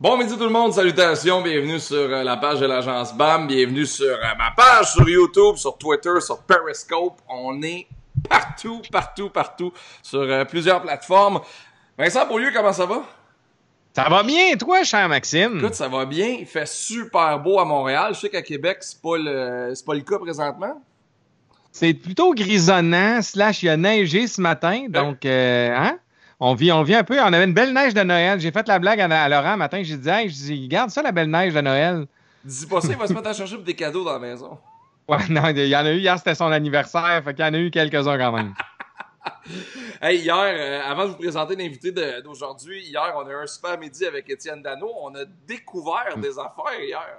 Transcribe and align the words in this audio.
Bon 0.00 0.16
midi 0.16 0.34
tout 0.34 0.44
le 0.44 0.48
monde, 0.48 0.72
salutations, 0.72 1.42
bienvenue 1.42 1.78
sur 1.78 1.98
euh, 1.98 2.22
la 2.22 2.38
page 2.38 2.58
de 2.58 2.64
l'agence 2.64 3.14
BAM, 3.14 3.46
bienvenue 3.46 3.84
sur 3.84 4.06
euh, 4.06 4.34
ma 4.38 4.50
page 4.50 4.92
sur 4.92 5.06
YouTube, 5.06 5.56
sur 5.56 5.76
Twitter, 5.76 6.18
sur 6.20 6.40
Periscope. 6.40 7.20
On 7.28 7.60
est 7.60 7.86
partout, 8.26 8.80
partout, 8.90 9.28
partout 9.28 9.74
sur 10.02 10.22
euh, 10.22 10.46
plusieurs 10.46 10.80
plateformes. 10.80 11.40
Vincent 11.98 12.26
Beaulieu, 12.26 12.50
comment 12.50 12.72
ça 12.72 12.86
va? 12.86 13.02
Ça 13.94 14.08
va 14.08 14.22
bien, 14.22 14.56
toi, 14.56 14.82
cher 14.84 15.06
Maxime? 15.06 15.58
Écoute, 15.58 15.74
ça 15.74 15.88
va 15.88 16.06
bien. 16.06 16.28
Il 16.28 16.46
fait 16.46 16.66
super 16.66 17.38
beau 17.38 17.58
à 17.58 17.66
Montréal. 17.66 18.14
Je 18.14 18.20
sais 18.20 18.30
qu'à 18.30 18.40
Québec, 18.40 18.78
c'est 18.80 19.02
pas 19.02 19.18
le, 19.18 19.74
c'est 19.74 19.84
pas 19.84 19.94
le 19.94 20.00
cas 20.00 20.18
présentement. 20.18 20.80
C'est 21.72 21.92
plutôt 21.92 22.32
grisonnant, 22.32 23.20
slash, 23.20 23.62
il 23.64 23.68
a 23.68 23.76
neigé 23.76 24.26
ce 24.28 24.40
matin, 24.40 24.86
donc, 24.88 25.26
euh, 25.26 25.76
hein? 25.76 25.98
On 26.42 26.54
vit, 26.54 26.72
on 26.72 26.82
vit 26.82 26.94
un 26.94 27.04
peu. 27.04 27.20
On 27.20 27.32
avait 27.32 27.44
une 27.44 27.52
belle 27.52 27.74
neige 27.74 27.92
de 27.92 28.00
Noël. 28.02 28.40
J'ai 28.40 28.50
fait 28.50 28.66
la 28.66 28.78
blague 28.78 29.00
à, 29.00 29.22
à 29.22 29.28
Laurent 29.28 29.58
matin. 29.58 29.82
J'ai 29.82 29.98
dit, 29.98 30.08
hey, 30.08 30.28
je 30.30 30.34
dis, 30.34 30.68
garde 30.68 30.88
ça, 30.88 31.02
la 31.02 31.12
belle 31.12 31.30
neige 31.30 31.52
de 31.52 31.60
Noël. 31.60 32.06
Dis 32.42 32.66
pas 32.66 32.80
ça, 32.80 32.88
il 32.90 32.96
va 32.96 33.06
se 33.06 33.12
mettre 33.12 33.28
à 33.28 33.34
chercher 33.34 33.58
des 33.58 33.74
cadeaux 33.74 34.04
dans 34.04 34.14
la 34.14 34.18
maison. 34.18 34.58
Ouais, 35.08 35.26
non, 35.28 35.48
il 35.48 35.66
y 35.66 35.74
en 35.74 35.84
a 35.84 35.90
eu 35.90 35.98
hier, 35.98 36.16
c'était 36.18 36.36
son 36.36 36.52
anniversaire. 36.52 37.20
Fait 37.24 37.34
qu'il 37.34 37.44
y 37.44 37.48
en 37.48 37.52
a 37.52 37.58
eu 37.58 37.72
quelques-uns 37.72 38.16
quand 38.16 38.30
même. 38.30 38.54
hey, 40.00 40.20
hier, 40.20 40.36
euh, 40.36 40.80
avant 40.88 41.06
de 41.06 41.08
vous 41.08 41.16
présenter 41.16 41.56
l'invité 41.56 41.90
d'aujourd'hui, 42.22 42.84
hier, 42.84 43.12
on 43.16 43.26
a 43.26 43.30
eu 43.32 43.42
un 43.42 43.46
super 43.48 43.76
midi 43.76 44.06
avec 44.06 44.30
Étienne 44.30 44.62
Dano. 44.62 44.88
On 45.02 45.12
a 45.16 45.24
découvert 45.48 46.16
des 46.16 46.38
affaires 46.38 46.80
hier. 46.80 47.18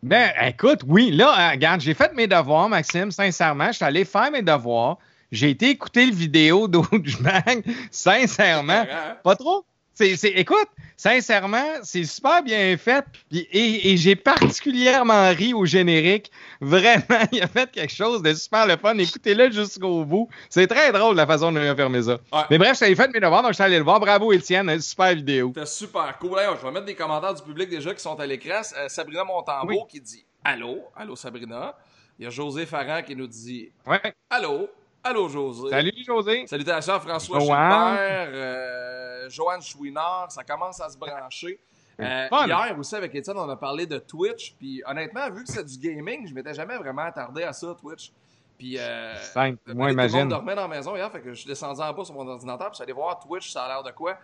Ben, 0.00 0.30
écoute, 0.42 0.82
oui, 0.86 1.10
là, 1.10 1.32
euh, 1.36 1.50
regarde, 1.54 1.80
j'ai 1.80 1.94
fait 1.94 2.14
mes 2.14 2.28
devoirs, 2.28 2.68
Maxime, 2.68 3.10
sincèrement. 3.10 3.66
Je 3.66 3.72
suis 3.72 3.84
allé 3.84 4.04
faire 4.04 4.30
mes 4.30 4.42
devoirs. 4.42 4.98
J'ai 5.34 5.50
été 5.50 5.70
écouter 5.70 6.06
le 6.06 6.14
vidéo 6.14 6.68
d'Oujbang, 6.68 7.62
sincèrement. 7.90 8.86
Pas 9.22 9.36
trop? 9.36 9.64
C'est, 9.96 10.16
c'est, 10.16 10.30
écoute, 10.30 10.68
sincèrement, 10.96 11.66
c'est 11.82 12.02
super 12.04 12.42
bien 12.42 12.76
fait. 12.76 13.04
Et, 13.30 13.92
et, 13.92 13.96
j'ai 13.96 14.16
particulièrement 14.16 15.28
ri 15.30 15.54
au 15.54 15.64
générique. 15.64 16.32
Vraiment, 16.60 17.04
il 17.32 17.40
a 17.40 17.46
fait 17.46 17.70
quelque 17.70 17.92
chose 17.92 18.20
de 18.20 18.34
super 18.34 18.66
le 18.66 18.76
fun. 18.76 18.98
Écoutez-le 18.98 19.52
jusqu'au 19.52 20.04
bout. 20.04 20.28
C'est 20.50 20.66
très 20.66 20.90
drôle 20.90 21.14
la 21.14 21.28
façon 21.28 21.54
a 21.54 21.76
fermé 21.76 22.02
ça. 22.02 22.18
Ouais. 22.32 22.42
Mais 22.50 22.58
bref, 22.58 22.76
j'avais 22.78 22.96
fait 22.96 23.08
mes 23.12 23.20
devoirs, 23.20 23.42
donc 23.42 23.52
je 23.52 23.54
suis 23.54 23.62
allé 23.62 23.78
le 23.78 23.84
voir. 23.84 24.00
Bravo, 24.00 24.32
Étienne. 24.32 24.68
Une 24.68 24.80
super 24.80 25.14
vidéo. 25.14 25.52
C'était 25.54 25.66
super 25.66 26.18
cool. 26.18 26.36
Là, 26.36 26.56
je 26.60 26.66
vais 26.66 26.72
mettre 26.72 26.86
des 26.86 26.96
commentaires 26.96 27.34
du 27.34 27.42
public 27.42 27.68
déjà 27.68 27.94
qui 27.94 28.02
sont 28.02 28.18
à 28.18 28.26
l'écran. 28.26 28.62
Euh, 28.76 28.88
Sabrina 28.88 29.22
Montembeau 29.22 29.68
oui. 29.68 29.78
qui 29.88 30.00
dit 30.00 30.24
Allô, 30.42 30.82
allô 30.96 31.14
Sabrina. 31.14 31.76
Il 32.18 32.24
y 32.24 32.26
a 32.26 32.30
José 32.30 32.66
Farran 32.66 33.02
qui 33.02 33.14
nous 33.14 33.28
dit 33.28 33.70
ouais. 33.86 34.00
Allô. 34.30 34.68
Allô, 35.04 35.28
José. 35.28 35.68
Salut, 35.68 35.92
José. 36.04 36.46
Salutations 36.46 36.94
à 36.94 37.00
François 37.00 37.38
Joanne. 37.40 37.98
euh, 37.98 39.28
Joanne 39.28 39.60
Chouinard. 39.60 40.32
Ça 40.32 40.42
commence 40.42 40.80
à 40.80 40.88
se 40.88 40.96
brancher. 40.96 41.60
Euh, 42.00 42.26
hier 42.30 42.74
aussi, 42.78 42.96
avec 42.96 43.14
Étienne, 43.14 43.36
on 43.36 43.48
a 43.48 43.56
parlé 43.56 43.86
de 43.86 43.98
Twitch. 43.98 44.54
Puis 44.58 44.82
honnêtement, 44.86 45.30
vu 45.30 45.44
que 45.44 45.52
c'est 45.52 45.64
du 45.64 45.78
gaming, 45.78 46.26
je 46.26 46.32
m'étais 46.34 46.54
jamais 46.54 46.76
vraiment 46.78 47.02
attardé 47.02 47.42
à 47.42 47.52
ça, 47.52 47.76
Twitch. 47.78 48.12
Puis, 48.58 48.78
euh, 48.78 49.14
Simple, 49.16 49.74
moi, 49.74 49.90
imagine. 49.90 50.10
Tout 50.10 50.16
le 50.16 50.22
monde 50.22 50.30
dormait 50.30 50.54
dans 50.54 50.68
la 50.68 50.76
maison 50.76 50.96
hier, 50.96 51.10
fait 51.10 51.20
que 51.20 51.34
je 51.34 51.40
suis 51.40 51.48
descendu 51.48 51.80
en 51.80 51.92
bas 51.92 52.04
sur 52.04 52.14
mon 52.14 52.26
ordinateur, 52.26 52.70
puis 52.70 52.82
allé 52.82 52.92
voir 52.92 53.18
Twitch, 53.18 53.52
ça 53.52 53.64
a 53.64 53.68
l'air 53.68 53.82
de 53.82 53.90
quoi. 53.90 54.16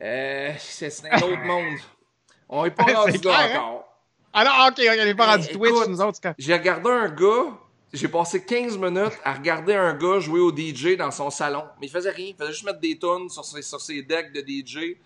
Euh, 0.00 0.52
c'est 0.58 0.92
un 1.10 1.16
autre 1.16 1.44
monde. 1.44 1.78
On 2.48 2.64
est 2.64 2.70
pas 2.70 2.84
rendu 2.84 3.18
là 3.18 3.32
hein? 3.36 3.58
encore. 3.58 3.84
Alors, 4.32 4.68
ok, 4.68 4.80
on 4.80 5.04
n'est 5.04 5.14
pas 5.14 5.26
rendu 5.32 5.48
Twitch, 5.48 5.88
nous 5.88 6.00
autres. 6.00 6.20
J'ai 6.38 6.52
regardé 6.54 6.88
un 6.88 7.08
gars 7.08 7.58
j'ai 7.92 8.08
passé 8.08 8.44
15 8.44 8.76
minutes 8.78 9.18
à 9.24 9.34
regarder 9.34 9.74
un 9.74 9.94
gars 9.94 10.18
jouer 10.20 10.40
au 10.40 10.54
DJ 10.54 10.96
dans 10.96 11.10
son 11.10 11.30
salon. 11.30 11.64
Mais 11.80 11.86
il 11.86 11.90
faisait 11.90 12.10
rien. 12.10 12.26
Il 12.28 12.36
faisait 12.36 12.52
juste 12.52 12.64
mettre 12.64 12.80
des 12.80 12.98
tunes 12.98 13.28
sur 13.30 13.44
ses, 13.44 13.62
sur 13.62 13.80
ses 13.80 14.02
decks 14.02 14.32
de 14.32 14.40
DJ. 14.40 14.96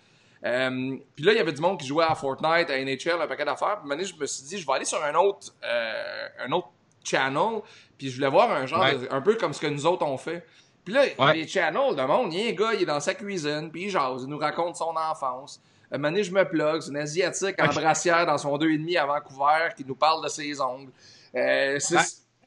Euh, 0.45 0.97
puis 1.15 1.25
là, 1.25 1.33
il 1.33 1.37
y 1.37 1.41
avait 1.41 1.53
du 1.53 1.61
monde 1.61 1.79
qui 1.79 1.87
jouait 1.87 2.05
à 2.05 2.15
Fortnite, 2.17 2.69
à 2.71 2.77
NHL, 2.85 3.21
un 3.23 3.27
paquet 3.29 3.45
d'affaires. 3.45 3.79
Puis 3.81 3.89
maintenant, 3.89 4.05
je 4.05 4.15
me 4.17 4.27
suis 4.27 4.43
dit, 4.45 4.59
je 4.59 4.67
vais 4.67 4.73
aller 4.73 4.85
sur 4.85 5.03
un 5.03 5.15
autre, 5.15 5.53
euh, 5.65 6.29
un 6.47 6.51
autre 6.53 6.69
channel. 7.05 7.61
Puis 7.97 8.11
je 8.11 8.17
voulais 8.17 8.29
voir 8.31 8.51
un 8.51 8.67
genre, 8.67 8.81
Ouais. 8.81 8.95
de- 8.99 9.09
un 9.11 9.21
peu 9.21 9.37
comme 9.37 9.53
ce 9.53 9.61
que 9.61 9.69
nous 9.69 9.87
autres 9.87 10.05
on 10.05 10.17
fait. 10.17 10.45
Puis 10.85 10.93
là, 10.95 11.05
Ouais. 11.21 11.35
les 11.35 11.47
channels 11.47 11.95
de 11.95 12.03
monde, 12.03 12.33
il 12.35 12.41
y 12.41 12.47
a 12.49 12.51
un 12.51 12.53
gars, 12.55 12.75
il 12.75 12.83
est 12.83 12.87
dans 12.87 12.99
sa 12.99 13.15
cuisine, 13.15 13.71
puis 13.71 13.85
il 13.85 13.91
jase, 13.91 14.23
il 14.25 14.27
nous 14.29 14.39
raconte 14.39 14.75
son 14.75 14.93
enfance. 14.97 15.61
Un 15.93 15.99
moment 15.99 16.09
donné, 16.11 16.25
je 16.25 16.33
me 16.33 16.43
plug, 16.45 16.81
c'est 16.81 16.91
une 16.91 16.97
Asiatique 16.97 17.55
en 17.63 17.69
brassière 17.69 18.27
dans 18.27 18.39
son 18.39 18.57
2,5 18.59 18.97
à 18.97 19.07
Vancouver 19.07 19.69
qui 19.77 19.85
nous 19.85 19.95
parle 19.95 20.25
de 20.25 20.29
ses 20.29 20.61
ongles. 20.61 20.91
Euh, 21.37 21.77
c'est, 21.79 21.99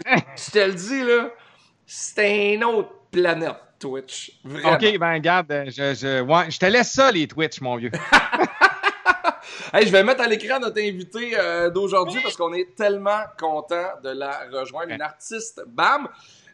je 0.06 0.52
te 0.52 0.60
le 0.60 0.74
dis, 0.74 1.04
là, 1.04 1.30
c'est 1.86 2.54
une 2.54 2.64
autre 2.64 2.90
planète, 3.12 3.56
Twitch. 3.80 4.40
Vraiment. 4.44 4.74
Ok, 4.74 4.98
ben 4.98 5.14
regarde, 5.14 5.52
euh, 5.52 5.66
je, 5.68 5.94
je, 5.94 6.22
ouais, 6.22 6.52
je 6.52 6.60
te 6.60 6.66
laisse 6.66 6.92
ça, 6.92 7.12
les 7.12 7.28
Twitch, 7.28 7.62
mon 7.62 7.76
vieux. 7.78 7.92
Hey, 9.74 9.86
je 9.88 9.92
vais 9.92 10.04
mettre 10.04 10.22
à 10.22 10.28
l'écran 10.28 10.60
notre 10.60 10.80
invité 10.80 11.34
euh, 11.38 11.70
d'aujourd'hui 11.70 12.22
parce 12.22 12.38
qu'on 12.38 12.54
est 12.54 12.76
tellement 12.76 13.22
content 13.38 13.88
de 14.04 14.10
la 14.10 14.48
rejoindre. 14.52 14.92
Une 14.94 15.02
artiste, 15.02 15.62
bam, 15.68 16.08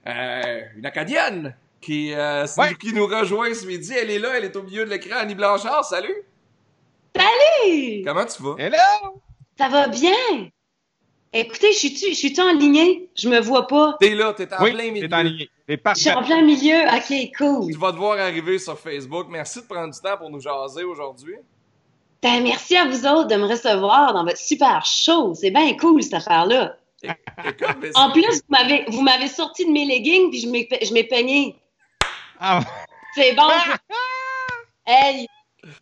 euh, 0.08 0.62
une 0.76 0.86
acadienne 0.86 1.56
qui, 1.80 2.14
euh, 2.14 2.46
Ouais. 2.58 2.74
qui 2.76 2.94
nous 2.94 3.06
rejoint 3.06 3.54
ce 3.54 3.66
midi. 3.68 3.94
Elle 3.96 4.10
est 4.12 4.18
là, 4.20 4.30
elle 4.38 4.46
est 4.46 4.56
au 4.56 4.64
milieu 4.64 4.86
de 4.86 4.90
l'écran. 4.90 5.18
Annie 5.20 5.36
Blanchard, 5.36 5.86
salut! 5.86 6.16
Salut! 7.16 8.02
Comment 8.06 8.26
tu 8.26 8.42
vas? 8.42 8.56
Hello! 8.58 9.22
Ça 9.58 9.68
va 9.70 9.88
bien? 9.88 10.50
Écoutez, 11.34 11.72
je 11.72 12.14
suis-tu 12.14 12.42
en 12.42 12.54
ligne? 12.54 13.04
Je 13.16 13.30
me 13.30 13.40
vois 13.40 13.66
pas. 13.66 13.96
T'es 14.00 14.16
là, 14.16 14.34
t'es 14.34 14.54
en 14.54 14.62
Oui, 14.64 14.72
plein 14.74 14.92
milieu. 14.92 15.08
t'es 15.08 15.16
en 15.16 15.24
ligne. 15.24 15.48
T'es 15.66 15.80
Je 15.96 16.00
suis 16.02 16.12
en 16.12 16.24
plein 16.24 16.42
milieu. 16.42 16.82
OK, 16.88 17.32
cool. 17.38 17.72
Tu 17.72 17.80
vas 17.80 17.94
devoir 17.94 18.20
arriver 18.20 18.60
sur 18.60 18.78
Facebook. 18.78 19.28
Merci 19.30 19.62
de 19.62 19.66
prendre 19.66 19.94
du 19.94 20.00
temps 20.02 20.18
pour 20.18 20.30
nous 20.30 20.42
jaser 20.42 20.84
aujourd'hui. 20.84 21.36
Ben, 22.22 22.44
merci 22.44 22.76
à 22.76 22.86
vous 22.86 23.06
autres 23.08 23.28
de 23.28 23.36
me 23.36 23.48
recevoir 23.48 24.14
dans 24.14 24.26
votre 24.26 24.38
super 24.38 24.86
show. 24.86 25.34
C'est 25.34 25.52
bien 25.52 25.74
cool, 25.78 26.04
cette 26.04 26.16
affaire-là. 26.16 26.76
En 27.96 28.12
plus, 28.12 28.26
vous 28.26 28.42
m'avez, 28.50 28.86
vous 28.90 29.02
m'avez 29.02 29.28
sorti 29.28 29.66
de 29.66 29.72
mes 29.72 29.86
leggings 29.86 30.30
puis 30.30 30.42
je 30.42 30.48
m'ai, 30.50 30.68
je 30.84 30.94
m'ai 30.94 31.04
peigné. 31.06 31.56
Ah, 32.40 32.60
C'est 33.16 33.34
bon. 33.34 33.50
hey, 34.86 35.26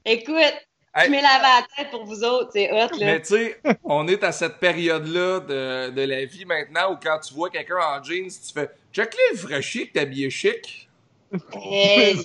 écoute, 0.06 0.54
Hey. 0.96 1.06
je 1.06 1.12
m'ai 1.12 1.22
lavé 1.22 1.44
la 1.44 1.68
tête 1.76 1.92
pour 1.92 2.04
vous 2.06 2.24
autres. 2.24 2.50
C'est 2.54 2.72
hot, 2.72 2.98
là. 2.98 3.06
Mais 3.06 3.22
tu 3.22 3.36
sais, 3.36 3.62
on 3.84 4.08
est 4.08 4.24
à 4.24 4.32
cette 4.32 4.58
période-là 4.58 5.40
de, 5.40 5.90
de 5.92 6.02
la 6.02 6.26
vie 6.26 6.46
maintenant 6.46 6.94
où 6.94 6.98
quand 7.02 7.20
tu 7.20 7.34
vois 7.34 7.50
quelqu'un 7.50 7.76
en 7.78 8.04
jeans, 8.04 8.28
tu 8.28 8.54
fais 8.54 8.70
check 8.92 9.16
le 9.32 9.38
vrai 9.38 9.62
chic, 9.62 9.94
t'es 9.94 10.00
habillé 10.00 10.30
chic. 10.30 10.90
Hey. 11.54 12.18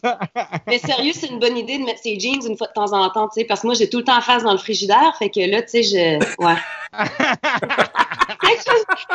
Mais 0.67 0.79
sérieux, 0.79 1.13
c'est 1.15 1.27
une 1.27 1.39
bonne 1.39 1.59
idée 1.59 1.79
de 1.79 1.85
mettre 1.85 2.01
ses 2.01 2.19
jeans 2.19 2.41
une 2.47 2.57
fois 2.57 2.69
de 2.69 2.73
temps 2.73 2.93
en 2.93 3.11
temps, 3.11 3.29
tu 3.29 3.41
sais, 3.41 3.47
parce 3.47 3.61
que 3.61 3.67
moi, 3.67 3.75
j'ai 3.75 3.91
tout 3.91 3.99
le 3.99 4.05
temps 4.05 4.21
face 4.21 4.43
dans 4.43 4.53
le 4.53 4.59
frigidaire, 4.59 5.15
fait 5.19 5.31
que 5.31 5.41
là, 5.41 5.63
tu 5.63 5.69
sais, 5.69 5.83
je... 5.83 6.45
Ouais. 6.45 6.57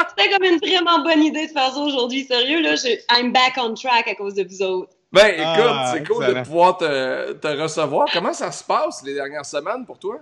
C'était 0.10 0.30
comme 0.32 0.44
une 0.44 0.60
vraiment 0.60 1.04
bonne 1.04 1.24
idée 1.24 1.48
de 1.48 1.52
faire 1.52 1.72
ça 1.72 1.80
aujourd'hui. 1.80 2.26
Sérieux, 2.26 2.62
là, 2.62 2.76
je... 2.76 2.90
I'm 3.12 3.32
back 3.32 3.54
on 3.58 3.74
track 3.74 4.08
à 4.08 4.16
cause 4.16 4.36
de 4.36 4.44
vous 4.44 4.62
autres. 4.62 4.92
Ben 5.12 5.28
écoute, 5.28 5.44
Ah, 5.46 5.92
c'est 5.94 6.04
cool 6.08 6.26
de 6.28 6.34
pouvoir 6.36 6.78
te, 6.78 7.34
te 7.34 7.48
recevoir. 7.48 8.08
Comment 8.14 8.34
ça 8.34 8.52
se 8.52 8.64
passe 8.64 9.04
les 9.04 9.14
dernières 9.16 9.46
semaines 9.46 9.86
pour 9.86 9.98
toi? 9.98 10.20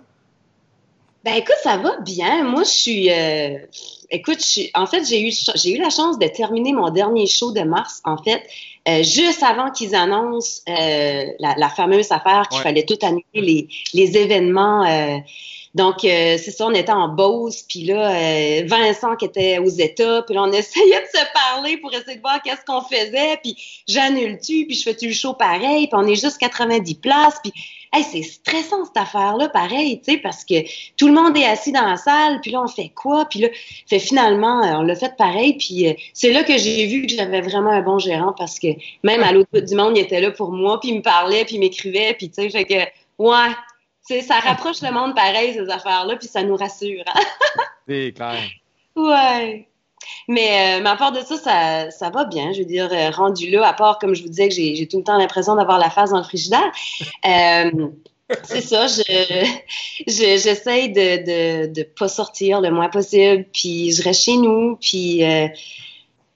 Ben 1.24 1.34
écoute, 1.34 1.56
ça 1.62 1.78
va 1.78 2.00
bien. 2.00 2.44
Moi, 2.44 2.64
je 2.64 2.70
suis... 2.70 3.12
euh, 3.12 3.58
Écoute, 4.10 4.40
je 4.40 4.46
suis... 4.46 4.72
en 4.76 4.86
fait, 4.86 5.04
j'ai 5.06 5.22
eu, 5.28 5.34
j'ai 5.56 5.76
eu 5.76 5.82
la 5.82 5.90
chance 5.90 6.18
de 6.20 6.28
terminer 6.28 6.72
mon 6.72 6.90
dernier 6.90 7.28
show 7.28 7.52
de 7.52 7.62
mars, 7.62 8.02
en 8.06 8.18
fait, 8.18 8.48
euh, 8.88 9.04
juste 9.04 9.44
avant 9.44 9.72
qu'ils 9.72 9.96
annoncent 9.96 10.62
euh, 10.70 11.26
la, 11.40 11.56
la 11.58 11.70
fameuse 11.70 12.12
affaire 12.12 12.48
qu'il 12.50 12.58
Ouais. 12.60 12.64
fallait 12.64 12.86
tout 12.86 12.98
annuler 13.02 13.24
les, 13.34 13.68
les 13.94 14.18
événements. 14.18 14.86
euh, 14.86 15.18
donc, 15.76 16.04
euh, 16.06 16.38
c'est 16.44 16.50
ça, 16.52 16.66
on 16.66 16.74
était 16.74 16.92
en 16.92 17.08
Beauce, 17.10 17.62
puis 17.68 17.84
là, 17.84 18.10
euh, 18.12 18.64
Vincent 18.66 19.16
qui 19.16 19.26
était 19.26 19.60
aux 19.60 19.68
États, 19.70 20.24
puis 20.24 20.34
là, 20.34 20.44
on 20.44 20.52
essayait 20.52 21.02
de 21.02 21.08
se 21.20 21.24
parler 21.34 21.78
pour 21.78 21.94
essayer 21.94 22.16
de 22.16 22.22
voir 22.22 22.42
qu'est-ce 22.42 22.66
qu'on 22.66 22.82
faisait, 22.82 23.38
puis 23.44 23.56
j'annule-tu, 23.88 24.66
puis 24.66 24.76
je 24.76 24.84
fais-tu 24.84 25.08
le 25.10 25.14
show 25.14 25.34
pareil, 25.34 25.88
puis 25.88 25.94
on 25.94 26.08
est 26.08 26.16
juste 26.16 26.40
90 26.40 26.96
places, 26.96 27.38
puis 27.44 27.54
hey, 27.94 28.04
c'est 28.04 28.24
stressant 28.24 28.86
cette 28.86 28.98
affaire-là, 28.98 29.50
pareil, 29.50 30.02
tu 30.04 30.14
sais, 30.14 30.18
parce 30.18 30.44
que 30.44 30.56
tout 30.98 31.08
le 31.08 31.14
monde 31.14 31.38
est 31.38 31.46
assis 31.46 31.72
dans 31.72 31.86
la 31.86 31.96
salle, 31.98 32.40
puis 32.42 32.52
là, 32.52 32.62
on 32.64 32.68
fait 32.68 32.90
quoi? 32.90 33.26
Puis 33.26 33.40
là, 33.40 33.48
fait 33.88 34.00
finalement, 34.00 34.62
on 34.80 34.82
l'a 34.82 34.96
fait 34.96 35.16
pareil, 35.16 35.54
puis 35.58 35.88
euh, 35.88 35.94
c'est 36.14 36.32
là 36.34 36.44
que 36.44 36.58
j'ai 36.58 36.86
vu 36.88 37.06
que 37.06 37.14
j'avais 37.14 37.42
vraiment 37.42 37.70
un 37.70 37.82
bon 37.82 38.00
gérant, 38.00 38.34
parce 38.38 38.58
que 38.60 38.68
même 39.04 39.24
à 39.24 39.32
l'autre 39.32 39.50
bout 39.54 39.62
du 39.62 39.76
monde, 39.76 39.98
il 39.98 40.02
était 40.02 40.22
là 40.22 40.32
pour 40.32 40.52
moi, 40.52 40.80
puis 40.80 40.90
il 40.90 40.98
me 40.98 41.02
parlait, 41.02 41.46
puis 41.46 41.56
il 41.56 41.60
m'écrivait, 41.60 42.14
puis 42.18 42.30
tu 42.30 42.36
sais, 42.42 42.50
fait 42.50 42.66
que, 42.66 42.74
ouais, 43.18 43.50
tu 44.08 44.16
sais, 44.16 44.22
ça 44.22 44.40
rapproche 44.40 44.82
le 44.82 44.92
monde 44.92 45.16
pareil, 45.16 45.54
ces 45.54 45.70
affaires-là, 45.70 46.16
puis 46.16 46.28
ça 46.28 46.44
nous 46.44 46.56
rassure. 46.56 47.04
hein. 47.08 47.20
c'est 47.88 48.14
clair. 48.16 48.36
Ouais. 48.96 49.68
Mais, 50.30 50.78
euh, 50.78 50.82
mais 50.84 50.90
à 50.90 50.96
part 50.96 51.12
de 51.12 51.20
ça, 51.22 51.38
ça, 51.38 51.92
ça 51.92 52.10
va 52.10 52.26
bien. 52.26 52.52
Je 52.54 52.60
veux 52.60 52.66
dire, 52.66 52.90
euh, 52.92 53.10
rendu 53.10 53.50
là, 53.50 53.68
à 53.68 53.74
part, 53.74 53.98
comme 54.00 54.14
je 54.16 54.24
vous 54.24 54.30
disais, 54.30 54.48
que 54.50 54.54
j'ai 54.56 54.76
j'ai 54.76 54.88
tout 54.88 54.98
le 54.98 55.04
temps 55.04 55.18
l'impression 55.18 55.56
d'avoir 55.56 55.80
la 55.80 55.90
face 55.90 56.12
dans 56.12 56.18
le 56.18 56.24
frigidaire. 56.24 56.72
Euh, 57.26 57.72
c'est 58.44 58.62
ça, 58.62 58.88
je, 58.88 59.02
je- 60.06 60.38
j'essaye 60.38 60.90
de, 60.92 61.66
de, 61.68 61.74
de 61.74 61.84
pas 61.84 62.08
sortir 62.10 62.60
le 62.62 62.72
moins 62.72 62.90
possible, 62.90 63.46
puis 63.54 63.92
je 63.94 64.04
reste 64.04 64.24
chez 64.26 64.36
nous, 64.38 64.78
puis 64.82 65.24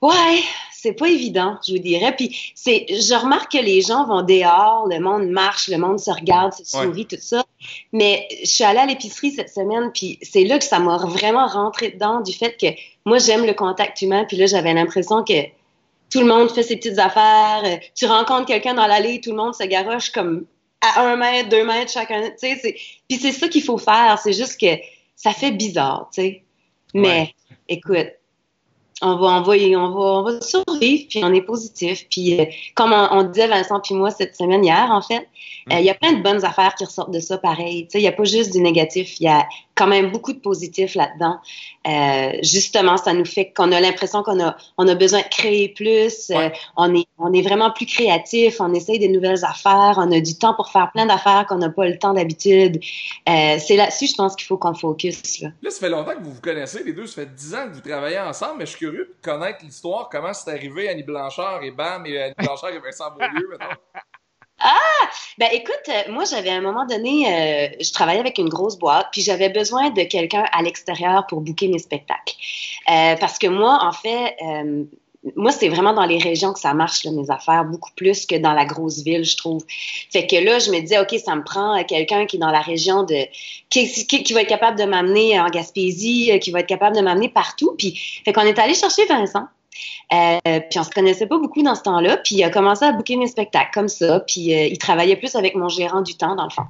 ouais, 0.02 0.40
c'est 0.82 0.94
pas 0.94 1.10
évident, 1.10 1.60
je 1.66 1.74
vous 1.74 1.80
dirais. 1.80 2.16
Puis 2.16 2.54
c'est, 2.56 2.88
je 2.90 3.14
remarque 3.14 3.52
que 3.52 3.60
les 3.60 3.82
gens 3.82 4.08
vont 4.08 4.24
dehors, 4.24 4.88
le 4.88 5.00
monde 5.00 5.30
marche, 5.30 5.68
le 5.68 5.78
monde 5.78 6.00
se 6.00 6.10
regarde, 6.10 6.54
se 6.54 6.66
sourit, 6.66 7.06
tout 7.06 7.18
ça. 7.20 7.46
Mais 7.94 8.28
je 8.42 8.50
suis 8.50 8.64
allée 8.64 8.80
à 8.80 8.86
l'épicerie 8.88 9.32
cette 9.32 9.50
semaine, 9.50 9.92
puis 9.94 10.18
c'est 10.24 10.44
là 10.44 10.58
que 10.58 10.66
ça 10.66 10.80
m'a 10.80 10.98
vraiment 10.98 11.46
rentré 11.46 11.92
dedans 11.92 12.22
du 12.22 12.34
fait 12.34 12.60
que 12.60 12.66
moi 13.06 13.20
j'aime 13.20 13.46
le 13.46 13.54
contact 13.54 14.02
humain. 14.02 14.26
Puis 14.28 14.38
là 14.38 14.48
j'avais 14.48 14.74
l'impression 14.74 15.24
que 15.24 15.44
tout 16.10 16.20
le 16.20 16.26
monde 16.26 16.50
fait 16.50 16.64
ses 16.64 16.78
petites 16.78 16.98
affaires. 16.98 17.62
Tu 17.94 18.08
rencontres 18.08 18.48
quelqu'un 18.48 18.74
dans 18.74 18.88
l'allée, 18.88 19.22
tout 19.22 19.30
le 19.30 19.38
monde 19.38 19.54
se 19.54 19.64
garoche 19.64 20.10
comme 20.10 20.46
à 20.82 21.02
un 21.02 21.16
mètre, 21.16 21.50
deux 21.50 21.64
mètres 21.64 21.92
chacun. 21.92 22.24
Tu 22.32 22.58
sais, 22.58 22.76
puis 23.08 23.20
c'est 23.20 23.32
ça 23.32 23.48
qu'il 23.48 23.62
faut 23.62 23.78
faire. 23.78 24.20
C'est 24.22 24.34
juste 24.34 24.60
que 24.60 24.82
ça 25.16 25.32
fait 25.32 25.52
bizarre, 25.52 26.10
tu 26.12 26.22
sais. 26.22 26.44
Mais 26.96 27.36
écoute, 27.70 28.08
on 29.02 29.16
va, 29.16 29.28
on 29.28 29.42
va, 29.42 29.54
on 29.54 29.90
va, 29.90 30.00
on 30.00 30.24
va 30.24 30.42
survivre, 30.42 31.06
puis 31.10 31.24
on 31.24 31.34
est 31.34 31.42
positif. 31.42 32.06
Puis, 32.10 32.40
euh, 32.40 32.46
comme 32.76 32.94
on, 32.94 33.24
disait 33.24 33.48
Vincent 33.48 33.80
puis 33.80 33.96
moi 33.96 34.12
cette 34.12 34.36
semaine 34.36 34.64
hier, 34.64 34.90
en 34.92 35.02
fait, 35.02 35.28
euh, 35.72 35.80
il 35.80 35.86
y 35.86 35.90
a 35.90 35.96
plein 35.96 36.14
de 36.14 36.22
bonnes 36.22 36.44
affaires 36.46 36.76
qui 36.76 36.86
ressortent 36.86 37.12
de 37.12 37.20
ça, 37.20 37.38
pareil. 37.38 37.86
Tu 37.86 37.92
sais, 37.92 38.00
il 38.00 38.04
n'y 38.04 38.08
a 38.08 38.12
pas 38.12 38.24
juste 38.24 38.54
du 38.54 38.62
négatif, 38.62 39.20
il 39.20 39.24
y 39.24 39.28
a 39.28 39.46
quand 39.76 39.88
même 39.88 40.12
beaucoup 40.12 40.34
de 40.34 40.40
positifs 40.40 40.96
là-dedans. 40.96 41.40
Euh, 41.88 42.38
justement, 42.44 42.98
ça 42.98 43.14
nous 43.14 43.26
fait 43.26 43.52
qu'on 43.52 43.72
a 43.72 43.80
l'impression 43.80 44.22
qu'on 44.24 44.40
a, 44.44 44.56
on 44.78 44.88
a 44.88 44.96
besoin 44.96 45.20
de 45.22 45.28
créer 45.30 45.70
plus. 45.70 46.30
Euh, 46.32 46.50
on 46.78 46.94
est, 46.96 47.08
on 47.18 47.34
est 47.34 47.42
vraiment 47.42 47.72
plus 47.72 47.86
créatif. 47.86 48.60
On 48.60 48.74
essaye 48.74 49.00
des 49.00 49.08
nouvelles 49.08 49.44
affaires. 49.46 49.96
On 49.98 50.12
a 50.12 50.20
du 50.20 50.38
temps 50.38 50.54
pour 50.54 50.70
faire 50.70 50.92
plein 50.92 51.06
d'affaires 51.06 51.46
qu'on 51.48 51.58
n'a 51.58 51.70
pas 51.70 51.88
le 51.88 51.98
temps 51.98 52.14
d'habitude. 52.14 52.80
Euh, 53.30 53.58
c'est 53.60 53.76
là-dessus, 53.76 54.08
je 54.08 54.16
pense 54.16 54.36
qu'il 54.36 54.46
faut 54.46 54.58
qu'on 54.58 54.74
focus. 54.74 55.42
Là. 55.42 55.50
là, 55.62 55.70
ça 55.72 55.80
fait 55.80 55.90
longtemps 55.90 56.16
que 56.16 56.24
vous 56.24 56.34
vous 56.34 56.42
connaissez, 56.42 56.84
les 56.84 56.94
deux. 56.94 57.08
Ça 57.08 57.22
fait 57.22 57.34
dix 57.36 57.56
ans 57.56 57.68
que 57.68 57.74
vous 57.74 57.82
travaillez 57.82 58.20
ensemble, 58.20 58.60
mais 58.60 58.66
je 58.66 58.72
suis 58.72 58.80
curieux 58.80 59.06
de 59.06 59.16
connaître 59.22 59.64
l'histoire. 59.64 60.10
Comment 60.12 60.34
c'est 60.34 60.52
arrivé 60.52 60.90
Annie 60.90 61.04
Blanchard 61.04 61.64
et 61.64 61.72
Bam 61.72 62.06
et 62.06 62.22
Annie 62.22 62.36
Blanchard 62.38 62.72
et 62.72 62.80
Vincent 62.80 63.10
Beaulieu, 63.12 63.48
maintenant. 63.50 63.76
Ah! 64.64 65.10
Ben 65.38 65.50
écoute, 65.54 65.82
euh, 65.90 66.12
moi 66.12 66.24
j'avais 66.30 66.50
à 66.50 66.56
un 66.56 66.62
moment 66.62 66.86
donné, 66.86 67.26
euh, 67.26 67.68
je 67.80 67.92
travaillais 67.92 68.20
avec 68.20 68.38
une 68.38 68.50
grosse 68.50 68.78
boîte, 68.78 69.08
puis 69.12 69.22
j'avais 69.22 69.50
besoin 69.50 69.90
de 69.90 70.04
quelqu'un 70.04 70.46
à 70.52 70.62
l'extérieur 70.62 71.26
pour 71.28 71.42
booker 71.42 71.68
mes 71.68 71.80
spectacles. 71.80 72.36
Euh, 72.90 73.16
parce 73.20 73.40
que 73.40 73.48
moi, 73.48 73.80
en 73.82 73.92
fait, 73.92 74.36
moi, 75.36 75.52
c'est 75.52 75.70
vraiment 75.70 75.94
dans 75.94 76.06
les 76.06 76.18
régions 76.18 76.52
que 76.52 76.60
ça 76.60 76.74
marche, 76.74 77.04
là, 77.04 77.12
mes 77.12 77.30
affaires, 77.30 77.64
beaucoup 77.66 77.92
plus 77.96 78.26
que 78.26 78.36
dans 78.36 78.54
la 78.54 78.66
grosse 78.66 79.04
ville, 79.04 79.24
je 79.24 79.38
trouve. 79.38 79.64
Fait 80.12 80.26
que 80.26 80.36
là, 80.36 80.58
je 80.58 80.72
me 80.72 80.80
disais, 80.80 81.00
OK, 81.00 81.16
ça 81.24 81.36
me 81.36 81.44
prend 81.44 81.84
quelqu'un 81.84 82.26
qui 82.26 82.38
est 82.38 82.40
dans 82.40 82.52
la 82.52 82.62
région 82.62 83.04
de. 83.04 83.28
qui, 83.70 83.92
qui, 83.92 84.24
qui 84.24 84.34
va 84.34 84.42
être 84.42 84.50
capable 84.50 84.80
de 84.80 84.86
m'amener 84.86 85.40
en 85.40 85.50
Gaspésie, 85.50 86.32
qui 86.40 86.52
va 86.52 86.62
être 86.62 86.68
capable 86.68 86.96
de 86.96 87.02
m'amener 87.02 87.30
partout. 87.30 87.76
Puis, 87.78 88.22
fait 88.26 88.34
qu'on 88.34 88.42
est 88.42 88.58
allé 88.58 88.74
chercher 88.74 89.06
Vincent. 89.06 89.48
Euh, 90.14 90.60
puis 90.70 90.80
on 90.80 90.84
se 90.84 90.90
connaissait 90.90 91.28
pas 91.28 91.38
beaucoup 91.38 91.62
dans 91.62 91.76
ce 91.76 91.84
temps-là. 91.84 92.18
Puis 92.18 92.36
il 92.36 92.44
a 92.44 92.50
commencé 92.50 92.84
à 92.84 92.92
booker 92.92 93.16
mes 93.16 93.28
spectacles 93.28 93.72
comme 93.74 93.88
ça. 93.88 94.20
Puis 94.22 94.54
euh, 94.54 94.68
il 94.68 94.78
travaillait 94.78 95.16
plus 95.16 95.36
avec 95.36 95.56
mon 95.56 95.70
gérant 95.70 96.02
du 96.02 96.16
temps, 96.16 96.36
dans 96.36 96.44
le 96.44 96.50
fond. 96.50 96.66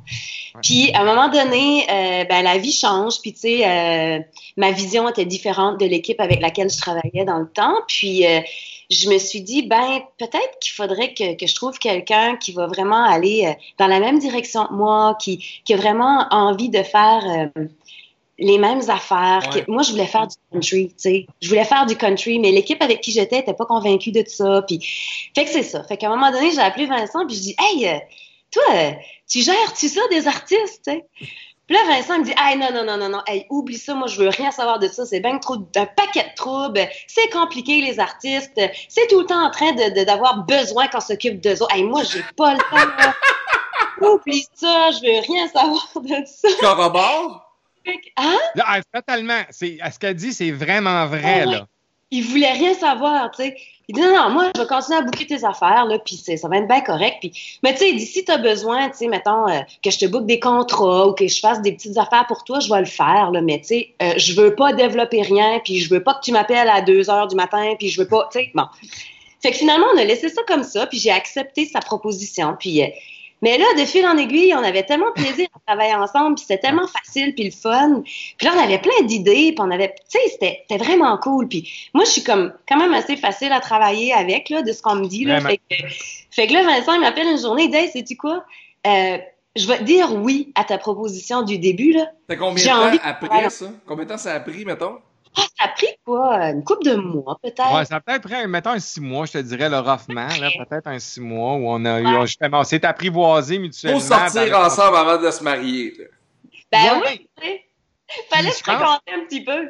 Puis 0.61 0.91
à 0.93 1.01
un 1.01 1.05
moment 1.05 1.29
donné, 1.29 1.85
euh, 1.89 2.23
ben, 2.25 2.43
la 2.43 2.57
vie 2.57 2.71
change. 2.71 3.19
Puis 3.21 3.33
tu 3.33 3.39
sais, 3.39 4.25
ma 4.57 4.71
vision 4.71 5.09
était 5.09 5.25
différente 5.25 5.79
de 5.79 5.85
l'équipe 5.85 6.19
avec 6.19 6.41
laquelle 6.41 6.69
je 6.69 6.77
travaillais 6.77 7.25
dans 7.25 7.39
le 7.39 7.47
temps. 7.47 7.75
Puis 7.87 8.23
je 8.89 9.09
me 9.09 9.17
suis 9.17 9.41
dit, 9.41 9.63
ben 9.63 10.01
peut-être 10.17 10.59
qu'il 10.59 10.73
faudrait 10.73 11.13
que, 11.13 11.35
que, 11.35 11.47
je 11.47 11.55
trouve 11.55 11.79
quelqu'un 11.79 12.35
qui 12.35 12.51
va 12.51 12.67
vraiment 12.67 13.03
aller 13.03 13.55
dans 13.77 13.87
la 13.87 13.99
même 13.99 14.19
direction 14.19 14.65
que 14.65 14.73
moi, 14.73 15.17
qui, 15.19 15.37
qui 15.63 15.73
a 15.73 15.77
vraiment 15.77 16.27
envie 16.29 16.69
de 16.69 16.83
faire 16.83 17.49
les 18.41 18.57
mêmes 18.57 18.81
affaires. 18.89 19.47
moi, 19.67 19.83
je 19.83 19.91
voulais 19.91 20.07
faire 20.07 20.27
du 20.27 20.35
country, 20.51 20.87
tu 20.89 20.93
sais. 20.97 21.27
Je 21.41 21.47
voulais 21.47 21.63
faire 21.63 21.85
du 21.85 21.95
country, 21.95 22.39
mais 22.39 22.51
l'équipe 22.51 22.81
avec 22.81 22.99
qui 23.01 23.11
j'étais 23.11 23.37
n'était 23.37 23.53
pas 23.53 23.65
convaincue 23.65 24.11
de 24.11 24.23
ça. 24.27 24.63
Puis, 24.63 24.79
fait 25.35 25.45
que 25.45 25.51
c'est 25.51 25.63
ça. 25.63 25.83
Fait 25.83 25.95
qu'à 25.95 26.07
un 26.07 26.15
moment 26.15 26.31
donné, 26.31 26.51
j'ai 26.51 26.59
appelé 26.59 26.87
Vincent, 26.87 27.25
puis 27.27 27.35
je 27.35 27.41
dis, 27.41 27.55
hey, 27.59 27.87
euh, 27.87 27.99
toi, 28.51 28.63
tu 29.29 29.41
gères-tu 29.41 29.87
ça 29.87 30.01
des 30.09 30.27
artistes, 30.27 30.81
tu 30.85 30.91
sais? 30.91 31.05
Puis 31.67 31.77
là, 31.77 31.85
Vincent 31.87 32.19
me 32.19 32.25
dit, 32.25 32.33
hey, 32.35 32.57
non, 32.57 32.73
non, 32.73 32.83
non, 32.83 32.97
non, 32.97 33.09
non, 33.09 33.21
hey, 33.27 33.45
oublie 33.51 33.77
ça, 33.77 33.93
moi, 33.93 34.07
je 34.07 34.19
veux 34.19 34.29
rien 34.29 34.49
savoir 34.49 34.79
de 34.79 34.87
ça, 34.87 35.05
c'est 35.05 35.19
bien 35.19 35.37
trop 35.37 35.57
d'un 35.57 35.85
paquet 35.85 36.23
de 36.23 36.35
troubles, 36.35 36.89
c'est 37.07 37.29
compliqué, 37.29 37.79
les 37.79 37.99
artistes, 37.99 38.59
c'est 38.89 39.07
tout 39.07 39.19
le 39.19 39.25
temps 39.27 39.45
en 39.45 39.51
train 39.51 39.71
de, 39.73 40.03
d'avoir 40.03 40.43
besoin 40.45 40.87
qu'on 40.87 40.99
s'occupe 40.99 41.39
d'eux 41.39 41.61
autres. 41.61 41.73
Hey, 41.73 41.83
moi, 41.83 42.01
j'ai 42.03 42.23
pas 42.35 42.55
le 42.55 42.59
temps, 42.59 43.13
Oublie 44.13 44.45
ça, 44.55 44.89
je 44.91 45.05
veux 45.05 45.21
rien 45.21 45.47
savoir 45.47 45.87
de 45.95 46.25
ça. 46.25 46.49
Corrobore? 46.59 47.50
Hein? 48.17 48.37
Ah, 48.59 48.79
totalement. 48.93 49.41
ce 49.51 49.99
qu'elle 49.99 50.15
dit, 50.15 50.33
c'est 50.33 50.51
vraiment 50.51 51.05
vrai. 51.07 51.45
là. 51.45 51.67
Il 52.13 52.25
voulait 52.25 52.51
rien 52.51 52.73
savoir, 52.73 53.31
tu 53.31 53.43
sais. 53.43 53.55
Il 53.87 53.95
dit 53.95 54.01
non, 54.01 54.13
non, 54.15 54.29
moi, 54.29 54.51
je 54.55 54.61
vais 54.61 54.67
continuer 54.67 54.99
à 54.99 55.01
boucler 55.01 55.25
tes 55.25 55.43
affaires, 55.45 55.85
là, 55.85 55.97
puis 55.99 56.15
ça 56.15 56.47
va 56.47 56.57
être 56.57 56.67
bien 56.67 56.81
correct. 56.81 57.17
Puis, 57.21 57.59
mais 57.63 57.73
tu 57.73 57.79
sais, 57.79 57.89
il 57.89 57.97
dit 57.97 58.05
si 58.05 58.23
tu 58.23 58.31
as 58.31 58.37
besoin, 58.37 58.89
tu 58.89 58.97
sais, 58.97 59.07
mettons, 59.07 59.47
euh, 59.49 59.59
que 59.83 59.91
je 59.91 59.99
te 59.99 60.05
boucle 60.05 60.25
des 60.25 60.39
contrats 60.39 61.07
ou 61.07 61.13
que 61.13 61.27
je 61.27 61.39
fasse 61.39 61.61
des 61.61 61.71
petites 61.71 61.97
affaires 61.97 62.25
pour 62.27 62.43
toi, 62.43 62.59
je 62.59 62.69
vais 62.71 62.79
le 62.79 62.85
faire, 62.85 63.31
là, 63.31 63.41
mais 63.41 63.59
tu 63.59 63.67
sais, 63.67 63.95
euh, 64.01 64.13
je 64.17 64.33
veux 64.33 64.55
pas 64.55 64.73
développer 64.73 65.21
rien, 65.21 65.59
puis 65.63 65.79
je 65.79 65.89
veux 65.93 66.03
pas 66.03 66.13
que 66.15 66.21
tu 66.21 66.31
m'appelles 66.31 66.69
à 66.69 66.81
2 66.81 67.09
heures 67.09 67.27
du 67.27 67.35
matin, 67.35 67.75
puis 67.79 67.89
je 67.89 67.99
veux 67.99 68.07
pas, 68.07 68.29
tu 68.31 68.39
sais, 68.39 68.51
bon. 68.53 68.65
Fait 69.41 69.51
que 69.51 69.57
finalement, 69.57 69.87
on 69.93 69.97
a 69.97 70.03
laissé 70.03 70.29
ça 70.29 70.41
comme 70.47 70.63
ça, 70.63 70.85
puis 70.87 70.99
j'ai 70.99 71.11
accepté 71.11 71.65
sa 71.65 71.79
proposition, 71.79 72.55
puis 72.59 72.83
euh, 72.83 72.87
mais 73.41 73.57
là, 73.57 73.65
de 73.77 73.85
fil 73.85 74.05
en 74.05 74.17
aiguille, 74.17 74.53
on 74.53 74.63
avait 74.63 74.83
tellement 74.83 75.09
de 75.15 75.21
plaisir 75.21 75.47
à 75.55 75.59
travailler 75.73 75.95
ensemble, 75.95 76.35
puis 76.35 76.45
c'était 76.47 76.59
tellement 76.61 76.87
facile, 76.87 77.33
puis 77.33 77.45
le 77.45 77.51
fun. 77.51 78.03
Puis 78.03 78.47
là, 78.47 78.53
on 78.55 78.59
avait 78.59 78.79
plein 78.79 79.05
d'idées, 79.05 79.53
puis 79.53 79.59
on 79.59 79.71
avait, 79.71 79.95
tu 80.09 80.19
sais, 80.19 80.19
c'était 80.29 80.77
vraiment 80.77 81.17
cool. 81.17 81.47
Puis 81.47 81.89
moi, 81.93 82.05
je 82.05 82.11
suis 82.11 82.23
comme 82.23 82.53
quand 82.67 82.77
même 82.77 82.93
assez 82.93 83.17
facile 83.17 83.51
à 83.51 83.59
travailler 83.59 84.13
avec, 84.13 84.49
là, 84.49 84.61
de 84.61 84.71
ce 84.71 84.81
qu'on 84.81 84.95
me 84.95 85.07
dit. 85.07 85.25
Là. 85.25 85.41
Fait 85.41 85.57
que, 85.57 85.75
fait 86.29 86.47
que 86.47 86.53
là, 86.53 86.63
Vincent, 86.63 86.93
il 86.93 87.01
m'appelle 87.01 87.27
une 87.27 87.39
journée, 87.39 87.63
il 87.63 87.71
dit, 87.71 87.77
hey, 87.77 87.89
sais-tu 87.89 88.15
quoi? 88.15 88.45
Euh, 88.85 89.17
je 89.55 89.67
vais 89.67 89.83
dire 89.83 90.13
oui 90.13 90.51
à 90.55 90.63
ta 90.63 90.77
proposition 90.77 91.41
du 91.41 91.57
début, 91.57 91.93
là. 91.93 92.11
T'as 92.27 92.35
combien 92.35 92.63
de 92.63 92.69
temps 92.69 92.99
après 93.03 93.49
ça? 93.49 93.65
Combien 93.85 94.05
de 94.05 94.09
temps 94.09 94.17
ça 94.17 94.33
a 94.33 94.39
pris, 94.39 94.65
mettons? 94.65 94.99
Ah, 95.37 95.43
ça 95.57 95.65
a 95.65 95.67
pris 95.69 95.87
quoi? 96.05 96.49
Une 96.49 96.63
couple 96.63 96.85
de 96.85 96.95
mois, 96.95 97.37
peut-être? 97.41 97.73
Ouais, 97.73 97.85
ça 97.85 97.95
a 97.95 97.99
peut-être 98.01 98.23
pris, 98.23 98.47
mettons, 98.47 98.71
un 98.71 98.79
six 98.79 98.99
mois, 98.99 99.25
je 99.25 99.33
te 99.33 99.37
dirais, 99.37 99.69
le 99.69 99.79
roughement, 99.79 100.27
là, 100.27 100.49
peut-être 100.65 100.87
un 100.87 100.99
six 100.99 101.21
mois 101.21 101.53
où 101.53 101.69
on 101.69 101.85
a 101.85 102.01
eu, 102.01 102.21
justement, 102.27 102.59
on 102.59 102.63
s'est 102.63 102.85
apprivoisé 102.85 103.59
mutuellement. 103.59 103.99
Faut 103.99 104.05
sortir 104.05 104.59
ensemble 104.59 104.97
avant 104.97 105.21
de 105.21 105.31
se 105.31 105.43
marier, 105.43 105.93
là. 105.97 106.05
Ben 106.71 107.01
oui, 107.05 107.29
oui. 107.41 107.61
Fallait 108.29 108.51
se 108.51 108.61
fréquenter 108.63 109.13
un 109.13 109.25
petit 109.25 109.43
peu. 109.43 109.69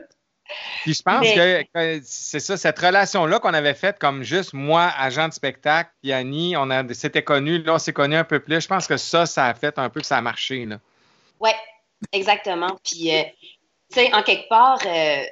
Puis 0.84 0.96
je 0.96 1.02
pense 1.02 1.26
que, 1.26 2.02
c'est 2.04 2.40
ça, 2.40 2.58
cette 2.58 2.78
relation-là 2.78 3.40
qu'on 3.40 3.54
avait 3.54 3.74
faite 3.74 3.98
comme 4.00 4.22
juste 4.24 4.54
moi, 4.54 4.92
agent 4.98 5.30
de 5.30 5.34
spectacle, 5.34 5.92
puis 6.02 6.12
Annie, 6.12 6.58
on 6.58 6.68
s'était 6.94 7.24
connus, 7.24 7.64
là, 7.64 7.76
on 7.76 7.80
s'est 7.80 7.94
connus 7.94 8.18
un 8.18 8.24
peu 8.24 8.40
plus. 8.40 8.62
Je 8.62 8.68
pense 8.68 8.86
que 8.86 8.98
ça, 8.98 9.26
ça 9.26 9.46
a 9.46 9.54
fait 9.54 9.80
un 9.80 9.90
peu 9.90 10.02
que 10.02 10.06
ça 10.06 10.18
a 10.18 10.22
marché, 10.22 10.66
là. 10.66 10.78
Ouais, 11.40 11.56
exactement. 12.12 12.78
Puis, 12.84 13.16
euh, 13.16 13.24
tu 13.92 14.00
sais, 14.00 14.14
en 14.14 14.24
quelque 14.24 14.50
part, 14.50 14.80
euh, 14.86 15.24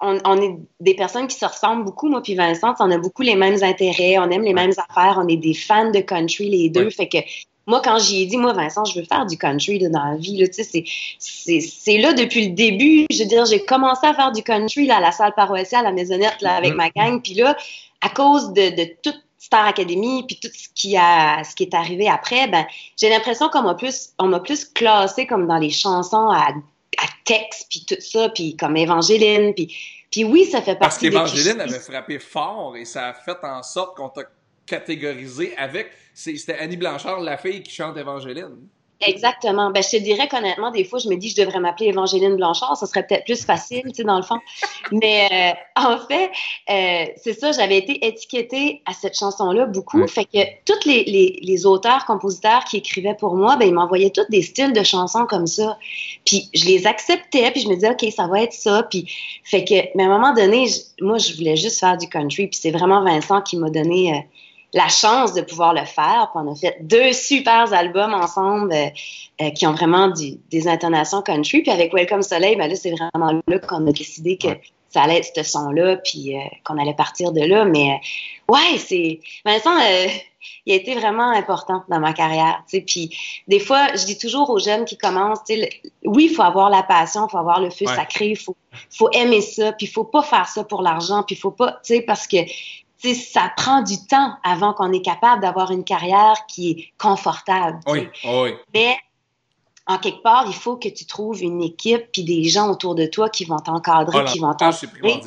on, 0.00 0.40
est 0.40 0.56
des 0.80 0.94
personnes 0.94 1.26
qui 1.26 1.38
se 1.38 1.44
ressemblent 1.44 1.84
beaucoup, 1.84 2.08
moi 2.08 2.22
puis 2.22 2.34
Vincent, 2.34 2.74
on 2.78 2.90
a 2.90 2.98
beaucoup 2.98 3.22
les 3.22 3.36
mêmes 3.36 3.62
intérêts, 3.62 4.18
on 4.18 4.30
aime 4.30 4.42
les 4.42 4.54
mêmes 4.54 4.72
affaires, 4.72 5.20
on 5.22 5.28
est 5.28 5.36
des 5.36 5.54
fans 5.54 5.90
de 5.90 6.00
country 6.00 6.48
les 6.48 6.68
deux, 6.68 6.90
fait 6.90 7.08
que 7.08 7.18
moi, 7.66 7.80
quand 7.82 7.98
j'y 7.98 8.22
ai 8.22 8.26
dit, 8.26 8.36
moi, 8.36 8.52
Vincent, 8.52 8.84
je 8.84 9.00
veux 9.00 9.06
faire 9.06 9.24
du 9.24 9.38
country 9.38 9.78
dans 9.78 10.04
la 10.04 10.16
vie, 10.16 10.36
là, 10.36 10.46
c'est 10.50 11.98
là 11.98 12.12
depuis 12.12 12.48
le 12.48 12.54
début. 12.54 13.06
Je 13.10 13.22
veux 13.22 13.28
dire, 13.28 13.46
j'ai 13.46 13.64
commencé 13.64 14.06
à 14.06 14.12
faire 14.12 14.32
du 14.32 14.42
country 14.42 14.86
là, 14.86 14.98
à 14.98 15.00
la 15.00 15.12
salle 15.12 15.32
paroissiale, 15.34 15.86
à 15.86 15.88
la 15.88 15.94
maisonnette, 15.94 16.42
là, 16.42 16.56
avec 16.56 16.72
mm-hmm. 16.72 16.76
ma 16.76 16.90
gang. 16.90 17.22
Puis 17.22 17.34
là, 17.34 17.56
à 18.02 18.10
cause 18.10 18.52
de, 18.52 18.76
de 18.76 18.90
toute 19.02 19.18
Star 19.38 19.66
Academy, 19.66 20.24
puis 20.26 20.38
tout 20.40 20.48
ce 20.52 20.68
qui 20.74 20.96
a, 20.96 21.42
ce 21.44 21.54
qui 21.54 21.64
est 21.64 21.74
arrivé 21.74 22.08
après, 22.08 22.48
ben, 22.48 22.66
j'ai 22.98 23.08
l'impression 23.08 23.48
qu'on 23.48 23.62
m'a 23.62 23.74
plus, 23.74 24.10
on 24.18 24.28
m'a 24.28 24.40
plus 24.40 24.64
classé 24.66 25.26
comme 25.26 25.46
dans 25.46 25.58
les 25.58 25.70
chansons 25.70 26.30
à 26.30 26.48
à 26.98 27.06
texte, 27.24 27.66
puis 27.70 27.84
tout 27.86 28.00
ça, 28.00 28.28
puis 28.28 28.56
comme 28.56 28.76
Évangéline, 28.76 29.54
puis, 29.54 29.74
puis 30.10 30.24
oui, 30.24 30.44
ça 30.44 30.62
fait 30.62 30.76
partie 30.76 31.10
Parce 31.10 31.30
qu'Évangéline 31.32 31.60
avait 31.60 31.80
frappé 31.80 32.18
fort 32.18 32.76
et 32.76 32.84
ça 32.84 33.08
a 33.08 33.14
fait 33.14 33.38
en 33.42 33.62
sorte 33.62 33.96
qu'on 33.96 34.08
t'a 34.08 34.22
catégorisé 34.66 35.56
avec... 35.56 35.90
C'était 36.14 36.58
Annie 36.58 36.76
Blanchard, 36.76 37.20
la 37.20 37.36
fille 37.36 37.62
qui 37.62 37.72
chante 37.72 37.96
Évangéline. 37.96 38.68
Exactement. 39.00 39.70
Ben, 39.70 39.82
je 39.82 39.90
te 39.90 40.02
dirais 40.02 40.28
qu'honnêtement, 40.28 40.70
des 40.70 40.84
fois, 40.84 40.98
je 40.98 41.08
me 41.08 41.16
dis 41.16 41.28
je 41.28 41.36
devrais 41.36 41.60
m'appeler 41.60 41.88
Évangéline 41.88 42.36
Blanchard. 42.36 42.76
Ça 42.76 42.86
serait 42.86 43.06
peut-être 43.06 43.24
plus 43.24 43.44
facile, 43.44 43.82
tu 43.88 43.94
sais, 43.94 44.04
dans 44.04 44.16
le 44.16 44.22
fond. 44.22 44.38
Mais 44.92 45.28
euh, 45.76 45.80
en 45.80 45.98
fait, 45.98 46.30
euh, 46.70 47.12
c'est 47.16 47.34
ça, 47.34 47.52
j'avais 47.52 47.76
été 47.76 48.06
étiquetée 48.06 48.82
à 48.86 48.92
cette 48.92 49.18
chanson-là 49.18 49.66
beaucoup. 49.66 50.06
Fait 50.06 50.24
que 50.24 50.38
tous 50.64 50.88
les, 50.88 51.04
les, 51.04 51.38
les, 51.42 51.66
auteurs, 51.66 52.04
compositeurs 52.06 52.64
qui 52.64 52.78
écrivaient 52.78 53.14
pour 53.14 53.34
moi, 53.34 53.56
ben, 53.56 53.66
ils 53.66 53.74
m'envoyaient 53.74 54.10
tous 54.10 54.28
des 54.30 54.42
styles 54.42 54.72
de 54.72 54.82
chansons 54.82 55.26
comme 55.26 55.46
ça. 55.46 55.76
Puis 56.24 56.48
je 56.54 56.66
les 56.66 56.86
acceptais, 56.86 57.50
puis 57.50 57.60
je 57.62 57.68
me 57.68 57.74
disais, 57.74 57.90
OK, 57.90 58.06
ça 58.14 58.26
va 58.26 58.42
être 58.42 58.54
ça. 58.54 58.84
Puis, 58.84 59.06
fait 59.42 59.64
que, 59.64 59.74
mais 59.96 60.04
à 60.04 60.06
un 60.06 60.18
moment 60.18 60.32
donné, 60.32 60.66
moi, 61.00 61.18
je 61.18 61.34
voulais 61.34 61.56
juste 61.56 61.80
faire 61.80 61.98
du 61.98 62.08
country. 62.08 62.46
Puis 62.46 62.60
c'est 62.62 62.70
vraiment 62.70 63.02
Vincent 63.02 63.42
qui 63.42 63.56
m'a 63.56 63.70
donné... 63.70 64.14
Euh, 64.14 64.18
la 64.74 64.88
chance 64.88 65.32
de 65.32 65.40
pouvoir 65.40 65.72
le 65.72 65.84
faire. 65.84 66.30
Puis 66.32 66.42
on 66.44 66.52
a 66.52 66.54
fait 66.54 66.76
deux 66.80 67.12
super 67.12 67.72
albums 67.72 68.12
ensemble 68.12 68.72
euh, 68.72 68.88
euh, 69.40 69.50
qui 69.50 69.66
ont 69.66 69.72
vraiment 69.72 70.08
des 70.08 70.68
intonations 70.68 71.22
country. 71.22 71.62
Puis 71.62 71.70
avec 71.70 71.94
Welcome 71.94 72.22
Soleil, 72.22 72.56
ben 72.56 72.68
là, 72.68 72.76
c'est 72.76 72.92
vraiment 72.92 73.40
là 73.46 73.58
qu'on 73.60 73.86
a 73.86 73.92
décidé 73.92 74.36
que 74.36 74.48
ça 74.90 75.02
allait 75.02 75.18
être 75.18 75.30
ce 75.34 75.42
son-là, 75.42 75.96
puis 75.96 76.36
qu'on 76.62 76.78
allait 76.78 76.94
partir 76.94 77.32
de 77.32 77.40
là. 77.40 77.64
Mais 77.64 78.00
ouais, 78.48 78.78
c'est. 78.78 79.18
Vincent, 79.44 79.76
il 80.66 80.72
a 80.72 80.76
été 80.76 80.94
vraiment 80.94 81.30
important 81.30 81.82
dans 81.88 82.00
ma 82.00 82.12
carrière. 82.12 82.62
Puis 82.68 83.10
des 83.48 83.60
fois, 83.60 83.94
je 83.94 84.04
dis 84.06 84.18
toujours 84.18 84.50
aux 84.50 84.58
jeunes 84.58 84.84
qui 84.84 84.96
commencent, 84.96 85.40
oui, 86.04 86.28
il 86.30 86.34
faut 86.34 86.42
avoir 86.42 86.70
la 86.70 86.82
passion, 86.82 87.26
il 87.26 87.30
faut 87.30 87.38
avoir 87.38 87.60
le 87.60 87.70
feu 87.70 87.86
sacré, 87.86 88.30
il 88.30 88.36
faut, 88.36 88.56
faut 88.90 89.10
aimer 89.12 89.40
ça, 89.40 89.72
puis 89.72 89.86
il 89.86 89.90
faut 89.90 90.04
pas 90.04 90.22
faire 90.22 90.48
ça 90.48 90.64
pour 90.64 90.82
l'argent, 90.82 91.22
puis 91.22 91.34
il 91.36 91.38
faut 91.38 91.50
pas, 91.50 91.72
tu 91.84 91.94
sais, 91.94 92.00
parce 92.02 92.26
que 92.26 92.36
ça 93.12 93.52
prend 93.56 93.82
du 93.82 93.98
temps 94.06 94.34
avant 94.42 94.72
qu'on 94.72 94.92
est 94.92 95.02
capable 95.02 95.42
d'avoir 95.42 95.70
une 95.70 95.84
carrière 95.84 96.46
qui 96.48 96.70
est 96.70 96.92
confortable. 96.98 97.80
Oui, 97.86 98.08
oui. 98.24 98.54
Mais 98.72 98.96
en 99.86 99.98
quelque 99.98 100.22
part, 100.22 100.44
il 100.46 100.54
faut 100.54 100.76
que 100.76 100.88
tu 100.88 101.04
trouves 101.04 101.42
une 101.42 101.62
équipe 101.62 102.10
puis 102.12 102.24
des 102.24 102.44
gens 102.44 102.70
autour 102.70 102.94
de 102.94 103.04
toi 103.04 103.28
qui 103.28 103.44
vont 103.44 103.58
t'encadrer, 103.58 104.24
qui 104.24 104.38
vont 104.38 104.54
t'encadrer, 104.54 105.20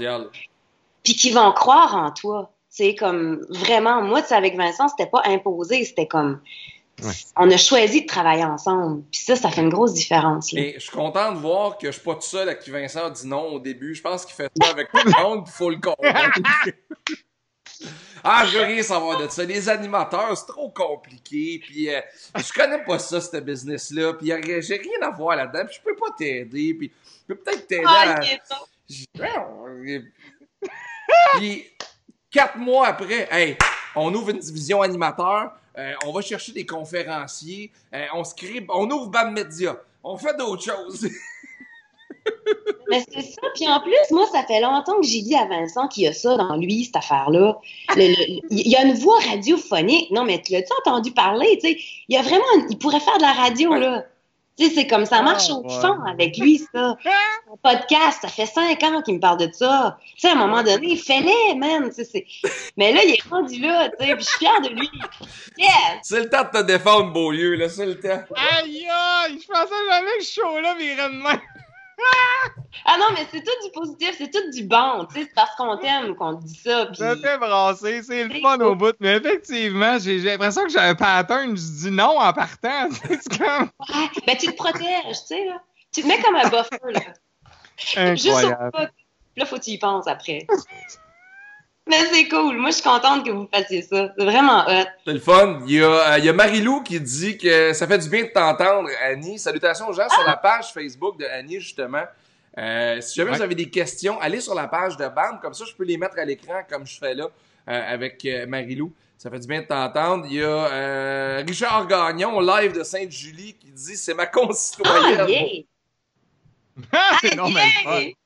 puis 1.03 1.15
qui 1.15 1.31
vont 1.31 1.51
croire 1.51 1.96
en 1.96 2.12
toi. 2.12 2.51
C'est 2.69 2.96
comme 2.96 3.46
vraiment, 3.50 4.01
moi, 4.01 4.22
avec 4.31 4.55
Vincent, 4.55 4.88
c'était 4.88 5.10
pas 5.10 5.22
imposé, 5.25 5.84
c'était 5.86 6.07
comme. 6.07 6.41
On 7.36 7.50
a 7.51 7.57
choisi 7.57 8.01
de 8.01 8.07
travailler 8.07 8.43
ensemble. 8.43 9.03
Puis 9.12 9.22
ça, 9.22 9.36
ça 9.36 9.51
fait 9.51 9.62
une 9.62 9.69
grosse 9.69 9.93
différence. 9.93 10.51
Et 10.53 10.74
je 10.77 10.79
suis 10.79 10.91
content 10.91 11.31
de 11.31 11.38
voir 11.38 11.77
que 11.77 11.88
je 11.88 11.91
suis 11.91 12.01
pas 12.01 12.15
tout 12.15 12.22
seul 12.22 12.50
à 12.50 12.55
qui 12.55 12.72
Vincent 12.72 13.05
a 13.05 13.10
dit 13.12 13.27
non 13.27 13.53
au 13.53 13.60
début. 13.60 13.93
Je 13.93 14.01
pense 14.01 14.25
qu'il 14.25 14.34
fait 14.34 14.50
ça 14.60 14.72
avec 14.72 14.91
tout 14.91 15.05
le 15.05 15.24
monde, 15.24 15.43
il 15.46 15.51
faut 15.51 15.69
le 15.69 15.77
comprendre. 15.77 16.31
ah, 18.24 18.46
je 18.46 18.58
veux 18.58 18.64
rien 18.64 18.82
savoir 18.84 19.20
de 19.20 19.28
ça. 19.28 19.44
Les 19.44 19.68
animateurs, 19.70 20.38
c'est 20.38 20.48
trop 20.48 20.70
compliqué. 20.70 21.62
Puis 21.64 21.94
euh, 21.94 22.02
je 22.36 22.54
connais 22.54 22.84
pas 22.84 23.00
ça, 23.00 23.22
ce 23.22 23.38
business-là. 23.38 24.14
Puis 24.14 24.32
j'ai 24.62 24.78
rien 24.78 25.08
à 25.08 25.12
voir 25.12 25.36
là-dedans. 25.36 25.66
Puis 25.66 25.78
je 25.78 25.82
peux 25.82 25.96
pas 25.96 26.12
t'aider. 26.18 26.74
Puis 26.74 26.92
je 27.28 27.34
peux 27.34 27.42
peut-être 27.42 27.68
t'aider 27.68 27.84
ah, 27.86 28.16
à... 28.16 28.20
Puis 31.38 31.66
Quatre 32.30 32.58
mois 32.58 32.88
après, 32.88 33.28
hey, 33.32 33.58
on 33.96 34.14
ouvre 34.14 34.32
une 34.32 34.40
division 34.40 34.82
animateur, 34.82 35.54
euh, 35.78 35.94
on 36.06 36.12
va 36.12 36.22
chercher 36.22 36.52
des 36.52 36.66
conférenciers, 36.66 37.72
euh, 37.94 38.06
on 38.14 38.26
scribe, 38.26 38.66
on 38.70 38.90
ouvre 38.92 39.08
BAM 39.08 39.34
Media, 39.34 39.78
on 40.04 40.18
fait 40.18 40.36
d'autres 40.36 40.64
choses. 40.64 41.08
Mais 42.89 43.03
c'est 43.12 43.22
ça. 43.22 43.41
Puis 43.55 43.67
en 43.67 43.79
plus, 43.81 43.96
moi, 44.12 44.25
ça 44.31 44.43
fait 44.43 44.62
longtemps 44.62 45.00
que 45.00 45.05
j'ai 45.07 45.22
dit 45.22 45.36
à 45.36 45.46
Vincent 45.46 45.88
qu'il 45.88 46.03
y 46.03 46.07
a 46.07 46.13
ça 46.13 46.38
dans 46.38 46.55
lui, 46.55 46.86
cette 46.86 46.96
affaire-là. 46.96 47.57
Il 47.98 48.41
y 48.50 48.75
a 48.75 48.84
une 48.86 48.93
voix 48.93 49.19
radiophonique. 49.29 50.12
Non, 50.12 50.24
mais 50.24 50.41
tu 50.41 50.53
l'as-tu 50.53 50.72
entendu 50.79 51.12
parler? 51.12 51.60
Tu 51.62 51.69
sais, 51.69 51.77
il 52.07 52.15
y 52.15 52.17
a 52.17 52.22
vraiment. 52.22 52.46
Il 52.69 52.77
pourrait 52.77 53.00
faire 53.00 53.17
de 53.17 53.24
la 53.24 53.34
radio, 53.34 53.74
là. 53.75 54.05
Tu 54.57 54.65
sais, 54.65 54.74
c'est 54.74 54.88
comme 54.88 55.05
ça 55.05 55.22
marche 55.22 55.50
ah, 55.51 55.53
au 55.53 55.69
fond 55.69 56.01
avec 56.07 56.38
lui, 56.38 56.57
ça. 56.74 56.98
Son 57.48 57.57
podcast, 57.57 58.19
ça 58.24 58.27
fait 58.27 58.48
cinq 58.48 58.81
ans 58.81 59.03
qu'il 59.03 59.15
me 59.15 59.19
parle 59.19 59.38
de 59.38 59.50
ça. 59.53 60.00
Tu 60.03 60.22
sais, 60.22 60.29
à 60.29 60.31
un 60.31 60.36
moment 60.36 60.63
donné, 60.63 60.93
il 60.93 60.98
fallait, 60.98 61.53
man. 61.55 61.91
Mais 62.75 62.91
là, 62.91 63.01
il 63.03 63.12
est 63.12 63.29
rendu 63.29 63.60
là, 63.60 63.89
tu 63.89 64.03
sais, 64.03 64.15
puis 64.15 64.24
je 64.24 64.29
suis 64.29 64.39
fière 64.39 64.60
de 64.62 64.69
lui. 64.69 64.89
Yes! 65.60 65.69
C'est 66.01 66.22
le 66.22 66.29
temps 66.29 66.43
de 66.43 66.60
te 66.60 66.63
défendre, 66.63 67.13
Beaulieu, 67.13 67.53
là, 67.55 67.69
c'est 67.69 67.86
le 67.86 68.00
temps. 68.00 68.24
Aïe, 68.36 68.88
aïe! 68.89 69.39
Je 69.39 69.48
pensais 69.48 69.75
jamais 69.89 70.17
que 70.17 70.24
ce 70.24 70.41
show-là 70.41 70.74
virait 70.74 71.10
de 71.10 71.24
même. 71.24 71.41
Ah 72.86 72.98
non, 73.00 73.06
mais 73.13 73.25
c'est 73.32 73.44
tout 73.44 73.66
du 73.66 73.72
positif, 73.72 74.16
c'est 74.18 74.32
tout 74.32 74.51
du 74.51 74.63
bon. 74.63 75.06
Tu 75.06 75.16
sais, 75.16 75.25
c'est 75.25 75.34
parce 75.34 75.56
qu'on 75.56 75.77
t'aime 75.77 76.16
qu'on 76.16 76.34
dit 76.34 76.56
ça. 76.56 76.86
Pis... 76.88 76.98
Ça 76.98 77.16
fait 77.16 77.38
brasser, 77.38 78.04
c'est 78.04 78.24
le 78.25 78.39
fun 78.42 78.60
au 78.60 78.75
bout. 78.75 78.96
Mais 79.00 79.18
effectivement, 79.18 79.98
j'ai 80.00 80.20
l'impression 80.20 80.63
que 80.63 80.70
j'ai 80.70 80.80
un 80.80 80.96
pattern, 80.96 81.58
je 81.58 81.62
dis 81.62 81.92
non 81.92 82.20
en 82.20 82.34
partant. 82.34 82.89
C'est 83.04 83.38
comme. 83.38 83.70
ben, 84.25 84.38
tu 84.38 84.48
te 84.48 84.56
protèges, 84.56 85.20
tu 85.22 85.27
sais, 85.27 85.46
là. 85.46 85.62
Tu 85.94 86.04
te 86.04 86.08
mets 86.08 86.22
comme 86.22 86.36
un 86.36 86.50
buffer, 86.50 86.80
là. 86.94 87.01
Incroyable. 87.96 88.18
Juste 88.18 88.46
au 88.46 89.38
Là, 89.38 89.46
faut 89.46 89.58
que 89.58 89.63
tu 89.63 89.72
y 89.72 89.77
penses 89.77 90.08
après. 90.08 90.48
Mais 91.89 92.06
c'est 92.12 92.27
cool. 92.27 92.58
Moi, 92.58 92.72
je 92.72 92.75
suis 92.75 92.84
contente 92.84 93.25
que 93.25 93.32
vous 93.32 93.48
fassiez 93.51 93.82
ça. 93.82 94.13
C'est 94.17 94.25
vraiment 94.25 94.65
hot. 94.67 94.86
C'est 95.06 95.13
le 95.13 95.20
fun. 95.20 95.62
Il 95.67 95.75
y 95.75 95.84
a, 95.84 96.13
euh, 96.13 96.17
il 96.20 96.25
y 96.25 96.29
a 96.29 96.34
Marilou 96.34 96.82
qui 96.82 97.00
dit 97.00 97.38
que 97.38 97.74
ça 97.74 97.88
fait 97.88 97.98
du 97.98 98.10
bien 98.10 98.24
de 98.24 98.29
t'entendre, 98.29 98.89
Annie. 99.03 99.39
Salutations 99.39 99.88
aux 99.88 99.94
gens 99.94 100.10
sur 100.10 100.24
la 100.24 100.34
ah! 100.34 100.38
page 100.38 100.74
Facebook 100.74 101.20
de 101.20 101.25
Annie, 101.25 101.60
justement. 101.60 102.03
Euh, 102.58 103.00
si 103.01 103.15
jamais 103.15 103.36
vous 103.36 103.41
avez 103.41 103.56
des 103.56 103.70
questions, 103.70 104.20
allez 104.20 104.41
sur 104.41 104.56
la 104.56 104.67
page 104.67 104.98
de 104.98 105.08
BAM. 105.08 105.39
Comme 105.41 105.53
ça, 105.53 105.63
je 105.65 105.74
peux 105.75 105.84
les 105.84 105.98
mettre 105.98 106.17
à 106.17 106.25
l'écran 106.25 106.62
comme 106.67 106.88
je 106.88 106.98
fais 106.98 107.13
là 107.13 107.29
euh, 107.70 107.94
avec 107.94 108.25
euh, 108.25 108.48
Marilou. 108.48 108.94
Ça 109.17 109.29
fait 109.29 109.39
du 109.39 109.48
bien 109.48 109.62
de 109.62 109.67
t'entendre. 109.67 110.25
Il 110.27 110.38
y 110.38 110.44
a 110.44 110.48
euh, 110.48 111.44
Richard 111.48 111.88
Gagnon, 111.88 112.39
live 112.39 112.74
de 112.74 112.84
Sainte-Julie, 112.84 113.53
qui 113.53 113.72
dit 113.72 113.96
«C'est 113.98 114.13
ma 114.13 114.25
concitoyenne. 114.25 115.20
Ah, 115.20 115.29
yeah. 115.29 115.63
ah, 116.91 117.17
c'est 117.22 117.29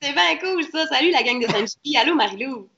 C'est 0.01 0.13
bien 0.13 0.38
cool, 0.41 0.63
ça. 0.72 0.88
Salut, 0.88 1.12
la 1.12 1.24
gang 1.24 1.41
de 1.41 1.48
Sainte-Julie. 1.48 1.98
Allô, 1.98 2.15
Marilou. 2.15 2.70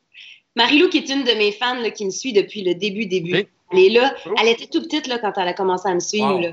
Marilou, 0.55 0.89
qui 0.89 0.97
est 0.97 1.09
une 1.09 1.23
de 1.23 1.31
mes 1.31 1.51
fans, 1.51 1.79
là, 1.79 1.89
qui 1.89 2.05
me 2.05 2.11
suit 2.11 2.33
depuis 2.33 2.63
le 2.63 2.75
début, 2.75 3.05
début. 3.05 3.47
Elle 3.71 3.79
est 3.79 3.89
là. 3.89 4.13
Elle 4.39 4.49
était 4.49 4.67
tout 4.67 4.81
petite 4.81 5.07
là, 5.07 5.17
quand 5.17 5.33
elle 5.37 5.47
a 5.47 5.53
commencé 5.53 5.89
à 5.89 5.93
me 5.93 5.99
suivre. 5.99 6.39
Là. 6.39 6.49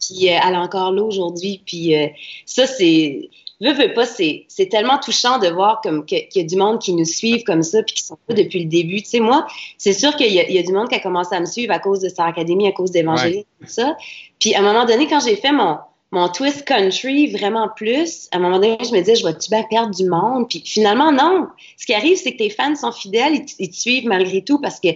Puis 0.00 0.28
euh, 0.28 0.38
elle 0.44 0.54
est 0.54 0.58
encore 0.58 0.90
là 0.92 1.02
aujourd'hui. 1.02 1.62
Puis 1.64 1.94
euh, 1.94 2.08
ça, 2.46 2.66
c'est. 2.66 3.30
Veux, 3.60 3.72
veux 3.72 3.94
pas, 3.94 4.04
c'est, 4.04 4.44
c'est 4.48 4.68
tellement 4.68 4.98
touchant 4.98 5.38
de 5.38 5.46
voir 5.46 5.80
comme 5.80 6.04
qu'il 6.04 6.26
y 6.34 6.40
a 6.40 6.42
du 6.42 6.56
monde 6.56 6.80
qui 6.80 6.92
nous 6.92 7.04
suivent 7.04 7.44
comme 7.44 7.62
ça, 7.62 7.84
puis 7.84 7.94
qui 7.94 8.02
sont 8.02 8.18
là 8.28 8.34
depuis 8.34 8.64
le 8.64 8.68
début. 8.68 9.00
Tu 9.00 9.10
sais, 9.10 9.20
moi, 9.20 9.46
c'est 9.78 9.92
sûr 9.92 10.16
qu'il 10.16 10.32
y 10.32 10.40
a, 10.40 10.48
il 10.48 10.54
y 10.54 10.58
a 10.58 10.62
du 10.62 10.72
monde 10.72 10.88
qui 10.88 10.96
a 10.96 10.98
commencé 10.98 11.34
à 11.36 11.40
me 11.40 11.46
suivre 11.46 11.72
à 11.72 11.78
cause 11.78 12.00
de 12.00 12.08
Star 12.08 12.26
Academy, 12.26 12.66
à 12.66 12.72
cause 12.72 12.90
d'Évangélisme, 12.90 13.46
tout 13.60 13.68
ça. 13.68 13.96
Puis 14.40 14.54
à 14.54 14.58
un 14.58 14.62
moment 14.62 14.84
donné, 14.84 15.06
quand 15.06 15.20
j'ai 15.20 15.36
fait 15.36 15.52
mon, 15.52 15.78
mon 16.14 16.28
twist 16.28 16.64
country 16.64 17.26
vraiment 17.32 17.68
plus, 17.68 18.28
à 18.30 18.36
un 18.36 18.40
moment 18.40 18.58
donné, 18.58 18.78
je 18.80 18.92
me 18.92 19.00
disais, 19.00 19.16
je 19.16 19.26
vais-tu 19.26 19.50
bien 19.50 19.64
perdre 19.64 19.94
du 19.94 20.08
monde? 20.08 20.48
Puis 20.48 20.62
finalement, 20.64 21.10
non. 21.10 21.48
Ce 21.76 21.86
qui 21.86 21.92
arrive, 21.92 22.16
c'est 22.16 22.32
que 22.32 22.38
tes 22.38 22.50
fans 22.50 22.76
sont 22.76 22.92
fidèles, 22.92 23.44
ils, 23.58 23.70
te 23.70 23.76
suivent 23.76 24.06
malgré 24.06 24.42
tout 24.42 24.60
parce 24.60 24.78
que 24.78 24.88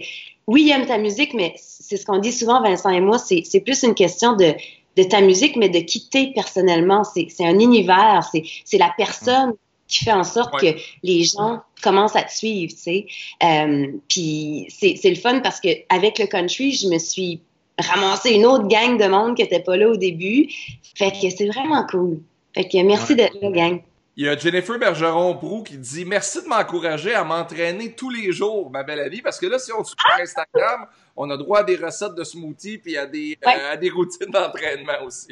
oui, 0.47 0.63
ils 0.63 0.71
aiment 0.71 0.87
ta 0.87 0.97
musique, 0.97 1.33
mais 1.33 1.53
c'est 1.57 1.97
ce 1.97 2.05
qu'on 2.05 2.19
dit 2.19 2.31
souvent, 2.31 2.61
Vincent 2.61 2.89
et 2.89 3.01
moi, 3.01 3.19
c'est 3.19 3.59
plus 3.59 3.83
une 3.83 3.95
question 3.95 4.33
de, 4.33 4.53
de 4.95 5.03
ta 5.03 5.19
musique, 5.19 5.57
mais 5.57 5.69
de 5.69 5.79
quitter 5.79 6.31
personnellement. 6.33 7.03
C'est 7.03 7.27
un 7.41 7.59
univers, 7.59 8.31
c'est 8.63 8.77
la 8.77 8.91
personne 8.97 9.53
qui 9.89 10.05
fait 10.05 10.13
en 10.13 10.23
sorte 10.23 10.57
que 10.61 10.67
les 11.03 11.23
gens 11.23 11.59
commencent 11.81 12.15
à 12.15 12.23
te 12.23 12.31
suivre, 12.31 12.71
tu 12.71 12.79
sais. 12.79 13.05
Euh, 13.43 13.87
puis 14.07 14.67
c'est 14.69 15.01
le 15.03 15.15
fun 15.15 15.39
parce 15.41 15.59
que 15.59 15.69
avec 15.89 16.17
le 16.17 16.27
country, 16.27 16.71
je 16.71 16.87
me 16.87 16.97
suis 16.97 17.41
ramasser 17.79 18.31
une 18.31 18.45
autre 18.45 18.67
gang 18.67 18.97
de 18.97 19.07
monde 19.07 19.35
qui 19.35 19.43
n'était 19.43 19.61
pas 19.61 19.77
là 19.77 19.89
au 19.89 19.97
début. 19.97 20.47
Fait 20.95 21.11
que 21.11 21.29
c'est 21.29 21.47
vraiment 21.47 21.85
cool. 21.87 22.19
Fait 22.53 22.67
que 22.67 22.83
merci 22.83 23.15
d'être 23.15 23.37
là, 23.41 23.51
gang. 23.51 23.81
Il 24.17 24.25
y 24.25 24.27
a 24.29 24.37
Jennifer 24.37 24.77
Bergeron-Brou 24.77 25.63
qui 25.63 25.77
dit 25.77 26.03
Merci 26.03 26.43
de 26.43 26.47
m'encourager 26.47 27.13
à 27.13 27.23
m'entraîner 27.23 27.93
tous 27.93 28.09
les 28.09 28.33
jours, 28.33 28.69
ma 28.69 28.83
belle 28.83 28.99
amie, 28.99 29.21
parce 29.21 29.39
que 29.39 29.45
là, 29.45 29.57
si 29.57 29.71
on 29.71 29.83
suit 29.83 29.95
Instagram, 30.19 30.87
on 31.15 31.29
a 31.29 31.37
droit 31.37 31.59
à 31.59 31.63
des 31.63 31.77
recettes 31.77 32.15
de 32.15 32.23
smoothie 32.23 32.79
puis 32.79 32.97
à 32.97 33.05
des, 33.05 33.37
euh, 33.45 33.71
à 33.73 33.77
des 33.77 33.89
routines 33.89 34.29
d'entraînement 34.29 35.05
aussi. 35.05 35.29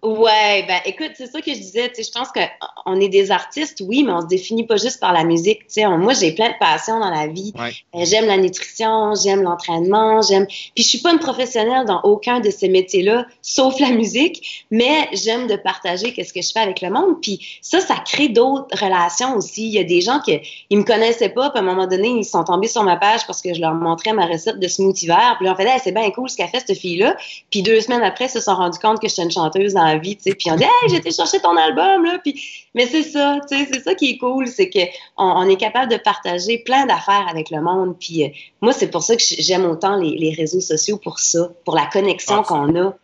Ouais, 0.00 0.64
ben 0.68 0.78
écoute, 0.84 1.10
c'est 1.16 1.26
ça 1.26 1.40
que 1.40 1.52
je 1.52 1.58
disais, 1.58 1.88
tu 1.88 1.96
sais, 1.96 2.02
je 2.04 2.16
pense 2.16 2.28
qu'on 2.28 3.00
est 3.00 3.08
des 3.08 3.32
artistes, 3.32 3.82
oui, 3.84 4.04
mais 4.04 4.12
on 4.12 4.20
se 4.20 4.28
définit 4.28 4.64
pas 4.64 4.76
juste 4.76 5.00
par 5.00 5.12
la 5.12 5.24
musique, 5.24 5.66
tu 5.66 5.80
sais. 5.80 5.88
Moi, 5.88 6.12
j'ai 6.12 6.30
plein 6.30 6.50
de 6.50 6.58
passions 6.60 7.00
dans 7.00 7.10
la 7.10 7.26
vie. 7.26 7.52
Euh, 7.58 8.04
j'aime 8.04 8.26
la 8.26 8.36
nutrition, 8.36 9.14
j'aime 9.16 9.42
l'entraînement, 9.42 10.22
j'aime. 10.22 10.46
Puis 10.46 10.84
je 10.84 10.88
suis 10.88 10.98
pas 10.98 11.12
une 11.12 11.18
professionnelle 11.18 11.84
dans 11.84 12.00
aucun 12.02 12.38
de 12.38 12.48
ces 12.48 12.68
métiers-là, 12.68 13.26
sauf 13.42 13.80
la 13.80 13.90
musique, 13.90 14.64
mais 14.70 15.08
j'aime 15.14 15.48
de 15.48 15.56
partager 15.56 16.12
qu'est-ce 16.12 16.32
que 16.32 16.42
je 16.42 16.52
fais 16.52 16.60
avec 16.60 16.80
le 16.80 16.90
monde. 16.90 17.20
Puis 17.20 17.58
ça, 17.60 17.80
ça 17.80 17.96
crée 17.96 18.28
d'autres 18.28 18.78
relations 18.80 19.34
aussi. 19.34 19.66
Il 19.66 19.72
y 19.72 19.80
a 19.80 19.84
des 19.84 20.00
gens 20.00 20.20
qui 20.20 20.38
ils 20.70 20.78
me 20.78 20.84
connaissaient 20.84 21.30
pas, 21.30 21.50
puis 21.50 21.58
à 21.58 21.62
un 21.62 21.66
moment 21.66 21.88
donné, 21.88 22.06
ils 22.08 22.24
sont 22.24 22.44
tombés 22.44 22.68
sur 22.68 22.84
ma 22.84 22.98
page 22.98 23.26
parce 23.26 23.42
que 23.42 23.52
je 23.52 23.60
leur 23.60 23.74
montrais 23.74 24.12
ma 24.12 24.26
recette 24.26 24.60
de 24.60 24.68
smoothie 24.68 25.08
vert. 25.08 25.34
Puis 25.38 25.46
là, 25.46 25.54
on 25.54 25.56
fait, 25.56 25.68
hey, 25.68 25.80
c'est 25.82 25.90
bien 25.90 26.08
cool 26.12 26.30
ce 26.30 26.36
qu'a 26.36 26.46
fait 26.46 26.62
cette 26.64 26.78
fille-là. 26.78 27.16
Puis 27.50 27.62
deux 27.62 27.80
semaines 27.80 28.04
après, 28.04 28.26
ils 28.26 28.30
se 28.30 28.40
sont 28.40 28.54
rendus 28.54 28.78
compte 28.78 29.00
que 29.00 29.08
j'étais 29.08 29.22
une 29.22 29.32
chanteuse 29.32 29.74
dans 29.74 29.87
vie, 29.96 30.16
tu 30.16 30.24
sais. 30.24 30.34
Puis 30.34 30.50
on 30.50 30.56
dit, 30.56 30.64
hey, 30.64 30.94
été 30.94 31.10
chercher 31.10 31.38
ton 31.40 31.56
album, 31.56 32.04
là. 32.04 32.18
Puis, 32.22 32.68
mais 32.74 32.86
c'est 32.86 33.02
ça, 33.02 33.38
tu 33.48 33.56
sais, 33.56 33.68
c'est 33.72 33.82
ça 33.82 33.94
qui 33.94 34.10
est 34.10 34.18
cool, 34.18 34.46
c'est 34.46 34.68
qu'on 34.68 34.88
on 35.16 35.48
est 35.48 35.56
capable 35.56 35.90
de 35.90 35.96
partager 35.96 36.58
plein 36.58 36.84
d'affaires 36.86 37.26
avec 37.30 37.50
le 37.50 37.60
monde. 37.60 37.96
Puis 37.98 38.24
euh, 38.24 38.28
moi, 38.60 38.72
c'est 38.72 38.90
pour 38.90 39.02
ça 39.02 39.16
que 39.16 39.22
j'aime 39.22 39.64
autant 39.64 39.96
les, 39.96 40.16
les, 40.16 40.32
réseaux 40.32 40.60
sociaux 40.60 40.98
pour 40.98 41.18
ça, 41.18 41.50
pour 41.64 41.74
la 41.74 41.86
connexion 41.86 42.42
qu'on 42.42 42.76
a 42.76 42.94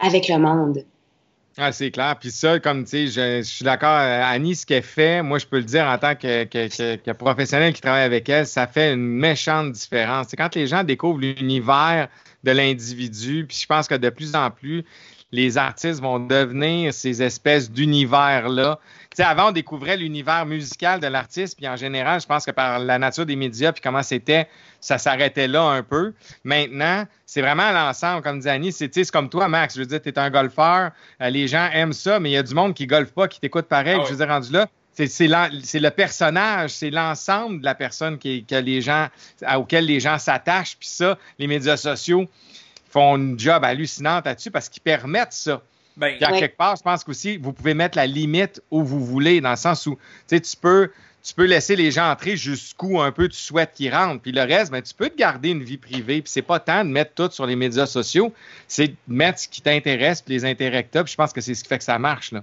avec 0.00 0.28
le 0.28 0.38
monde. 0.38 0.84
Ah, 1.60 1.72
c'est 1.72 1.90
clair. 1.90 2.16
Puis 2.20 2.30
ça, 2.30 2.60
comme 2.60 2.84
tu 2.84 3.08
sais, 3.08 3.40
je, 3.40 3.42
suis 3.42 3.64
d'accord. 3.64 3.98
Euh, 3.98 4.22
Annie, 4.24 4.54
ce 4.54 4.64
qu'elle 4.64 4.84
fait, 4.84 5.22
moi, 5.22 5.40
je 5.40 5.46
peux 5.46 5.56
le 5.56 5.64
dire 5.64 5.86
en 5.86 5.98
tant 5.98 6.14
que, 6.14 6.44
que, 6.44 6.94
que, 6.94 7.10
professionnel 7.10 7.72
qui 7.72 7.80
travaille 7.80 8.04
avec 8.04 8.28
elle, 8.28 8.46
ça 8.46 8.68
fait 8.68 8.92
une 8.94 9.08
méchante 9.08 9.72
différence. 9.72 10.28
C'est 10.30 10.36
quand 10.36 10.54
les 10.54 10.68
gens 10.68 10.84
découvrent 10.84 11.18
l'univers 11.18 12.08
de 12.44 12.52
l'individu, 12.52 13.44
puis 13.44 13.58
je 13.60 13.66
pense 13.66 13.88
que 13.88 13.96
de 13.96 14.08
plus 14.08 14.36
en 14.36 14.52
plus, 14.52 14.84
les 15.30 15.58
artistes 15.58 16.00
vont 16.00 16.18
devenir 16.18 16.94
ces 16.94 17.22
espèces 17.22 17.70
d'univers-là. 17.70 18.78
Tu 19.10 19.16
sais, 19.16 19.22
avant, 19.22 19.48
on 19.48 19.52
découvrait 19.52 19.96
l'univers 19.96 20.46
musical 20.46 21.00
de 21.00 21.06
l'artiste, 21.06 21.56
puis 21.56 21.68
en 21.68 21.76
général, 21.76 22.20
je 22.20 22.26
pense 22.26 22.46
que 22.46 22.50
par 22.50 22.78
la 22.78 22.98
nature 22.98 23.26
des 23.26 23.36
médias, 23.36 23.72
puis 23.72 23.82
comment 23.82 24.02
c'était, 24.02 24.48
ça 24.80 24.96
s'arrêtait 24.96 25.48
là 25.48 25.62
un 25.62 25.82
peu. 25.82 26.14
Maintenant, 26.44 27.04
c'est 27.26 27.42
vraiment 27.42 27.72
l'ensemble, 27.72 28.22
comme 28.22 28.40
dit 28.40 28.48
Annie, 28.48 28.72
c'est 28.72 29.10
comme 29.10 29.28
toi, 29.28 29.48
Max. 29.48 29.74
Je 29.74 29.80
veux 29.80 29.86
dire, 29.86 30.00
tu 30.00 30.08
es 30.08 30.18
un 30.18 30.30
golfeur, 30.30 30.92
euh, 31.20 31.30
les 31.30 31.48
gens 31.48 31.68
aiment 31.72 31.92
ça, 31.92 32.20
mais 32.20 32.30
il 32.30 32.34
y 32.34 32.38
a 32.38 32.42
du 32.42 32.54
monde 32.54 32.74
qui 32.74 32.86
golfe 32.86 33.12
pas, 33.12 33.28
qui 33.28 33.40
t'écoute 33.40 33.66
pareil. 33.66 33.98
Ah 34.00 34.04
je 34.04 34.10
veux 34.12 34.16
dire, 34.16 34.28
rendu 34.28 34.52
là, 34.52 34.66
c'est 35.06 35.28
le 35.28 35.90
personnage, 35.90 36.70
c'est 36.70 36.90
l'ensemble 36.90 37.60
de 37.60 37.64
la 37.64 37.74
personne 37.74 38.18
qui, 38.18 38.44
que 38.44 38.56
les 38.56 38.80
gens, 38.80 39.08
auquel 39.56 39.86
les 39.86 40.00
gens 40.00 40.18
s'attachent. 40.18 40.76
Puis 40.78 40.88
ça, 40.88 41.18
les 41.38 41.46
médias 41.46 41.76
sociaux 41.76 42.26
font 42.98 43.16
une 43.16 43.38
job 43.38 43.64
hallucinante 43.64 44.24
là-dessus 44.24 44.50
parce 44.50 44.68
qu'ils 44.68 44.82
permettent 44.82 45.32
ça. 45.32 45.62
Ben, 45.96 46.16
Puis 46.16 46.24
à 46.24 46.32
quelque 46.32 46.56
part, 46.56 46.76
je 46.76 46.82
pense 46.82 47.02
qu'aussi, 47.02 47.36
vous 47.36 47.52
pouvez 47.52 47.74
mettre 47.74 47.96
la 47.96 48.06
limite 48.06 48.62
où 48.70 48.82
vous 48.82 49.04
voulez, 49.04 49.40
dans 49.40 49.50
le 49.50 49.56
sens 49.56 49.86
où 49.86 49.98
tu 50.28 50.40
peux, 50.60 50.90
tu 51.22 51.34
peux 51.34 51.44
laisser 51.44 51.74
les 51.74 51.90
gens 51.90 52.10
entrer 52.10 52.36
jusqu'où 52.36 53.00
un 53.00 53.10
peu 53.10 53.28
tu 53.28 53.36
souhaites 53.36 53.72
qu'ils 53.74 53.92
rentrent. 53.92 54.22
Puis 54.22 54.32
le 54.32 54.42
reste, 54.42 54.70
ben, 54.70 54.80
tu 54.80 54.94
peux 54.94 55.10
te 55.10 55.16
garder 55.16 55.50
une 55.50 55.64
vie 55.64 55.76
privée. 55.76 56.22
Puis 56.22 56.30
c'est 56.30 56.42
pas 56.42 56.60
tant 56.60 56.84
de 56.84 56.90
mettre 56.90 57.14
tout 57.14 57.30
sur 57.32 57.46
les 57.46 57.56
médias 57.56 57.86
sociaux, 57.86 58.32
c'est 58.68 58.88
de 58.88 58.96
mettre 59.08 59.40
ce 59.40 59.48
qui 59.48 59.60
t'intéresse 59.60 60.22
puis 60.22 60.34
les 60.34 60.44
intérêts 60.44 60.84
que 60.84 61.02
Puis 61.02 61.12
je 61.12 61.16
pense 61.16 61.32
que 61.32 61.40
c'est 61.40 61.54
ce 61.54 61.62
qui 61.62 61.68
fait 61.68 61.78
que 61.78 61.84
ça 61.84 61.98
marche. 61.98 62.32
Là. 62.32 62.42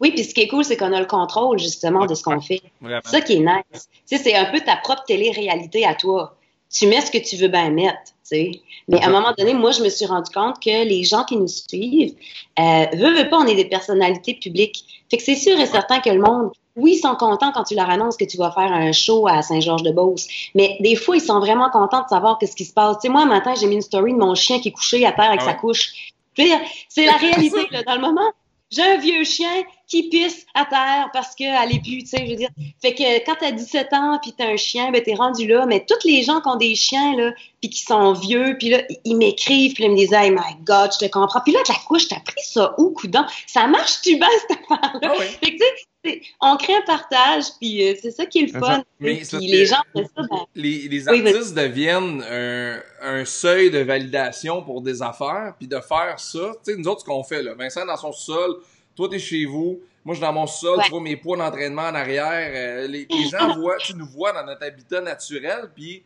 Oui, 0.00 0.12
puis 0.12 0.24
ce 0.24 0.32
qui 0.32 0.40
est 0.40 0.48
cool, 0.48 0.64
c'est 0.64 0.78
qu'on 0.78 0.94
a 0.94 1.00
le 1.00 1.06
contrôle 1.06 1.58
justement 1.58 2.06
de 2.06 2.14
ce 2.14 2.22
qu'on 2.22 2.40
fait. 2.40 2.62
C'est 2.82 3.08
ça 3.08 3.20
qui 3.20 3.34
est 3.34 3.40
nice. 3.40 3.88
Tu 4.08 4.16
sais, 4.16 4.22
c'est 4.22 4.34
un 4.34 4.46
peu 4.46 4.60
ta 4.60 4.76
propre 4.76 5.04
télé-réalité 5.04 5.84
à 5.84 5.94
toi. 5.94 6.34
Tu 6.72 6.86
mets 6.86 7.00
ce 7.00 7.10
que 7.10 7.18
tu 7.18 7.36
veux 7.36 7.48
bien 7.48 7.70
mettre. 7.70 7.98
Tu 8.04 8.12
sais. 8.22 8.50
Mais 8.88 9.02
à 9.02 9.06
un 9.06 9.10
moment 9.10 9.32
donné, 9.36 9.54
moi, 9.54 9.72
je 9.72 9.82
me 9.82 9.88
suis 9.88 10.06
rendu 10.06 10.30
compte 10.32 10.60
que 10.60 10.84
les 10.84 11.04
gens 11.04 11.24
qui 11.24 11.36
nous 11.36 11.48
suivent, 11.48 12.14
euh, 12.58 12.86
veulent, 12.94 13.28
pas, 13.28 13.38
on 13.38 13.46
est 13.46 13.54
des 13.54 13.64
personnalités 13.64 14.34
publiques. 14.34 15.04
Fait 15.10 15.16
que 15.16 15.22
c'est 15.22 15.36
sûr 15.36 15.58
et 15.58 15.66
certain 15.66 16.00
que 16.00 16.10
le 16.10 16.20
monde, 16.20 16.50
oui, 16.76 16.92
ils 16.94 17.00
sont 17.00 17.14
contents 17.16 17.52
quand 17.52 17.64
tu 17.64 17.74
leur 17.74 17.90
annonces 17.90 18.16
que 18.16 18.24
tu 18.24 18.36
vas 18.36 18.50
faire 18.52 18.72
un 18.72 18.92
show 18.92 19.26
à 19.26 19.42
Saint-Georges-de-Beauce. 19.42 20.26
Mais 20.54 20.76
des 20.80 20.96
fois, 20.96 21.16
ils 21.16 21.22
sont 21.22 21.40
vraiment 21.40 21.70
contents 21.70 22.02
de 22.02 22.08
savoir 22.08 22.38
qu'est-ce 22.38 22.56
qui 22.56 22.64
se 22.64 22.72
passe. 22.72 22.96
Tu 22.96 23.02
sais, 23.02 23.08
moi, 23.08 23.22
un 23.22 23.26
matin, 23.26 23.54
j'ai 23.58 23.66
mis 23.66 23.76
une 23.76 23.82
story 23.82 24.12
de 24.12 24.18
mon 24.18 24.34
chien 24.34 24.60
qui 24.60 24.68
est 24.68 24.72
couché 24.72 25.04
à 25.04 25.12
terre 25.12 25.28
avec 25.28 25.40
ah 25.42 25.46
sa 25.46 25.54
couche. 25.54 26.12
Je 26.34 26.42
veux 26.42 26.48
dire, 26.48 26.60
c'est 26.88 27.06
la 27.06 27.12
réalité, 27.16 27.66
là, 27.70 27.82
dans 27.82 27.94
le 27.94 28.00
moment 28.00 28.30
j'ai 28.70 28.82
un 28.82 28.96
vieux 28.98 29.24
chien 29.24 29.62
qui 29.86 30.08
pisse 30.08 30.46
à 30.54 30.64
terre 30.64 31.10
parce 31.12 31.34
qu'elle 31.34 31.72
est 31.72 31.80
plus, 31.80 31.98
tu 31.98 32.06
sais, 32.06 32.24
je 32.24 32.30
veux 32.30 32.36
dire. 32.36 32.50
Fait 32.80 32.94
que 32.94 33.24
quand 33.24 33.34
t'as 33.40 33.50
17 33.50 33.92
ans 33.92 34.18
puis 34.22 34.32
t'as 34.36 34.46
un 34.46 34.56
chien, 34.56 34.90
ben 34.92 35.02
t'es 35.02 35.14
rendu 35.14 35.46
là. 35.46 35.66
Mais 35.66 35.84
tous 35.84 36.06
les 36.06 36.22
gens 36.22 36.40
qui 36.40 36.48
ont 36.48 36.56
des 36.56 36.74
chiens, 36.76 37.16
là, 37.16 37.32
puis 37.60 37.70
qui 37.70 37.82
sont 37.82 38.12
vieux, 38.12 38.56
puis 38.58 38.68
là, 38.70 38.82
ils 39.04 39.16
m'écrivent, 39.16 39.74
puis 39.74 39.84
ils 39.84 39.90
me 39.90 39.96
disent 39.96 40.12
«Hey, 40.14 40.30
my 40.30 40.56
God, 40.64 40.90
je 40.92 41.04
te 41.04 41.10
comprends.» 41.10 41.40
Puis 41.44 41.52
là, 41.52 41.60
de 41.66 41.72
la 41.72 41.78
couche, 41.86 42.08
t'as 42.08 42.20
pris 42.20 42.42
ça 42.44 42.74
où, 42.78 42.90
coudon? 42.90 43.24
Ça 43.46 43.66
marche-tu 43.66 44.16
bien, 44.16 44.28
cette 44.48 44.58
affaire-là? 44.58 45.12
Ah 45.14 45.20
fait 45.20 45.56
que, 45.56 45.58
tu 45.58 45.58
sais, 45.58 45.74
on 45.74 45.89
crée 46.02 46.74
un 46.74 46.82
partage, 46.86 47.44
puis 47.60 47.88
euh, 47.88 47.94
c'est 48.00 48.10
ça 48.10 48.26
qui 48.26 48.40
est 48.40 48.52
le 48.52 48.58
fun. 48.58 48.82
Mais 48.98 49.22
les 49.32 49.66
gens 49.66 49.76
ça, 49.94 50.02
ben... 50.16 50.26
Les, 50.54 50.88
les 50.88 51.08
artistes 51.08 51.54
deviennent 51.54 52.22
un, 52.22 52.80
un, 53.02 53.24
seuil 53.24 53.70
de 53.70 53.78
validation 53.78 54.62
pour 54.62 54.80
des 54.82 55.02
affaires, 55.02 55.54
puis 55.58 55.68
de 55.68 55.78
faire 55.80 56.18
ça. 56.18 56.52
Tu 56.64 56.72
sais, 56.72 56.78
nous 56.78 56.88
autres, 56.88 57.00
ce 57.00 57.04
qu'on 57.04 57.24
fait, 57.24 57.42
là, 57.42 57.54
Vincent 57.54 57.84
dans 57.84 57.96
son 57.96 58.12
sol, 58.12 58.56
toi, 58.96 59.08
t'es 59.08 59.18
chez 59.18 59.44
vous, 59.44 59.80
moi, 60.04 60.14
je 60.14 60.20
suis 60.20 60.26
dans 60.26 60.32
mon 60.32 60.46
sol, 60.46 60.80
tu 60.84 60.90
vois 60.90 61.00
mes 61.00 61.16
poids 61.16 61.36
d'entraînement 61.36 61.82
en 61.82 61.94
arrière. 61.94 62.50
Euh, 62.54 62.86
les, 62.86 63.06
les, 63.08 63.28
gens 63.28 63.54
voient, 63.58 63.76
tu 63.76 63.94
nous 63.94 64.06
vois 64.06 64.32
dans 64.32 64.44
notre 64.44 64.64
habitat 64.64 65.00
naturel, 65.00 65.70
puis 65.74 66.02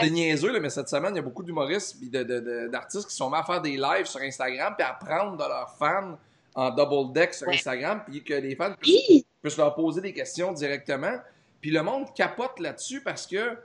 c'est 0.00 0.10
niaiseux, 0.10 0.52
là, 0.52 0.60
mais 0.60 0.70
cette 0.70 0.88
semaine, 0.88 1.12
il 1.14 1.16
y 1.16 1.18
a 1.18 1.22
beaucoup 1.22 1.42
d'humoristes 1.42 1.96
et 2.02 2.24
d'artistes 2.68 3.08
qui 3.08 3.14
sont 3.14 3.28
mis 3.28 3.36
à 3.36 3.42
faire 3.42 3.60
des 3.60 3.76
lives 3.76 4.06
sur 4.06 4.20
Instagram, 4.20 4.74
puis 4.76 4.86
à 4.86 4.94
prendre 4.94 5.36
de 5.36 5.42
leurs 5.42 5.74
fans 5.78 6.18
en 6.54 6.70
double 6.70 7.12
deck 7.12 7.34
sur 7.34 7.48
Instagram, 7.48 8.02
puis 8.06 8.22
que 8.22 8.34
les 8.34 8.56
fans 8.56 8.74
puissent, 8.80 9.24
leur 9.56 9.74
poser 9.74 10.00
des 10.00 10.12
questions 10.12 10.52
directement. 10.52 11.16
Puis 11.60 11.70
le 11.70 11.82
monde 11.82 12.12
capote 12.14 12.58
là-dessus 12.60 13.02
parce 13.02 13.26
que 13.26 13.56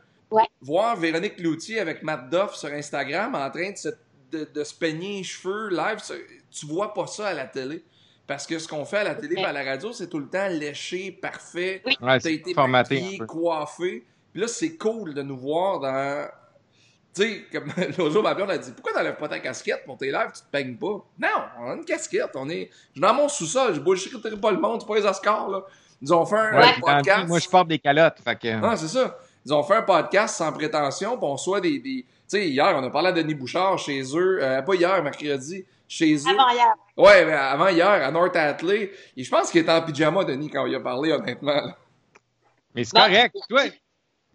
voir 0.62 0.96
Véronique 0.96 1.40
Loutier 1.40 1.80
avec 1.80 2.04
Matt 2.04 2.30
Duff 2.30 2.56
sur 2.56 2.70
Instagram 2.70 3.36
en 3.36 3.50
train 3.50 3.72
de 3.72 3.78
se, 3.78 3.90
de, 4.32 4.64
se 4.64 4.74
peigner 4.74 5.18
les 5.18 5.24
cheveux 5.24 5.70
live, 5.70 5.98
tu 6.52 6.66
vois 6.66 6.94
pas 6.94 7.08
ça 7.08 7.28
à 7.28 7.34
la 7.34 7.46
télé. 7.46 7.84
Parce 8.28 8.46
que 8.46 8.60
ce 8.60 8.68
qu'on 8.68 8.86
fait 8.86 8.98
à 8.98 9.04
la 9.04 9.16
télé 9.16 9.42
et 9.42 9.44
à 9.44 9.52
la 9.52 9.64
radio, 9.64 9.92
c'est 9.92 10.08
tout 10.08 10.20
le 10.20 10.28
temps 10.28 10.48
léché, 10.50 11.12
parfait. 11.12 11.82
Oui. 11.84 11.98
Ouais, 12.00 12.20
T'as 12.20 12.30
été 12.30 12.54
maquillé, 12.54 13.18
coiffé. 13.18 14.06
Puis 14.32 14.42
là, 14.42 14.48
c'est 14.48 14.78
cool 14.78 15.16
de 15.16 15.24
nous 15.24 15.38
voir 15.38 15.80
dans 15.80 16.30
tu 17.20 17.28
sais, 17.28 17.46
comme 17.52 17.72
l'autre 17.98 18.12
jour, 18.12 18.24
ma 18.24 18.34
blonde 18.34 18.52
a 18.52 18.58
dit 18.58 18.72
Pourquoi 18.72 18.94
t'enlèves 18.94 19.18
pas 19.18 19.28
ta 19.28 19.40
casquette 19.40 19.84
pour 19.86 19.98
tes 19.98 20.12
lives, 20.12 20.32
tu 20.34 20.42
te 20.42 20.52
peignes 20.52 20.78
pas? 20.78 21.06
Non, 21.20 21.44
on 21.60 21.72
a 21.72 21.76
une 21.76 21.86
casquette, 21.86 22.32
on 22.36 22.50
est. 22.50 22.70
Je 22.72 22.92
suis 22.94 23.02
dans 23.02 23.14
mon 23.14 23.28
sous-sol, 23.28 23.76
je 23.76 23.80
bullshitterai 23.80 24.38
pas 24.38 24.52
le 24.52 24.60
monde, 24.60 24.82
c'est 24.82 24.88
pas 24.88 24.96
les 24.96 25.06
Oscars, 25.06 25.50
là. 25.50 25.62
Ils 26.02 26.14
ont 26.14 26.26
fait 26.26 26.38
un, 26.38 26.80
podcast. 26.80 27.28
Moi, 27.28 27.40
je 27.40 27.50
porte 27.50 27.68
des 27.68 27.80
calottes, 27.80 28.20
fait 28.24 28.38
que. 28.38 28.56
Non, 28.56 28.76
c'est 28.78 28.88
ça. 28.88 29.18
Ils 29.46 29.54
ont 29.54 29.64
fait 29.64 29.76
un 29.76 29.82
podcast 29.82 30.38
sans 30.38 30.52
prétention, 30.54 31.18
puis 31.18 31.28
on 31.28 31.38
soit 31.38 31.60
des. 31.60 31.80
des... 31.80 32.06
Tu 32.06 32.38
sais, 32.38 32.48
hier, 32.48 32.74
on 32.78 32.84
a 32.84 32.90
parlé 32.90 33.10
à 33.10 33.12
Denis 33.12 33.34
Bouchard 33.34 33.78
chez 33.78 34.02
eux, 34.16 34.40
euh, 34.42 34.62
pas 34.62 34.76
hier, 34.76 35.04
mercredi, 35.04 35.66
chez 35.88 36.16
eux. 36.16 36.30
Avant 36.30 36.50
hier. 36.50 36.74
Ouais, 36.96 37.26
mais 37.26 37.34
avant 37.34 37.68
hier, 37.68 37.90
à 37.90 38.12
North 38.12 38.36
Atley. 38.36 38.92
Et 39.18 39.24
je 39.24 39.30
pense 39.30 39.52
qu'il 39.52 39.62
était 39.62 39.72
en 39.72 39.82
pyjama, 39.82 40.24
Denis, 40.24 40.50
quand 40.50 40.66
il 40.66 40.76
a 40.76 40.80
parlé, 40.80 41.12
honnêtement. 41.12 41.74
Mais 42.76 42.84
c'est 42.84 42.96
correct. 42.96 43.36
Ouais 43.50 43.74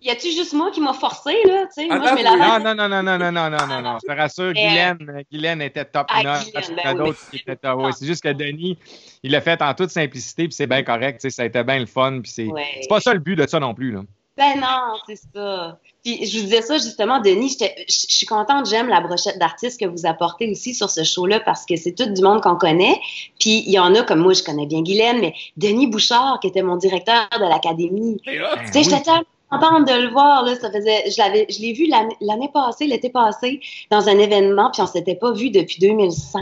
y 0.05 0.11
a-tu 0.11 0.31
juste 0.31 0.53
moi 0.53 0.71
qui 0.71 0.81
m'a 0.81 0.93
forcé, 0.93 1.35
là? 1.47 1.67
Tu 1.67 1.83
sais, 1.83 1.87
moi, 1.87 2.07
je 2.09 2.15
mets 2.15 2.23
la 2.23 2.37
Non, 2.37 2.61
non, 2.63 2.75
non, 2.75 2.89
non, 2.89 3.03
non, 3.03 3.19
non, 3.19 3.51
non, 3.51 3.67
non, 3.67 3.83
non. 3.83 3.99
Je 4.03 4.13
te 4.13 4.17
rassure, 4.17 4.53
Guylaine, 4.53 5.25
Guylaine 5.33 5.63
était 5.63 5.85
top 5.87 6.07
ah, 6.11 6.23
notch. 6.23 6.69
Il 6.69 6.77
y 6.77 6.87
a 6.87 6.95
d'autres 6.95 7.31
qui 7.31 7.37
étaient 7.37 7.57
top. 7.57 7.81
Ouais, 7.81 7.93
c'est 7.93 8.07
juste 8.07 8.23
que 8.23 8.33
Denis, 8.33 8.79
il 9.23 9.33
l'a 9.33 9.41
fait 9.41 9.61
en 9.63 9.73
toute 9.75 9.91
simplicité, 9.91 10.45
puis 10.45 10.53
c'est 10.53 10.67
bien 10.67 10.83
correct, 10.83 11.21
tu 11.21 11.31
sais, 11.31 11.35
ça 11.35 11.43
a 11.43 11.47
été 11.47 11.63
bien 11.65 11.79
le 11.79 11.87
fun, 11.87 12.21
puis 12.23 12.31
c'est 12.31 12.49
c'est 12.81 12.89
pas 12.89 13.01
ça 13.01 13.15
le 13.15 13.21
but 13.21 13.37
de 13.37 13.47
ça 13.47 13.59
non 13.59 13.75
plus, 13.75 13.93
là. 13.93 14.03
Ben 14.37 14.61
non, 14.61 14.97
c'est 15.07 15.21
ça. 15.33 15.79
Puis 16.03 16.27
je 16.27 16.39
vous 16.39 16.45
disais 16.45 16.63
ça 16.63 16.77
justement, 16.77 17.21
Denis, 17.21 17.57
je 17.61 17.85
suis 17.89 18.27
contente, 18.27 18.69
j'aime 18.69 18.89
la 18.89 19.01
brochette 19.01 19.39
d'artistes 19.39 19.79
que 19.79 19.87
vous 19.87 20.07
apportez 20.07 20.51
aussi 20.51 20.75
sur 20.75 20.91
ce 20.91 21.05
show-là 21.05 21.39
parce 21.39 21.65
que 21.65 21.77
c'est 21.77 21.93
tout 21.93 22.13
du 22.13 22.21
monde 22.21 22.41
qu'on 22.41 22.57
connaît. 22.57 23.01
Puis 23.39 23.63
il 23.65 23.71
y 23.71 23.79
en 23.79 23.95
a 23.95 24.03
comme 24.03 24.19
moi, 24.19 24.33
je 24.33 24.43
connais 24.43 24.67
bien 24.67 24.83
Guylaine, 24.83 25.21
mais 25.21 25.35
Denis 25.57 25.87
Bouchard, 25.87 26.41
qui 26.41 26.49
était 26.49 26.63
mon 26.63 26.77
directeur 26.77 27.29
de 27.39 27.49
l'académie. 27.49 28.21
Tu 28.25 28.33
sais, 28.73 28.83
j'étais 28.83 29.11
contente 29.59 29.89
de 29.89 30.03
le 30.03 30.11
voir. 30.11 30.45
Là, 30.45 30.55
ça 30.57 30.71
faisait, 30.71 31.11
je 31.11 31.19
l'avais, 31.19 31.47
je 31.49 31.61
l'ai 31.61 31.73
vu 31.73 31.87
l'année 31.87 32.51
passée, 32.53 32.87
l'été 32.87 33.11
passé, 33.11 33.61
dans 33.91 34.09
un 34.09 34.19
événement, 34.19 34.71
puis 34.73 34.83
on 34.83 34.87
s'était 34.87 35.15
pas 35.15 35.33
vu 35.33 35.51
depuis 35.51 35.79
2005. 35.81 36.41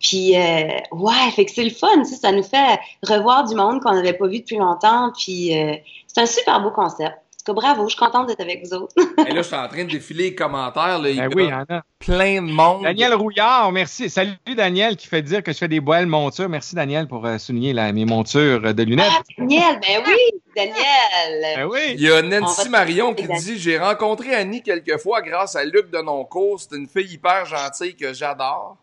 Puis 0.00 0.36
euh, 0.36 0.68
ouais, 0.92 1.30
fait 1.34 1.44
que 1.44 1.52
c'est 1.52 1.64
le 1.64 1.70
fun, 1.70 2.04
ça 2.04 2.32
nous 2.32 2.42
fait 2.42 2.78
revoir 3.02 3.44
du 3.44 3.54
monde 3.54 3.80
qu'on 3.80 3.94
n'avait 3.94 4.12
pas 4.12 4.26
vu 4.26 4.40
depuis 4.40 4.56
longtemps. 4.56 5.12
Puis 5.18 5.56
euh, 5.56 5.74
c'est 6.06 6.20
un 6.20 6.26
super 6.26 6.62
beau 6.62 6.70
concept 6.70 7.16
bravo, 7.52 7.84
je 7.84 7.94
suis 7.94 7.98
contente 7.98 8.28
d'être 8.28 8.40
avec 8.40 8.64
vous 8.64 8.74
autres. 8.74 8.94
Et 9.26 9.32
là, 9.32 9.42
je 9.42 9.46
suis 9.46 9.56
en 9.56 9.68
train 9.68 9.84
de 9.84 9.90
défiler 9.90 10.24
les 10.24 10.34
commentaires. 10.34 10.98
Là, 10.98 11.12
ben 11.14 11.30
oui, 11.34 11.50
a 11.50 11.82
plein 11.98 12.42
de 12.42 12.50
monde. 12.50 12.82
Daniel 12.82 13.14
Rouillard, 13.14 13.72
merci. 13.72 14.10
Salut 14.10 14.32
Daniel 14.56 14.96
qui 14.96 15.06
fait 15.06 15.22
dire 15.22 15.42
que 15.42 15.52
je 15.52 15.58
fais 15.58 15.68
des 15.68 15.80
boîtes 15.80 16.06
montures. 16.06 16.48
Merci 16.48 16.74
Daniel 16.74 17.06
pour 17.06 17.24
euh, 17.26 17.38
souligner 17.38 17.74
mes 17.92 18.04
montures 18.04 18.74
de 18.74 18.82
lunettes. 18.82 19.06
Ah, 19.10 19.22
Daniel, 19.38 19.80
ben 19.80 20.02
oui, 20.06 20.40
Daniel. 20.56 21.56
Ben 21.56 21.68
oui. 21.70 21.94
Il 21.94 22.02
y 22.02 22.10
a 22.10 22.22
Nancy 22.22 22.68
Marion 22.68 23.14
qui 23.14 23.26
dit 23.26 23.58
J'ai 23.58 23.78
rencontré 23.78 24.34
Annie 24.34 24.62
quelques 24.62 24.98
fois 24.98 25.22
grâce 25.22 25.56
à 25.56 25.64
Luc 25.64 25.90
de 25.90 25.98
Noncourt. 25.98 26.60
C'est 26.60 26.76
une 26.76 26.88
fille 26.88 27.14
hyper 27.14 27.46
gentille 27.46 27.96
que 27.96 28.12
j'adore. 28.12 28.76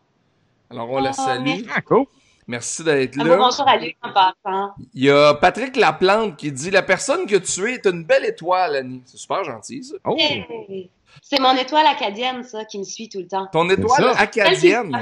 Alors 0.70 0.90
on 0.90 1.00
la 1.00 1.10
ah, 1.10 1.12
salue. 1.12 1.64
Ah, 1.74 1.80
cool. 1.80 2.04
Merci 2.48 2.82
d'être 2.82 3.14
là. 3.16 3.36
bonjour 3.36 3.68
à 3.68 3.76
lui 3.76 3.94
en 4.02 4.10
passant. 4.10 4.72
Il 4.94 5.04
y 5.04 5.10
a 5.10 5.34
Patrick 5.34 5.76
Laplante 5.76 6.36
qui 6.36 6.50
dit 6.50 6.70
La 6.70 6.82
personne 6.82 7.26
que 7.26 7.36
tu 7.36 7.70
es 7.70 7.74
est 7.74 7.86
une 7.86 8.04
belle 8.04 8.24
étoile, 8.24 8.76
Annie. 8.76 9.02
C'est 9.04 9.18
super 9.18 9.44
gentil, 9.44 9.84
ça. 9.84 9.96
Oh. 10.06 10.16
C'est 11.22 11.40
mon 11.40 11.54
étoile 11.56 11.86
acadienne, 11.86 12.42
ça, 12.44 12.64
qui 12.64 12.78
me 12.78 12.84
suit 12.84 13.10
tout 13.10 13.18
le 13.18 13.28
temps. 13.28 13.46
Ton 13.52 13.68
étoile 13.68 14.14
acadienne? 14.16 14.96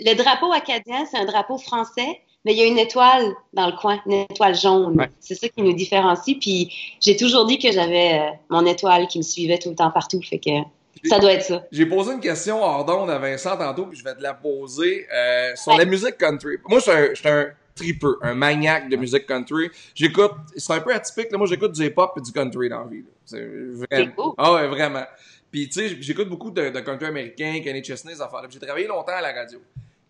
Le 0.00 0.14
drapeau 0.14 0.52
acadien, 0.52 1.06
c'est 1.06 1.18
un 1.18 1.24
drapeau 1.24 1.56
français, 1.56 2.20
mais 2.44 2.52
il 2.52 2.58
y 2.58 2.62
a 2.62 2.66
une 2.66 2.78
étoile 2.78 3.32
dans 3.52 3.66
le 3.66 3.72
coin, 3.72 4.00
une 4.06 4.26
étoile 4.30 4.56
jaune. 4.56 5.08
C'est 5.20 5.36
ça 5.36 5.48
qui 5.48 5.62
nous 5.62 5.72
différencie. 5.72 6.36
Puis 6.40 6.96
j'ai 7.00 7.16
toujours 7.16 7.46
dit 7.46 7.60
que 7.60 7.70
j'avais 7.70 8.18
euh, 8.18 8.30
mon 8.50 8.66
étoile 8.66 9.06
qui 9.06 9.18
me 9.18 9.22
suivait 9.22 9.58
tout 9.58 9.70
le 9.70 9.76
temps 9.76 9.92
partout. 9.92 10.20
Fait 10.20 10.40
que 10.40 10.50
ça 11.04 11.18
doit 11.18 11.32
être 11.32 11.44
ça. 11.44 11.64
J'ai 11.70 11.86
posé 11.86 12.12
une 12.12 12.20
question 12.20 12.62
hors 12.62 12.84
d'onde 12.84 13.10
à 13.10 13.18
Vincent 13.18 13.56
tantôt, 13.56 13.86
puis 13.86 13.98
je 13.98 14.04
vais 14.04 14.14
te 14.14 14.22
la 14.22 14.34
poser 14.34 15.06
euh, 15.12 15.52
sur 15.54 15.76
la 15.76 15.84
musique 15.84 16.18
country. 16.18 16.56
Moi, 16.68 16.80
je 16.80 17.14
suis 17.14 17.28
un, 17.28 17.48
tripeux, 17.76 18.18
un 18.22 18.34
maniaque 18.34 18.88
de 18.88 18.96
musique 18.96 19.26
country. 19.26 19.70
J'écoute, 19.94 20.32
c'est 20.56 20.72
un 20.72 20.80
peu 20.80 20.92
atypique, 20.92 21.30
là, 21.30 21.38
moi 21.38 21.46
j'écoute 21.46 21.72
du 21.72 21.84
hip-hop 21.84 22.14
et 22.16 22.20
du 22.20 22.32
country 22.32 22.68
dans 22.68 22.80
la 22.80 22.86
vie. 22.86 23.04
C'est 23.24 23.44
vraiment. 23.44 24.34
Ah 24.38 24.54
ouais, 24.54 24.66
vraiment. 24.66 25.04
Puis 25.50 25.68
tu 25.68 25.88
sais, 25.88 25.96
j'écoute 26.00 26.28
beaucoup 26.28 26.50
de, 26.50 26.70
country 26.80 27.06
américain, 27.06 27.60
Kenny 27.62 27.84
Chesney, 27.84 28.14
J'ai 28.48 28.58
travaillé 28.58 28.86
longtemps 28.86 29.16
à 29.16 29.20
la 29.20 29.32
radio. 29.32 29.60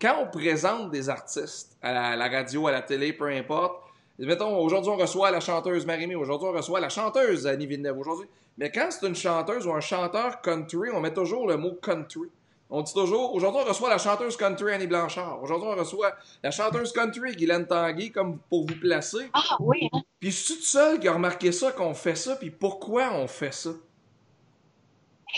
Quand 0.00 0.16
on 0.22 0.26
présente 0.26 0.90
des 0.90 1.08
artistes 1.08 1.76
à 1.82 2.16
la, 2.16 2.28
radio, 2.28 2.66
à 2.68 2.72
la 2.72 2.82
télé, 2.82 3.12
peu 3.12 3.26
importe, 3.28 3.82
mettons, 4.18 4.56
aujourd'hui 4.58 4.90
on 4.90 4.96
reçoit 4.96 5.30
la 5.30 5.40
chanteuse 5.40 5.84
Marimé, 5.84 6.14
aujourd'hui 6.14 6.48
on 6.48 6.52
reçoit 6.52 6.80
la 6.80 6.88
chanteuse 6.88 7.46
Annie 7.46 7.66
Villeneuve, 7.66 7.98
aujourd'hui 7.98 8.28
mais 8.58 8.70
quand 8.70 8.88
c'est 8.90 9.06
une 9.06 9.14
chanteuse 9.14 9.66
ou 9.66 9.72
un 9.72 9.80
chanteur 9.80 10.40
country, 10.40 10.90
on 10.92 11.00
met 11.00 11.12
toujours 11.12 11.46
le 11.46 11.56
mot 11.56 11.72
country. 11.72 12.30
On 12.68 12.82
dit 12.82 12.92
toujours, 12.92 13.34
aujourd'hui 13.34 13.60
on 13.64 13.68
reçoit 13.68 13.90
la 13.90 13.98
chanteuse 13.98 14.36
country 14.36 14.72
Annie 14.72 14.86
Blanchard. 14.86 15.40
Aujourd'hui 15.42 15.68
on 15.70 15.76
reçoit 15.76 16.16
la 16.42 16.50
chanteuse 16.50 16.92
country 16.92 17.36
Guylaine 17.36 17.66
Tanguy, 17.66 18.10
comme 18.10 18.38
pour 18.50 18.66
vous 18.66 18.74
placer. 18.80 19.30
Ah 19.34 19.56
oui. 19.60 19.88
Hein? 19.92 20.02
Puis 20.18 20.30
je 20.30 20.36
suis 20.36 20.54
tout 20.56 20.62
seul 20.62 20.98
qui 20.98 21.06
a 21.06 21.12
remarqué 21.12 21.52
ça, 21.52 21.70
qu'on 21.70 21.94
fait 21.94 22.16
ça, 22.16 22.34
puis 22.36 22.50
pourquoi 22.50 23.12
on 23.12 23.28
fait 23.28 23.52
ça? 23.52 23.70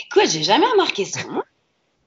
Écoute, 0.05 0.29
j'ai 0.29 0.43
jamais 0.43 0.65
remarqué 0.65 1.05
ça, 1.05 1.19
moi. 1.27 1.43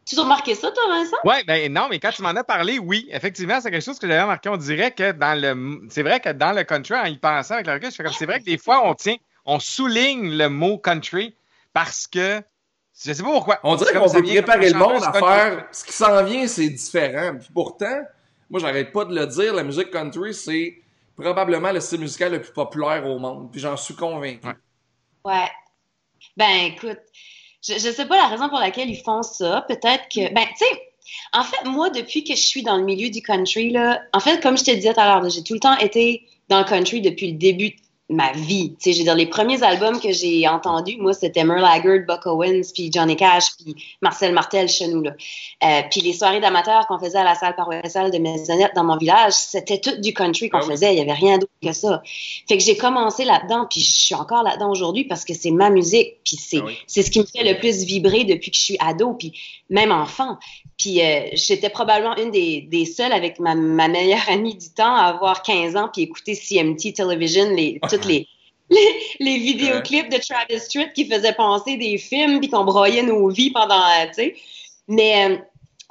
Tu 0.04 0.18
as 0.18 0.22
remarqué 0.22 0.54
ça, 0.54 0.70
toi, 0.70 0.82
Vincent? 0.88 1.16
Oui, 1.24 1.36
ben 1.46 1.72
non, 1.72 1.86
mais 1.88 2.00
quand 2.00 2.10
tu 2.10 2.22
m'en 2.22 2.30
as 2.30 2.44
parlé, 2.44 2.78
oui, 2.78 3.08
effectivement, 3.12 3.60
c'est 3.60 3.70
quelque 3.70 3.84
chose 3.84 3.98
que 3.98 4.08
j'avais 4.08 4.22
remarqué. 4.22 4.48
On 4.48 4.56
dirait 4.56 4.90
que 4.90 5.12
dans 5.12 5.40
le. 5.40 5.86
C'est 5.90 6.02
vrai 6.02 6.20
que 6.20 6.30
dans 6.30 6.52
le 6.52 6.64
country, 6.64 6.94
en 6.94 7.04
y 7.04 7.18
pensant 7.18 7.54
avec 7.54 7.66
le 7.66 7.74
recul, 7.74 7.90
je 7.90 7.96
fais 7.96 8.02
comme 8.02 8.12
c'est 8.12 8.26
vrai 8.26 8.40
que 8.40 8.44
des 8.44 8.58
fois, 8.58 8.86
on 8.86 8.94
tient, 8.94 9.16
on 9.44 9.60
souligne 9.60 10.36
le 10.36 10.48
mot 10.48 10.78
country 10.78 11.36
parce 11.72 12.06
que. 12.06 12.42
Je 12.94 13.12
sais 13.14 13.22
pas 13.22 13.30
pourquoi. 13.30 13.58
On 13.62 13.76
dirait 13.76 13.94
qu'on 13.94 14.06
veut 14.06 14.22
préparer 14.22 14.70
le 14.70 14.78
monde 14.78 15.02
à 15.02 15.12
faire. 15.12 15.66
Ce 15.72 15.84
qui 15.84 15.92
s'en 15.92 16.22
vient, 16.24 16.46
c'est 16.46 16.68
différent. 16.68 17.36
Puis 17.38 17.48
pourtant, 17.54 18.02
moi, 18.50 18.60
j'arrête 18.60 18.92
pas 18.92 19.06
de 19.06 19.14
le 19.14 19.26
dire, 19.26 19.54
la 19.54 19.62
musique 19.62 19.90
country, 19.90 20.34
c'est 20.34 20.82
probablement 21.16 21.72
le 21.72 21.80
style 21.80 22.00
musical 22.00 22.32
le 22.32 22.42
plus 22.42 22.52
populaire 22.52 23.06
au 23.06 23.18
monde. 23.18 23.50
Puis 23.50 23.60
j'en 23.60 23.76
suis 23.78 23.94
convaincu. 23.94 24.46
Ouais. 24.46 24.54
ouais. 25.24 25.48
Ben, 26.36 26.66
écoute, 26.66 27.00
je, 27.62 27.74
je 27.74 27.92
sais 27.92 28.06
pas 28.06 28.16
la 28.16 28.28
raison 28.28 28.48
pour 28.48 28.58
laquelle 28.58 28.90
ils 28.90 29.00
font 29.00 29.22
ça. 29.22 29.64
Peut-être 29.68 30.08
que. 30.08 30.32
Ben, 30.32 30.44
tu 30.46 30.64
sais. 30.64 30.82
En 31.32 31.42
fait, 31.42 31.64
moi, 31.68 31.90
depuis 31.90 32.24
que 32.24 32.34
je 32.34 32.40
suis 32.40 32.62
dans 32.62 32.76
le 32.76 32.84
milieu 32.84 33.10
du 33.10 33.22
country, 33.22 33.70
là, 33.70 34.02
en 34.12 34.20
fait, 34.20 34.40
comme 34.40 34.56
je 34.56 34.64
te 34.64 34.70
disais 34.70 34.94
tout 34.94 35.00
à 35.00 35.06
l'heure, 35.06 35.28
j'ai 35.28 35.42
tout 35.42 35.54
le 35.54 35.60
temps 35.60 35.76
été 35.78 36.26
dans 36.48 36.58
le 36.58 36.64
country 36.64 37.00
depuis 37.00 37.32
le 37.32 37.38
début 37.38 37.76
ma 38.12 38.32
vie. 38.32 38.74
Tu 38.74 38.76
sais, 38.78 38.92
je 38.92 38.98
veux 38.98 39.04
dire, 39.04 39.14
les 39.14 39.26
premiers 39.26 39.62
albums 39.62 40.00
que 40.00 40.12
j'ai 40.12 40.46
entendus, 40.46 40.96
moi, 40.98 41.12
c'était 41.12 41.44
Merle 41.44 41.64
Haggard, 41.64 42.00
Buck 42.06 42.26
Owens, 42.26 42.72
puis 42.74 42.90
Johnny 42.92 43.16
Cash, 43.16 43.56
puis 43.56 43.74
Marcel 44.00 44.32
Martel 44.32 44.68
chez 44.68 44.88
nous, 44.88 45.02
là. 45.02 45.12
Euh, 45.64 45.82
puis 45.90 46.00
les 46.00 46.12
soirées 46.12 46.40
d'amateurs 46.40 46.86
qu'on 46.86 46.98
faisait 46.98 47.18
à 47.18 47.24
la 47.24 47.34
salle 47.34 47.54
paroissiale 47.54 48.10
de 48.10 48.18
Maisonnette 48.18 48.72
dans 48.74 48.84
mon 48.84 48.96
village, 48.96 49.32
c'était 49.32 49.78
tout 49.78 49.96
du 50.00 50.12
country 50.12 50.48
qu'on 50.50 50.58
ah 50.58 50.70
faisait. 50.70 50.94
Il 50.94 50.98
y 50.98 51.02
avait 51.02 51.12
rien 51.12 51.38
d'autre 51.38 51.52
que 51.62 51.72
ça. 51.72 52.02
Fait 52.48 52.58
que 52.58 52.62
j'ai 52.62 52.76
commencé 52.76 53.24
là-dedans, 53.24 53.66
puis 53.70 53.80
je 53.80 53.90
suis 53.90 54.14
encore 54.14 54.42
là-dedans 54.42 54.70
aujourd'hui 54.70 55.04
parce 55.04 55.24
que 55.24 55.34
c'est 55.34 55.50
ma 55.50 55.70
musique, 55.70 56.18
puis 56.24 56.36
c'est 56.36 56.60
ah 56.62 56.70
c'est 56.86 57.02
ce 57.02 57.10
qui 57.10 57.20
me 57.20 57.24
fait 57.24 57.44
le 57.44 57.58
plus 57.58 57.84
vibrer 57.84 58.24
depuis 58.24 58.50
que 58.50 58.56
je 58.56 58.62
suis 58.62 58.76
ado, 58.80 59.14
puis 59.14 59.32
même 59.70 59.90
enfant. 59.90 60.38
Puis 60.78 61.00
euh, 61.00 61.28
j'étais 61.32 61.70
probablement 61.70 62.16
une 62.16 62.30
des, 62.30 62.62
des 62.62 62.84
seules 62.84 63.12
avec 63.12 63.38
ma, 63.38 63.54
ma, 63.54 63.88
meilleure 63.88 64.20
amie 64.28 64.56
du 64.56 64.70
temps 64.70 64.94
à 64.94 65.02
avoir 65.02 65.42
15 65.42 65.76
ans 65.76 65.88
puis 65.92 66.02
écouter 66.02 66.34
CMT 66.34 66.94
Television, 66.94 67.50
les, 67.54 67.80
toutes 67.88 68.01
les, 68.08 68.28
les, 69.20 69.38
vidéoclips 69.38 70.10
de 70.10 70.18
Travis 70.18 70.62
Tritt 70.68 70.92
qui 70.92 71.08
faisaient 71.08 71.34
penser 71.34 71.76
des 71.76 71.98
films 71.98 72.40
puis 72.40 72.48
qu'on 72.48 72.64
broyait 72.64 73.02
nos 73.02 73.28
vies 73.28 73.50
pendant, 73.50 73.74
euh, 73.74 74.06
tu 74.08 74.14
sais. 74.14 74.36
Mais 74.88 75.30
euh, 75.30 75.36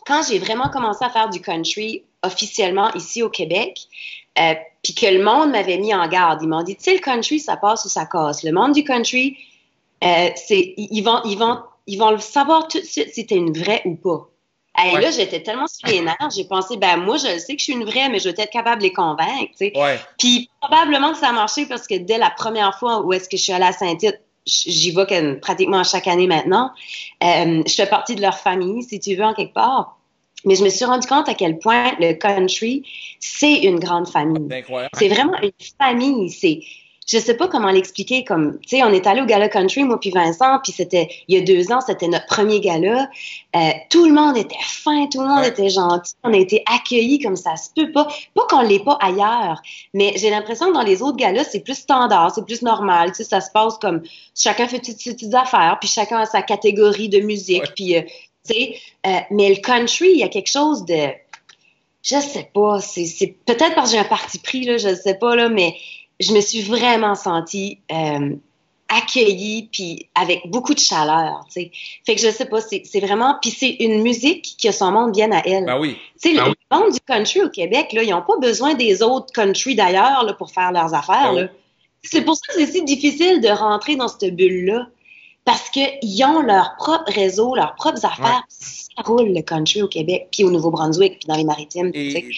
quand 0.05 0.21
j'ai 0.27 0.39
vraiment 0.39 0.69
commencé 0.69 1.03
à 1.03 1.09
faire 1.09 1.29
du 1.29 1.41
country 1.41 2.03
officiellement 2.23 2.91
ici 2.93 3.23
au 3.23 3.29
Québec, 3.29 3.79
euh, 4.39 4.53
puis 4.83 4.93
que 4.93 5.05
le 5.05 5.23
monde 5.23 5.51
m'avait 5.51 5.77
mis 5.77 5.93
en 5.93 6.07
garde, 6.07 6.41
ils 6.41 6.47
m'ont 6.47 6.63
dit, 6.63 6.75
tu 6.75 6.83
sais, 6.83 6.93
le 6.93 6.99
country, 6.99 7.39
ça 7.39 7.57
passe 7.57 7.85
ou 7.85 7.89
ça 7.89 8.05
casse. 8.05 8.43
Le 8.43 8.51
monde 8.51 8.73
du 8.73 8.83
country, 8.83 9.37
c'est, 10.01 10.73
ils 10.77 11.01
vont, 11.03 11.21
ils 11.25 11.37
vont, 11.37 11.59
ils 11.85 11.99
vont 11.99 12.11
le 12.11 12.19
savoir 12.19 12.67
tout 12.67 12.79
de 12.79 12.85
suite 12.85 13.13
si 13.13 13.25
t'es 13.25 13.35
une 13.35 13.53
vraie 13.53 13.81
ou 13.85 13.95
pas. 13.95 14.30
Et 14.83 14.91
Là, 14.99 15.11
j'étais 15.11 15.43
tellement 15.43 15.67
sur 15.67 15.87
les 15.89 16.01
nerfs, 16.01 16.29
j'ai 16.35 16.45
pensé, 16.45 16.77
ben 16.77 16.97
moi, 16.97 17.17
je 17.17 17.37
sais 17.39 17.55
que 17.55 17.59
je 17.59 17.65
suis 17.65 17.73
une 17.73 17.83
vraie, 17.83 18.09
mais 18.09 18.19
je 18.19 18.29
vais 18.29 18.35
être 18.41 18.51
capable 18.51 18.81
de 18.81 18.87
les 18.87 18.93
convaincre. 18.93 19.51
Tu 19.51 19.71
sais. 19.71 19.73
Puis 20.17 20.49
probablement 20.61 21.11
que 21.11 21.17
ça 21.17 21.29
a 21.29 21.33
marché 21.33 21.65
parce 21.65 21.87
que 21.87 21.95
dès 21.95 22.17
la 22.17 22.29
première 22.29 22.77
fois 22.79 23.01
où 23.01 23.13
est-ce 23.13 23.29
que 23.29 23.37
je 23.37 23.43
suis 23.43 23.53
allée 23.53 23.65
à 23.65 23.73
Saint-Tite, 23.73 24.19
j'y 24.45 24.91
vais 24.91 25.35
pratiquement 25.35 25.83
chaque 25.83 26.07
année 26.07 26.27
maintenant. 26.27 26.71
Euh, 27.23 27.63
je 27.65 27.73
fais 27.73 27.85
partie 27.85 28.15
de 28.15 28.21
leur 28.21 28.37
famille, 28.37 28.81
si 28.83 28.99
tu 28.99 29.15
veux, 29.15 29.23
en 29.23 29.33
quelque 29.33 29.53
part. 29.53 29.97
Mais 30.45 30.55
je 30.55 30.63
me 30.63 30.69
suis 30.69 30.85
rendu 30.85 31.07
compte 31.07 31.29
à 31.29 31.35
quel 31.35 31.59
point 31.59 31.93
le 31.99 32.13
country, 32.13 32.83
c'est 33.19 33.59
une 33.59 33.79
grande 33.79 34.07
famille. 34.07 34.47
C'est 34.93 35.09
vraiment 35.09 35.37
une 35.41 35.51
famille. 35.79 36.29
C'est 36.31 36.61
je 37.11 37.17
sais 37.17 37.35
pas 37.35 37.49
comment 37.49 37.69
l'expliquer. 37.69 38.23
Comme, 38.23 38.57
tu 38.61 38.77
sais, 38.77 38.83
on 38.83 38.89
est 38.93 39.05
allé 39.05 39.21
au 39.21 39.25
Gala 39.25 39.49
Country, 39.49 39.83
moi 39.83 39.99
puis 39.99 40.11
Vincent, 40.11 40.59
puis 40.63 40.71
c'était 40.71 41.09
il 41.27 41.37
y 41.37 41.41
a 41.41 41.41
deux 41.41 41.69
ans, 41.71 41.81
c'était 41.81 42.07
notre 42.07 42.25
premier 42.25 42.61
gala. 42.61 43.09
Euh, 43.53 43.71
tout 43.89 44.05
le 44.05 44.13
monde 44.13 44.37
était 44.37 44.55
fin, 44.61 45.07
tout 45.07 45.19
le 45.21 45.27
monde 45.27 45.43
était 45.43 45.67
gentil. 45.67 46.13
On 46.23 46.33
a 46.33 46.37
été 46.37 46.63
accueillis 46.65 47.19
comme 47.19 47.35
ça 47.35 47.57
se 47.57 47.69
peut 47.75 47.91
pas. 47.91 48.07
Pas 48.33 48.47
qu'on 48.49 48.61
l'est 48.61 48.83
pas 48.83 48.97
ailleurs, 49.01 49.61
mais 49.93 50.13
j'ai 50.15 50.29
l'impression 50.29 50.67
que 50.67 50.73
dans 50.73 50.83
les 50.83 51.01
autres 51.01 51.17
galas, 51.17 51.43
c'est 51.43 51.59
plus 51.59 51.77
standard, 51.77 52.33
c'est 52.33 52.45
plus 52.45 52.61
normal. 52.61 53.09
Tu 53.09 53.17
sais, 53.17 53.23
ça 53.25 53.41
se 53.41 53.51
passe 53.51 53.77
comme 53.77 54.03
chacun 54.33 54.67
fait 54.69 54.83
ses 54.85 54.93
petites 54.93 55.35
affaires, 55.35 55.77
puis 55.81 55.89
chacun 55.89 56.19
a 56.19 56.25
sa 56.25 56.41
catégorie 56.41 57.09
de 57.09 57.19
musique, 57.19 57.73
puis 57.75 57.97
euh, 57.97 58.03
tu 58.47 58.53
sais. 58.53 58.75
Euh, 59.05 59.19
mais 59.31 59.49
le 59.49 59.61
country, 59.61 60.11
il 60.13 60.19
y 60.19 60.23
a 60.23 60.29
quelque 60.29 60.49
chose 60.49 60.85
de 60.85 61.09
je 62.03 62.15
sais 62.15 62.49
pas, 62.51 62.79
c'est 62.81 63.35
peut-être 63.45 63.75
parce 63.75 63.91
que 63.91 63.97
j'ai 63.97 64.01
un 64.01 64.07
parti 64.07 64.39
pris 64.39 64.63
là, 64.63 64.77
je 64.77 64.95
sais 64.95 65.13
pas 65.13 65.35
là, 65.35 65.49
mais 65.49 65.75
je 66.21 66.33
me 66.33 66.41
suis 66.41 66.61
vraiment 66.61 67.15
sentie 67.15 67.79
euh, 67.91 68.35
accueillie 68.89 69.69
puis 69.71 70.07
avec 70.15 70.49
beaucoup 70.49 70.73
de 70.73 70.79
chaleur, 70.79 71.45
tu 71.47 71.61
sais. 71.61 71.71
Fait 72.05 72.15
que 72.15 72.21
je 72.21 72.29
sais 72.29 72.45
pas, 72.45 72.59
c'est 72.61 72.99
vraiment 72.99 73.37
puis 73.41 73.51
c'est 73.51 73.77
une 73.79 74.01
musique 74.01 74.55
qui 74.57 74.67
a 74.67 74.71
son 74.71 74.91
monde 74.91 75.11
bien 75.13 75.31
à 75.31 75.41
elle. 75.45 75.65
Ben 75.65 75.79
oui. 75.79 75.97
Tu 76.21 76.29
sais, 76.29 76.35
ben 76.35 76.47
le 76.49 76.77
monde 76.77 76.91
du 76.91 76.99
country 76.99 77.41
au 77.41 77.49
Québec 77.49 77.93
là, 77.93 78.03
ils 78.03 78.13
ont 78.13 78.21
pas 78.21 78.37
besoin 78.37 78.73
des 78.73 79.01
autres 79.01 79.31
country 79.33 79.75
d'ailleurs 79.75 80.35
pour 80.37 80.51
faire 80.51 80.71
leurs 80.71 80.93
affaires 80.93 81.33
ben 81.33 81.41
là. 81.41 81.47
C'est 82.03 82.23
pour 82.23 82.35
ça 82.35 82.41
que 82.47 82.59
c'est 82.59 82.71
si 82.71 82.83
difficile 82.83 83.41
de 83.41 83.49
rentrer 83.49 83.95
dans 83.95 84.07
cette 84.07 84.35
bulle 84.35 84.65
là 84.65 84.87
parce 85.43 85.69
qu'ils 85.69 86.23
ont 86.23 86.41
leur 86.41 86.75
propre 86.77 87.11
réseau, 87.11 87.55
leurs 87.55 87.75
propres 87.75 88.05
affaires. 88.05 88.43
Ça 88.49 89.01
roule 89.03 89.33
le 89.33 89.41
country 89.41 89.81
au 89.81 89.87
Québec, 89.87 90.27
puis 90.31 90.43
au 90.43 90.51
Nouveau-Brunswick, 90.51 91.19
puis 91.19 91.27
dans 91.27 91.35
les 91.35 91.43
maritimes. 91.43 91.91
Et 91.93 92.11
fait 92.11 92.21
que 92.21 92.31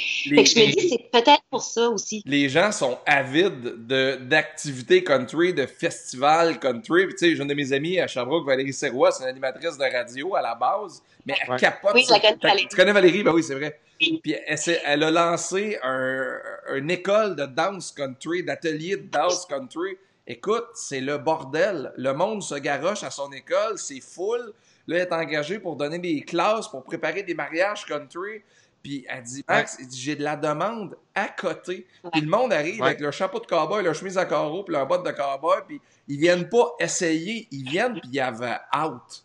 je 0.49 0.59
me 0.59 0.71
dis, 0.71 0.89
c'est 0.89 1.11
peut-être 1.11 1.41
pour 1.49 1.61
ça 1.61 1.89
aussi. 1.89 2.23
Les 2.25 2.47
gens 2.47 2.71
sont 2.71 2.97
avides 3.05 3.85
de, 3.87 4.15
d'activités 4.21 5.03
country, 5.03 5.53
de 5.53 5.65
festivals 5.65 6.59
country. 6.59 7.07
Puis, 7.07 7.15
tu 7.15 7.35
sais, 7.35 7.41
une 7.41 7.47
de 7.47 7.53
mes 7.53 7.73
amies 7.73 7.99
à 7.99 8.07
Sherbrooke, 8.07 8.45
Valérie 8.45 8.73
Serrois, 8.73 9.11
c'est 9.11 9.23
une 9.23 9.29
animatrice 9.29 9.77
de 9.77 9.83
radio 9.83 10.35
à 10.35 10.41
la 10.41 10.55
base, 10.55 11.03
mais 11.25 11.35
elle 11.41 11.59
capote. 11.59 11.91
Oui, 11.95 12.05
je 12.07 12.13
la 12.13 12.19
connais, 12.19 12.37
Valérie. 12.41 12.67
Tu 12.69 12.75
connais 12.75 12.93
Valérie? 12.93 13.23
Ben 13.23 13.33
oui, 13.33 13.43
c'est 13.43 13.55
vrai. 13.55 13.79
Puis 13.99 14.35
elle, 14.47 14.57
elle, 14.85 15.03
a 15.03 15.11
lancé 15.11 15.77
un, 15.83 16.37
une 16.75 16.91
école 16.91 17.35
de 17.35 17.45
dance 17.45 17.91
country, 17.91 18.43
d'atelier 18.43 18.97
de 18.97 19.09
dance 19.09 19.45
country 19.45 19.97
Écoute, 20.25 20.67
c'est 20.73 21.01
le 21.01 21.17
bordel. 21.17 21.91
Le 21.97 22.13
monde 22.13 22.41
se 22.41 22.55
garoche 22.55 23.03
à 23.03 23.11
son 23.11 23.31
école, 23.31 23.77
c'est 23.77 23.99
full. 23.99 24.53
Là, 24.87 24.97
elle 24.97 25.01
est 25.01 25.13
engagée 25.13 25.59
pour 25.59 25.75
donner 25.75 25.99
des 25.99 26.21
classes, 26.21 26.67
pour 26.67 26.83
préparer 26.83 27.23
des 27.23 27.33
mariages 27.33 27.85
country. 27.85 28.41
Puis 28.81 29.05
elle 29.07 29.23
dit, 29.23 29.43
Max, 29.47 29.77
j'ai 29.93 30.15
de 30.15 30.23
la 30.23 30.35
demande 30.35 30.97
à 31.15 31.29
côté. 31.29 31.87
Puis 32.11 32.21
le 32.21 32.27
monde 32.27 32.51
arrive 32.51 32.83
avec 32.83 32.99
leur 32.99 33.13
chapeau 33.13 33.39
de 33.39 33.45
cowboy, 33.45 33.83
leur 33.83 33.95
chemise 33.95 34.17
à 34.17 34.25
carreaux, 34.25 34.63
puis 34.63 34.73
leur 34.73 34.85
botte 34.85 35.05
de 35.05 35.11
cowboy, 35.11 35.59
puis 35.65 35.81
ils 36.07 36.19
viennent 36.19 36.49
pas 36.49 36.73
essayer, 36.79 37.47
ils 37.51 37.69
viennent, 37.69 37.93
puis 37.93 38.09
il 38.09 38.15
y 38.15 38.19
avait 38.19 38.57
out. 38.77 39.23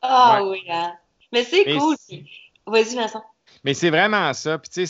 Ah 0.00 0.42
oui, 0.44 0.64
hein. 0.70 0.94
Mais 1.32 1.44
c'est 1.44 1.64
cool. 1.64 1.96
Vas-y, 2.66 2.94
Vincent. 2.94 3.24
Mais 3.68 3.74
c'est 3.74 3.90
vraiment 3.90 4.32
ça. 4.32 4.56
Puis, 4.56 4.86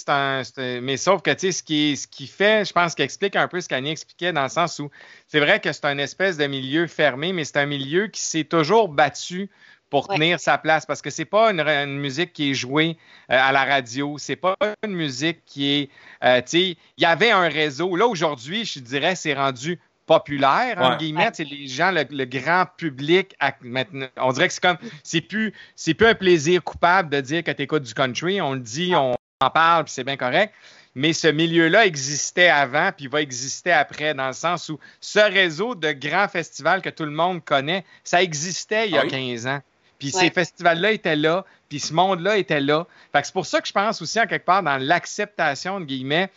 mais 0.81 0.97
sauf 0.97 1.21
que, 1.21 1.33
ce 1.37 1.64
qui, 1.64 1.97
ce 1.97 2.07
qui 2.07 2.29
fait, 2.29 2.64
je 2.64 2.73
pense, 2.73 2.95
qu'il 2.95 3.05
explique 3.05 3.35
un 3.35 3.49
peu 3.49 3.61
ce 3.61 3.69
qu'Annie 3.69 3.91
expliquait 3.91 4.33
dans 4.33 4.45
le 4.45 4.49
sens 4.49 4.79
où 4.79 4.88
c'est 5.27 5.41
vrai 5.41 5.59
que 5.59 5.73
c'est 5.73 5.85
un 5.87 5.99
espèce 5.99 6.37
de 6.37 6.47
milieu 6.47 6.87
fermé, 6.87 7.33
mais 7.33 7.43
c'est 7.43 7.57
un 7.57 7.67
milieu 7.67 8.07
qui 8.07 8.21
s'est 8.21 8.45
toujours 8.45 8.88
battu 8.88 9.51
pour 9.91 10.07
tenir 10.07 10.38
sa 10.38 10.59
place 10.59 10.87
parce 10.87 11.03
que 11.03 11.11
c'est 11.11 11.25
pas 11.25 11.51
une, 11.51 11.99
musique 11.99 12.33
qui 12.33 12.53
est 12.53 12.55
jouée 12.55 12.97
euh, 13.33 13.37
à 13.37 13.51
la 13.51 13.64
radio, 13.64 14.17
c'est 14.17 14.37
pas 14.37 14.55
une 14.85 14.95
musique 14.95 15.41
qui 15.45 15.73
est, 15.73 15.91
euh, 16.23 16.41
tu 16.43 16.47
sais, 16.47 16.77
il 16.99 17.03
y 17.03 17.05
avait 17.05 17.33
un 17.33 17.49
réseau. 17.49 17.97
Là 17.97 18.07
aujourd'hui, 18.07 18.64
je 18.64 18.79
dirais, 18.79 19.17
c'est 19.17 19.35
rendu 19.35 19.81
populaire, 20.09 20.79
en 20.81 20.97
guillemets. 20.97 21.31
C'est 21.35 21.44
les 21.44 21.68
gens, 21.68 21.92
le, 21.92 22.25
grand 22.25 22.64
public, 22.77 23.37
maintenant, 23.61 24.07
on 24.16 24.33
dirait 24.33 24.49
que 24.49 24.55
c'est 24.55 24.62
comme, 24.62 24.79
c'est 25.05 25.21
plus, 25.21 25.53
c'est 25.77 25.94
plus 25.94 26.07
un 26.07 26.14
plaisir 26.14 26.64
coupable 26.64 27.11
de 27.11 27.21
dire 27.21 27.44
que 27.44 27.51
tu 27.53 27.62
écoutes 27.62 27.85
du 27.85 27.94
country. 27.94 28.40
On 28.40 28.55
le 28.55 28.61
dit, 28.61 28.92
on 28.97 29.14
en 29.40 29.51
parle, 29.51 29.85
puis 29.85 29.92
c'est 29.92 30.05
bien 30.05 30.16
correct. 30.16 30.53
Mais 30.94 31.12
ce 31.12 31.29
milieu-là 31.29 31.87
existait 31.87 32.49
avant, 32.49 32.90
puis 32.97 33.07
va 33.07 33.21
exister 33.21 33.71
après, 33.71 34.14
dans 34.14 34.27
le 34.27 34.33
sens 34.33 34.68
où 34.71 34.81
ce 35.01 35.21
réseau 35.21 35.75
de 35.75 35.92
grands 35.92 36.27
festivals 36.27 36.83
que 36.83 36.88
tout 36.88 37.05
le 37.05 37.12
monde 37.12 37.44
connaît, 37.44 37.85
ça 38.03 38.23
existait 38.23 38.88
il 38.88 38.94
y 38.94 38.99
a 38.99 39.07
15 39.07 39.47
ans. 39.47 39.61
Puis 39.99 40.11
ces 40.11 40.31
festivals-là 40.31 40.92
étaient 40.92 41.16
là, 41.16 41.44
puis 41.68 41.81
ce 41.81 41.92
monde-là 41.92 42.38
était 42.38 42.61
là. 42.61 42.87
Fait 43.12 43.21
que 43.21 43.27
c'est 43.27 43.33
pour 43.33 43.47
ça 43.47 43.61
que 43.61 43.68
je 43.68 43.73
pense 43.73 44.01
aussi, 44.01 44.18
en 44.18 44.27
quelque 44.27 44.44
part, 44.44 44.62
dans 44.62 44.77
l'acceptation, 44.79 45.81
de 45.81 45.85
guillemets, 45.85 46.31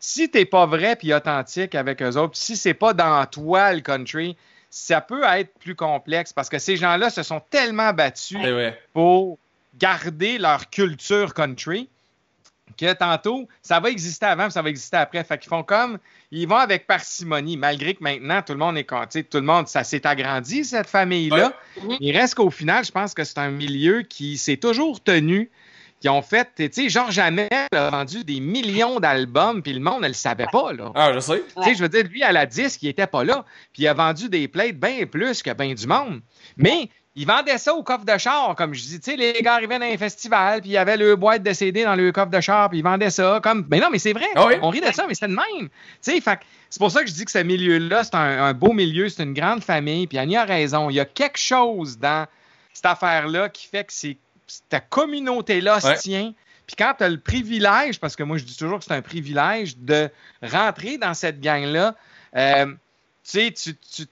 si 0.00 0.30
t'es 0.30 0.44
pas 0.44 0.66
vrai 0.66 0.96
puis 0.96 1.12
authentique 1.12 1.74
avec 1.74 2.02
eux 2.02 2.16
autres, 2.16 2.36
si 2.36 2.56
c'est 2.56 2.74
pas 2.74 2.92
dans 2.92 3.24
toi 3.26 3.72
le 3.72 3.80
country, 3.80 4.36
ça 4.70 5.00
peut 5.00 5.22
être 5.24 5.52
plus 5.58 5.74
complexe 5.74 6.32
parce 6.32 6.48
que 6.48 6.58
ces 6.58 6.76
gens-là 6.76 7.10
se 7.10 7.22
sont 7.22 7.40
tellement 7.50 7.92
battus 7.92 8.38
pour 8.92 9.38
garder 9.78 10.38
leur 10.38 10.70
culture 10.70 11.34
country 11.34 11.88
que 12.76 12.92
tantôt, 12.92 13.48
ça 13.62 13.80
va 13.80 13.90
exister 13.90 14.26
avant, 14.26 14.50
ça 14.50 14.60
va 14.60 14.68
exister 14.68 14.96
après. 14.96 15.24
Fait 15.24 15.38
qu'ils 15.38 15.48
font 15.48 15.62
comme, 15.62 15.98
ils 16.30 16.46
vont 16.46 16.56
avec 16.56 16.86
parcimonie, 16.86 17.56
malgré 17.56 17.94
que 17.94 18.02
maintenant, 18.02 18.42
tout 18.42 18.52
le 18.52 18.58
monde 18.58 18.76
est 18.76 18.84
content, 18.84 19.20
tout 19.22 19.38
le 19.38 19.44
monde, 19.44 19.68
ça 19.68 19.84
s'est 19.84 20.06
agrandi, 20.06 20.64
cette 20.64 20.88
famille-là. 20.88 21.54
Il 22.00 22.16
reste 22.16 22.34
qu'au 22.34 22.50
final, 22.50 22.84
je 22.84 22.92
pense 22.92 23.14
que 23.14 23.24
c'est 23.24 23.38
un 23.38 23.50
milieu 23.50 24.02
qui 24.02 24.36
s'est 24.36 24.58
toujours 24.58 25.02
tenu 25.02 25.50
qui 26.06 26.10
ont 26.10 26.22
fait, 26.22 26.48
tu 26.54 26.68
sais, 26.70 26.88
Georges 26.88 27.18
Hamel 27.18 27.48
a 27.72 27.90
vendu 27.90 28.22
des 28.22 28.38
millions 28.38 29.00
d'albums, 29.00 29.60
puis 29.60 29.72
le 29.72 29.80
monde 29.80 30.02
ne 30.02 30.06
le 30.06 30.14
savait 30.14 30.46
pas, 30.52 30.72
là. 30.72 30.92
Ah, 30.94 31.12
je 31.12 31.18
sais. 31.18 31.42
Tu 31.56 31.64
sais, 31.64 31.74
je 31.74 31.82
veux 31.82 31.88
dire, 31.88 32.04
lui, 32.04 32.22
à 32.22 32.30
la 32.30 32.46
disque, 32.46 32.84
il 32.84 32.88
était 32.90 33.08
pas 33.08 33.24
là, 33.24 33.44
puis 33.72 33.82
il 33.82 33.88
a 33.88 33.92
vendu 33.92 34.28
des 34.28 34.46
plates 34.46 34.76
bien 34.76 35.04
plus 35.06 35.42
que 35.42 35.52
bien 35.52 35.74
du 35.74 35.84
monde. 35.88 36.20
Mais 36.56 36.90
ils 37.16 37.26
vendaient 37.26 37.58
ça 37.58 37.74
au 37.74 37.82
coffre 37.82 38.04
de 38.04 38.16
char, 38.18 38.54
comme 38.54 38.72
je 38.72 38.82
dis. 38.82 39.00
Tu 39.00 39.10
sais, 39.10 39.16
les 39.16 39.32
gars 39.42 39.54
arrivaient 39.54 39.80
dans 39.80 39.84
un 39.86 39.96
festival, 39.96 40.60
puis 40.60 40.70
il 40.70 40.74
y 40.74 40.76
avait 40.76 40.96
le 40.96 41.16
boîte 41.16 41.42
de 41.42 41.52
CD 41.52 41.82
dans 41.82 41.96
le 41.96 42.12
coffre 42.12 42.30
de 42.30 42.40
char, 42.40 42.68
puis 42.68 42.78
ils 42.78 42.84
vendaient 42.84 43.10
ça. 43.10 43.40
Comme... 43.42 43.66
Mais 43.68 43.80
non, 43.80 43.88
mais 43.90 43.98
c'est 43.98 44.12
vrai. 44.12 44.26
Ah 44.36 44.46
On 44.62 44.70
rit 44.70 44.82
de 44.82 44.92
ça, 44.92 45.06
mais 45.08 45.14
c'est 45.14 45.26
de 45.26 45.34
même. 45.34 45.68
Tu 46.04 46.20
sais, 46.20 46.22
c'est 46.70 46.78
pour 46.78 46.92
ça 46.92 47.02
que 47.02 47.08
je 47.08 47.14
dis 47.14 47.24
que 47.24 47.32
ce 47.32 47.38
milieu-là, 47.38 48.04
c'est 48.04 48.14
un, 48.14 48.54
beau 48.54 48.72
milieu, 48.72 49.08
c'est 49.08 49.24
une 49.24 49.34
grande 49.34 49.64
famille, 49.64 50.06
puis 50.06 50.18
Annie 50.18 50.36
a 50.36 50.44
raison. 50.44 50.88
Il 50.88 50.94
y 50.94 51.00
a 51.00 51.04
quelque 51.04 51.38
chose 51.38 51.98
dans 51.98 52.28
cette 52.72 52.86
affaire-là 52.86 53.48
qui 53.48 53.66
fait 53.66 53.82
que 53.82 53.92
c'est 53.92 54.18
ta 54.68 54.80
communauté-là 54.80 55.80
se 55.80 56.00
tient. 56.00 56.34
Puis 56.66 56.76
quand 56.76 56.94
tu 56.98 57.04
as 57.04 57.08
le 57.08 57.20
privilège, 57.20 58.00
parce 58.00 58.16
que 58.16 58.22
moi 58.22 58.38
je 58.38 58.44
dis 58.44 58.56
toujours 58.56 58.78
que 58.78 58.84
c'est 58.84 58.94
un 58.94 59.02
privilège 59.02 59.76
de 59.78 60.10
rentrer 60.42 60.98
dans 60.98 61.14
cette 61.14 61.40
gang-là, 61.40 61.94
euh, 62.36 62.66
tu 62.66 62.74
sais, 63.22 63.52
tu 63.52 64.06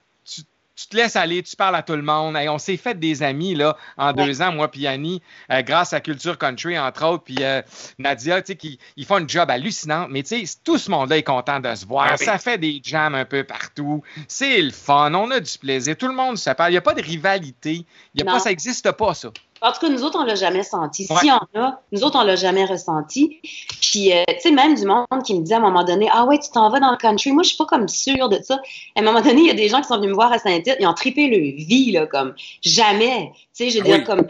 tu 0.75 0.87
te 0.87 0.95
laisses 0.97 1.15
aller, 1.15 1.41
tu 1.41 1.55
parles 1.55 1.75
à 1.75 1.83
tout 1.83 1.95
le 1.95 2.01
monde. 2.01 2.35
on 2.35 2.57
s'est 2.57 2.77
fait 2.77 2.99
des 2.99 3.23
amis 3.23 3.55
là, 3.55 3.77
en 3.97 4.13
deux 4.13 4.41
ans, 4.41 4.51
moi 4.51 4.69
puis 4.69 4.87
Annie, 4.87 5.21
euh, 5.51 5.61
grâce 5.61 5.93
à 5.93 6.01
Culture 6.01 6.37
Country, 6.37 6.77
entre 6.77 7.05
autres, 7.05 7.23
puis 7.23 7.37
euh, 7.41 7.61
Nadia, 7.97 8.41
tu 8.41 8.47
sais, 8.47 8.55
qui 8.55 8.79
ils 8.97 9.05
font 9.05 9.15
un 9.15 9.27
job 9.27 9.49
hallucinant. 9.49 10.07
Mais 10.09 10.23
tu 10.23 10.45
sais, 10.45 10.57
tout 10.63 10.77
ce 10.77 10.91
monde-là 10.91 11.17
est 11.17 11.23
content 11.23 11.59
de 11.59 11.73
se 11.75 11.85
voir. 11.85 12.07
Ah 12.11 12.17
ça 12.17 12.37
fait 12.37 12.57
des 12.57 12.81
jams 12.83 13.15
un 13.15 13.25
peu 13.25 13.43
partout. 13.43 14.03
C'est 14.27 14.61
le 14.61 14.71
fun, 14.71 15.13
on 15.13 15.31
a 15.31 15.39
du 15.39 15.57
plaisir. 15.57 15.95
Tout 15.95 16.07
le 16.07 16.13
monde 16.13 16.37
se 16.37 16.49
parle. 16.49 16.71
Il 16.71 16.73
n'y 16.73 16.77
a 16.77 16.81
pas 16.81 16.93
de 16.93 17.01
rivalité. 17.01 17.85
Y 18.13 18.21
a 18.21 18.25
pas, 18.25 18.39
ça 18.39 18.49
n'existe 18.49 18.91
pas, 18.91 19.13
ça. 19.13 19.29
En 19.65 19.71
tout 19.71 19.79
cas, 19.79 19.89
nous 19.89 20.03
autres, 20.03 20.19
on 20.19 20.23
l'a 20.23 20.35
jamais 20.35 20.61
senti. 20.61 21.05
Si 21.05 21.31
on 21.31 21.59
a, 21.59 21.81
nous 21.91 22.03
autres, 22.03 22.19
on 22.19 22.23
l'a 22.23 22.35
jamais 22.35 22.65
ressenti. 22.65 23.39
Puis, 23.81 24.13
euh, 24.13 24.23
tu 24.27 24.41
sais, 24.41 24.51
même 24.51 24.75
du 24.75 24.85
monde 24.85 25.07
qui 25.25 25.33
me 25.33 25.43
dit 25.43 25.53
à 25.55 25.57
un 25.57 25.61
moment 25.61 25.83
donné, 25.83 26.07
ah 26.11 26.25
ouais, 26.25 26.37
tu 26.37 26.51
t'en 26.51 26.69
vas 26.69 26.79
dans 26.79 26.91
le 26.91 26.97
country. 26.97 27.31
Moi, 27.31 27.41
je 27.41 27.49
suis 27.49 27.57
pas 27.57 27.65
comme 27.65 27.87
sûre 27.87 28.29
de 28.29 28.39
ça. 28.43 28.61
À 28.95 28.99
un 28.99 29.03
moment 29.03 29.21
donné, 29.21 29.41
il 29.41 29.47
y 29.47 29.51
a 29.51 29.55
des 29.55 29.67
gens 29.67 29.81
qui 29.81 29.87
sont 29.87 29.97
venus 29.97 30.11
me 30.11 30.13
voir 30.13 30.31
à 30.31 30.37
Saint-Tite, 30.37 30.77
ils 30.79 30.85
ont 30.85 30.93
tripé 30.93 31.27
leur 31.29 31.39
vie, 31.39 31.91
là, 31.91 32.05
comme 32.05 32.35
jamais. 32.61 33.31
Tu 33.55 33.65
sais, 33.65 33.69
je 33.71 33.79
veux 33.79 33.85
dire, 33.85 34.03
comme, 34.03 34.27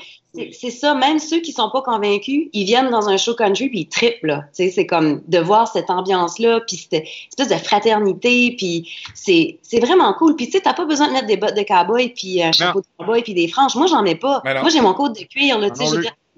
c'est 0.51 0.71
ça, 0.71 0.93
même 0.95 1.19
ceux 1.19 1.39
qui 1.39 1.51
sont 1.51 1.69
pas 1.69 1.81
convaincus, 1.81 2.49
ils 2.53 2.65
viennent 2.65 2.89
dans 2.89 3.09
un 3.09 3.17
show 3.17 3.35
country 3.35 3.69
puis 3.69 3.79
ils 3.81 3.87
trippent, 3.87 4.23
là. 4.23 4.43
Tu 4.55 4.65
sais, 4.65 4.71
c'est 4.71 4.85
comme 4.85 5.21
de 5.27 5.39
voir 5.39 5.67
cette 5.67 5.89
ambiance-là, 5.89 6.61
puis 6.67 6.77
cette 6.77 7.05
espèce 7.29 7.47
de 7.47 7.63
fraternité, 7.63 8.55
puis 8.57 8.89
c'est 9.13 9.59
vraiment 9.79 10.13
cool. 10.13 10.35
Puis 10.35 10.47
tu 10.47 10.53
sais, 10.53 10.61
t'as 10.61 10.73
pas 10.73 10.85
besoin 10.85 11.07
de 11.07 11.13
mettre 11.13 11.27
des 11.27 11.37
bottes 11.37 11.55
de 11.55 11.63
cowboy 11.63 12.09
puis 12.09 12.41
un 12.41 12.51
chapeau 12.51 12.81
de 12.81 12.85
cowboy 12.97 13.21
puis 13.21 13.33
des 13.33 13.47
franges. 13.47 13.75
Moi, 13.75 13.87
j'en 13.87 14.01
mets 14.01 14.15
pas. 14.15 14.41
Moi, 14.43 14.69
j'ai 14.69 14.81
mon 14.81 14.93
code 14.93 15.13
de 15.13 15.23
cuir, 15.23 15.59
là, 15.59 15.69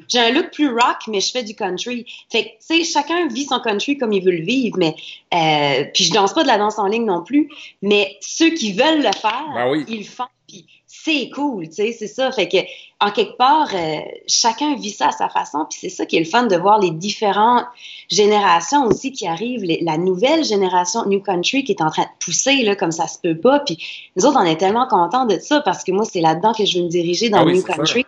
j'ai 0.07 0.19
un 0.19 0.31
look 0.31 0.51
plus 0.51 0.69
rock, 0.69 0.97
mais 1.07 1.21
je 1.21 1.31
fais 1.31 1.43
du 1.43 1.55
country. 1.55 2.05
Fait 2.29 2.43
que, 2.43 2.49
tu 2.49 2.55
sais, 2.59 2.83
chacun 2.83 3.27
vit 3.27 3.45
son 3.45 3.59
country 3.59 3.97
comme 3.97 4.13
il 4.13 4.23
veut 4.23 4.31
le 4.31 4.43
vivre, 4.43 4.77
mais 4.77 4.95
euh, 5.33 5.85
puis 5.93 6.03
je 6.03 6.13
danse 6.13 6.33
pas 6.33 6.43
de 6.43 6.47
la 6.47 6.57
danse 6.57 6.77
en 6.77 6.87
ligne 6.87 7.05
non 7.05 7.23
plus, 7.23 7.49
mais 7.81 8.15
ceux 8.21 8.51
qui 8.51 8.73
veulent 8.73 9.01
le 9.01 9.11
faire, 9.19 9.47
ben 9.55 9.83
ils 9.87 9.99
le 9.99 10.03
font, 10.03 10.25
puis 10.47 10.65
c'est 11.07 11.29
cool, 11.29 11.69
tu 11.69 11.75
sais, 11.75 11.95
c'est 11.97 12.07
ça. 12.07 12.31
Fait 12.31 12.49
que, 12.49 12.57
en 12.99 13.11
quelque 13.11 13.37
part, 13.37 13.69
euh, 13.73 13.99
chacun 14.27 14.75
vit 14.75 14.91
ça 14.91 15.07
à 15.07 15.11
sa 15.11 15.29
façon, 15.29 15.65
puis 15.69 15.79
c'est 15.79 15.89
ça 15.89 16.05
qui 16.05 16.17
est 16.17 16.19
le 16.19 16.25
fun 16.25 16.47
de 16.47 16.55
voir 16.57 16.79
les 16.79 16.91
différentes 16.91 17.65
générations 18.09 18.85
aussi 18.85 19.13
qui 19.13 19.25
arrivent, 19.25 19.63
la 19.81 19.97
nouvelle 19.97 20.43
génération 20.43 21.05
New 21.05 21.21
Country 21.21 21.63
qui 21.63 21.71
est 21.71 21.81
en 21.81 21.89
train 21.89 22.03
de 22.03 22.09
pousser, 22.19 22.63
là, 22.63 22.75
comme 22.75 22.91
ça 22.91 23.07
se 23.07 23.19
peut 23.19 23.37
pas. 23.37 23.59
Puis 23.59 23.77
nous 24.17 24.25
autres, 24.25 24.37
on 24.37 24.45
est 24.45 24.57
tellement 24.57 24.87
contents 24.87 25.25
de 25.25 25.39
ça 25.39 25.61
parce 25.61 25.83
que 25.85 25.93
moi, 25.93 26.03
c'est 26.03 26.21
là-dedans 26.21 26.53
que 26.53 26.65
je 26.65 26.79
veux 26.79 26.83
me 26.83 26.89
diriger 26.89 27.29
dans 27.29 27.47
ah 27.47 27.51
New 27.51 27.63
Country. 27.63 28.05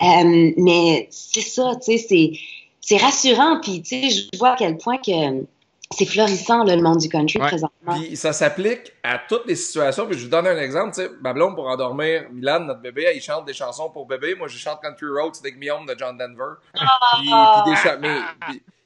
Euh, 0.00 0.52
mais 0.56 1.08
c'est 1.10 1.40
ça, 1.40 1.72
tu 1.84 1.98
sais, 1.98 2.32
c'est 2.80 2.96
rassurant, 2.98 3.58
puis 3.60 3.82
tu 3.82 4.00
sais, 4.00 4.10
je 4.10 4.38
vois 4.38 4.50
à 4.50 4.56
quel 4.56 4.76
point 4.76 4.98
que 4.98 5.44
c'est 5.90 6.04
florissant, 6.04 6.64
le 6.64 6.76
monde 6.82 6.98
du 6.98 7.08
country 7.08 7.38
présentement. 7.38 7.94
Puis 7.94 8.16
ça 8.16 8.32
s'applique 8.32 8.92
à 9.02 9.18
toutes 9.26 9.46
les 9.46 9.56
situations. 9.56 10.06
Puis 10.06 10.18
je 10.18 10.24
vous 10.24 10.30
donne 10.30 10.46
un 10.46 10.58
exemple. 10.58 10.94
Tu 10.94 11.02
sais, 11.02 11.10
ma 11.22 11.32
pour 11.32 11.66
endormir 11.66 12.28
Milan, 12.30 12.60
notre 12.60 12.80
bébé, 12.80 13.10
il 13.14 13.22
chante 13.22 13.46
des 13.46 13.54
chansons 13.54 13.88
pour 13.90 14.06
bébé. 14.06 14.34
Moi, 14.34 14.48
je 14.48 14.58
chante 14.58 14.80
Country 14.82 15.06
Roads 15.06 15.38
avec 15.40 15.58
Guillaume 15.58 15.86
de 15.86 15.94
John 15.98 16.16
Denver. 16.18 16.56
Ah! 16.78 17.64
Puis, 17.64 17.72
des 17.72 17.98
mais, 18.00 18.18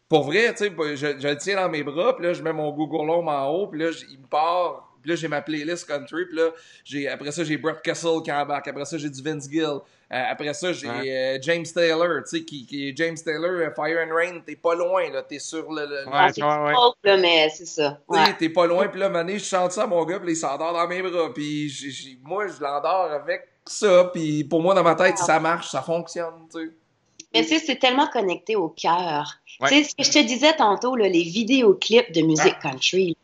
pour 0.08 0.24
vrai, 0.24 0.54
tu 0.54 0.68
sais, 0.68 0.72
je, 0.96 1.18
je, 1.18 1.28
le 1.28 1.36
tiens 1.36 1.56
dans 1.56 1.68
mes 1.68 1.82
bras. 1.82 2.14
Puis 2.14 2.24
là, 2.24 2.32
je 2.34 2.42
mets 2.42 2.52
mon 2.52 2.68
Home 2.68 3.28
en 3.28 3.48
haut. 3.48 3.66
Puis 3.66 3.80
là, 3.80 3.90
il 4.10 4.20
me 4.20 4.26
part 4.26 4.91
puis 5.02 5.10
là, 5.10 5.16
j'ai 5.16 5.28
ma 5.28 5.42
playlist 5.42 5.86
country. 5.86 6.26
Puis 6.26 6.36
là, 6.36 6.50
j'ai, 6.84 7.08
après 7.08 7.32
ça, 7.32 7.44
j'ai 7.44 7.56
Brett 7.56 7.82
Kessel 7.82 8.22
qui 8.24 8.32
embarque. 8.32 8.68
Après 8.68 8.84
ça, 8.84 8.96
j'ai 8.96 9.10
du 9.10 9.22
Vince 9.22 9.50
Gill. 9.50 9.80
Euh, 10.12 10.22
après 10.30 10.52
ça, 10.52 10.72
j'ai 10.72 10.88
euh, 10.88 11.38
James 11.40 11.64
Taylor, 11.64 12.22
tu 12.24 12.36
sais, 12.38 12.44
qui, 12.44 12.66
qui 12.66 12.94
James 12.94 13.16
Taylor, 13.16 13.50
euh, 13.50 13.70
Fire 13.74 13.98
and 14.06 14.14
Rain, 14.14 14.40
t'es 14.44 14.56
pas 14.56 14.74
loin, 14.74 15.10
là. 15.10 15.22
T'es 15.22 15.38
sur 15.38 15.72
le. 15.72 15.86
le 15.86 16.06
ouais, 16.06 17.10
ouais, 17.10 17.18
mais 17.18 17.48
c'est 17.48 17.66
ça. 17.66 17.98
T'es 18.38 18.50
pas 18.50 18.66
loin. 18.66 18.88
Puis 18.88 19.00
là, 19.00 19.08
mané, 19.08 19.38
je 19.38 19.44
chante 19.44 19.72
ça 19.72 19.84
à 19.84 19.86
mon 19.86 20.04
gars, 20.04 20.20
puis 20.20 20.32
il 20.32 20.36
s'endort 20.36 20.74
dans 20.74 20.86
mes 20.86 21.00
bras. 21.02 21.32
Puis 21.32 22.18
moi, 22.22 22.46
je 22.46 22.60
l'endors 22.60 23.10
avec 23.10 23.48
ça. 23.64 24.10
Puis 24.12 24.44
pour 24.44 24.60
moi, 24.60 24.74
dans 24.74 24.82
ma 24.82 24.94
tête, 24.94 25.16
ça 25.16 25.40
marche, 25.40 25.70
ça 25.70 25.80
fonctionne, 25.80 26.46
tu 26.52 26.60
sais. 26.60 26.72
Mais 27.34 27.42
tu 27.42 27.48
sais, 27.48 27.58
c'est 27.60 27.76
tellement 27.76 28.08
connecté 28.08 28.56
au 28.56 28.68
cœur. 28.68 29.38
Tu 29.66 29.68
sais, 29.68 29.84
ce 29.84 29.94
que 29.94 30.02
je 30.02 30.10
te 30.10 30.26
disais 30.26 30.54
tantôt, 30.54 30.96
là, 30.96 31.08
les 31.08 31.22
vidéoclips 31.22 32.12
de 32.12 32.20
musique 32.20 32.58
country, 32.60 33.16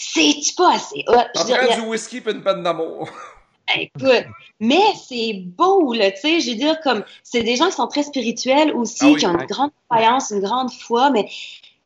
c'est-tu 0.00 0.54
pas 0.54 0.74
assez 0.74 1.04
hot? 1.06 1.12
Après 1.12 1.74
du 1.74 1.82
whisky 1.82 2.18
et 2.18 2.30
une 2.30 2.42
peine 2.42 2.62
d'amour. 2.62 3.08
Écoute, 3.76 4.24
mais 4.58 4.82
c'est 5.06 5.44
beau, 5.44 5.92
là, 5.92 6.10
tu 6.10 6.20
sais, 6.20 6.40
je 6.40 6.50
veux 6.50 6.56
dire, 6.56 6.80
comme, 6.80 7.04
c'est 7.22 7.42
des 7.42 7.54
gens 7.54 7.66
qui 7.66 7.76
sont 7.76 7.86
très 7.86 8.02
spirituels 8.02 8.72
aussi, 8.72 9.12
ah 9.14 9.18
qui 9.18 9.26
ont 9.26 9.38
une 9.38 9.46
grande 9.46 9.70
croyance, 9.88 10.30
une 10.30 10.40
grande 10.40 10.72
foi, 10.72 11.10
mais 11.10 11.28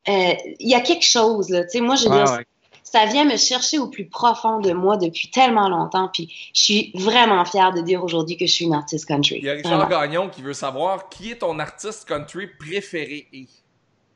euh, 0.09 0.33
il 0.61 0.69
y 0.69 0.75
a 0.75 0.81
quelque 0.81 1.05
chose, 1.05 1.51
là, 1.51 1.65
tu 1.65 1.71
sais, 1.71 1.81
moi, 1.81 1.97
je 1.97 2.09
veux 2.09 2.15
dire, 2.15 2.39
ça 2.85 3.05
vient 3.05 3.25
me 3.25 3.37
chercher 3.37 3.79
au 3.81 3.89
plus 3.89 4.07
profond 4.07 4.61
de 4.61 4.73
moi 4.73 4.97
depuis 4.97 5.31
tellement 5.31 5.69
longtemps, 5.69 6.09
puis 6.11 6.33
je 6.55 6.63
suis 6.63 6.93
vraiment 6.95 7.45
fière 7.45 7.75
de 7.75 7.83
dire 7.83 8.03
aujourd'hui 8.03 8.37
que 8.39 8.47
je 8.47 8.53
suis 8.53 8.65
une 8.65 8.75
artiste 8.75 9.07
country. 9.07 9.39
Il 9.39 9.45
y 9.45 9.51
a 9.51 9.55
Richard 9.55 9.89
Gagnon 9.89 10.31
qui 10.31 10.41
veut 10.41 10.55
savoir 10.55 11.09
qui 11.11 11.33
est 11.33 11.39
ton 11.39 11.59
artiste 11.59 12.09
country 12.09 12.47
préféré. 12.47 13.27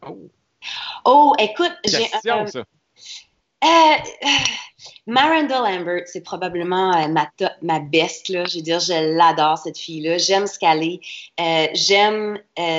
Oh. 0.07 0.17
Oh, 1.05 1.35
écoute, 1.39 1.75
j'ai 1.85 2.09
un... 2.31 2.47
Euh, 2.47 2.63
euh, 3.65 4.29
Maranda 5.07 5.59
Lambert, 5.59 6.03
c'est 6.07 6.21
probablement 6.21 6.95
euh, 6.95 7.09
ma 7.09 7.29
top, 7.37 7.51
ma 7.63 7.81
best, 7.81 8.29
là. 8.29 8.45
Je 8.45 8.57
veux 8.57 8.63
dire, 8.63 8.79
je 8.79 9.17
l'adore, 9.17 9.59
cette 9.59 9.79
fille-là. 9.79 10.19
J'aime 10.19 10.47
ce 10.47 10.59
qu'elle 10.59 10.83
est. 10.85 11.01
Euh, 11.41 11.67
j'aime 11.75 12.39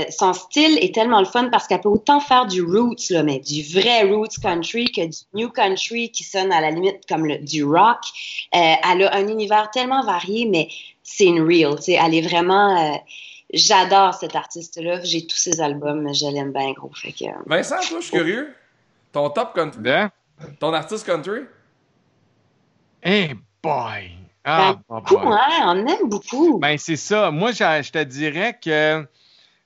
son 0.10 0.34
style 0.34 0.78
est 0.82 0.94
tellement 0.94 1.20
le 1.20 1.26
fun 1.26 1.50
parce 1.50 1.68
qu'elle 1.68 1.82
peut 1.82 1.90
autant 1.90 2.20
faire 2.20 2.46
du 2.46 2.62
roots, 2.62 3.10
là, 3.10 3.24
mais 3.24 3.40
du 3.40 3.64
vrai 3.64 4.04
roots 4.04 4.40
country 4.42 4.86
que 4.92 5.06
du 5.06 5.18
new 5.34 5.50
country 5.50 6.12
qui 6.12 6.24
sonne 6.24 6.52
à 6.52 6.62
la 6.62 6.72
limite 6.72 7.06
comme 7.08 7.26
le, 7.26 7.40
du 7.40 7.64
rock. 7.64 8.00
elle 8.52 9.04
a 9.04 9.16
un 9.16 9.28
univers 9.28 9.70
tellement 9.72 10.04
varié, 10.04 10.46
mais 10.46 10.70
c'est 11.04 11.26
une 11.26 11.42
real. 11.42 11.76
Tu 11.78 11.84
sais, 11.84 12.00
elle 12.02 12.14
est 12.14 12.22
vraiment. 12.22 13.02
J'adore 13.52 14.14
cette 14.14 14.36
artiste-là. 14.36 15.02
J'ai 15.04 15.26
tous 15.26 15.38
ses 15.38 15.60
albums, 15.60 16.14
je 16.14 16.28
l'aime 16.32 16.54
bien 16.54 16.72
gros. 16.72 16.92
Fait 16.94 17.12
que, 17.12 17.26
Vincent, 17.48 17.78
toi, 17.90 18.00
je 18.00 18.06
suis 18.06 18.12
curieux. 18.12 18.54
Ton 19.12 19.30
top 19.32 19.56
country. 19.56 19.82
Ton 20.60 20.74
artiste 20.74 21.06
country? 21.06 21.42
Hey 23.02 23.36
boy! 23.62 24.12
Ah, 24.44 24.74
ben, 24.74 24.82
beaucoup, 24.88 25.18
hein? 25.18 25.64
On 25.66 25.86
aime 25.86 26.10
beaucoup. 26.10 26.60
Ben, 26.60 26.78
c'est 26.78 26.96
ça. 26.96 27.32
Moi, 27.32 27.52
je, 27.52 27.92
te 27.92 28.04
dirais 28.04 28.58
que. 28.62 29.06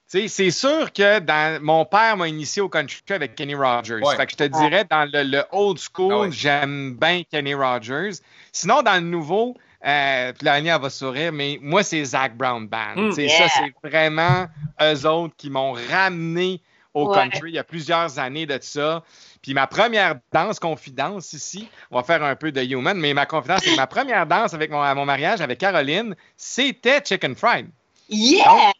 C'est 0.07 0.51
sûr 0.51 0.93
que 0.93 1.19
dans, 1.19 1.59
mon 1.63 1.86
père 1.86 2.17
m'a 2.17 2.27
initié 2.27 2.62
au 2.62 2.69
country 2.69 3.01
avec 3.09 3.33
Kenny 3.33 3.55
Rogers. 3.55 3.99
Fait 4.15 4.25
que 4.27 4.31
je 4.31 4.38
te 4.38 4.43
dirais, 4.43 4.86
dans 4.88 5.09
le, 5.12 5.43
old 5.51 5.79
school, 5.79 6.27
ah 6.27 6.31
j'aime 6.31 6.95
bien 6.99 7.23
Kenny 7.31 7.55
Rogers. 7.55 8.19
Sinon, 8.51 8.83
dans 8.83 8.93
le 8.93 9.09
nouveau, 9.09 9.55
euh, 9.86 10.31
puis 10.33 10.45
l'année, 10.45 10.69
elle 10.69 10.81
va 10.81 10.91
sourire, 10.91 11.31
mais 11.31 11.57
moi, 11.62 11.81
c'est 11.81 12.03
Zach 12.03 12.38
Brown 12.38 12.67
Band. 12.67 12.95
Hmm. 12.95 13.12
Ça, 13.12 13.47
c'est 13.49 13.73
vraiment 13.83 14.47
eux 14.81 15.07
autres 15.07 15.36
qui 15.36 15.49
m'ont 15.49 15.73
ramené 15.89 16.62
au 16.93 17.12
country 17.12 17.51
il 17.51 17.56
y 17.56 17.60
a 17.60 17.63
plusieurs 17.63 18.19
années 18.19 18.45
de 18.45 18.58
ça. 18.62 19.03
Puis 19.41 19.53
ma 19.53 19.67
première 19.67 20.15
danse 20.32 20.60
confidence 20.60 21.34
ici, 21.34 21.67
on 21.91 21.97
va 21.97 22.03
faire 22.03 22.23
un 22.23 22.36
peu 22.36 22.51
de 22.51 22.62
human, 22.62 22.97
mais 22.97 23.13
ma 23.13 23.25
confidence, 23.25 23.62
c'est 23.63 23.75
ma 23.75 23.88
première 23.88 24.25
danse 24.25 24.53
avec 24.53 24.71
mon, 24.71 24.82
à 24.82 24.93
mon 24.95 25.06
mariage 25.06 25.41
avec 25.41 25.60
Caroline, 25.60 26.15
c'était 26.38 27.01
Chicken 27.03 27.36
Fried. 27.36 27.67
Yeah! 28.10 28.71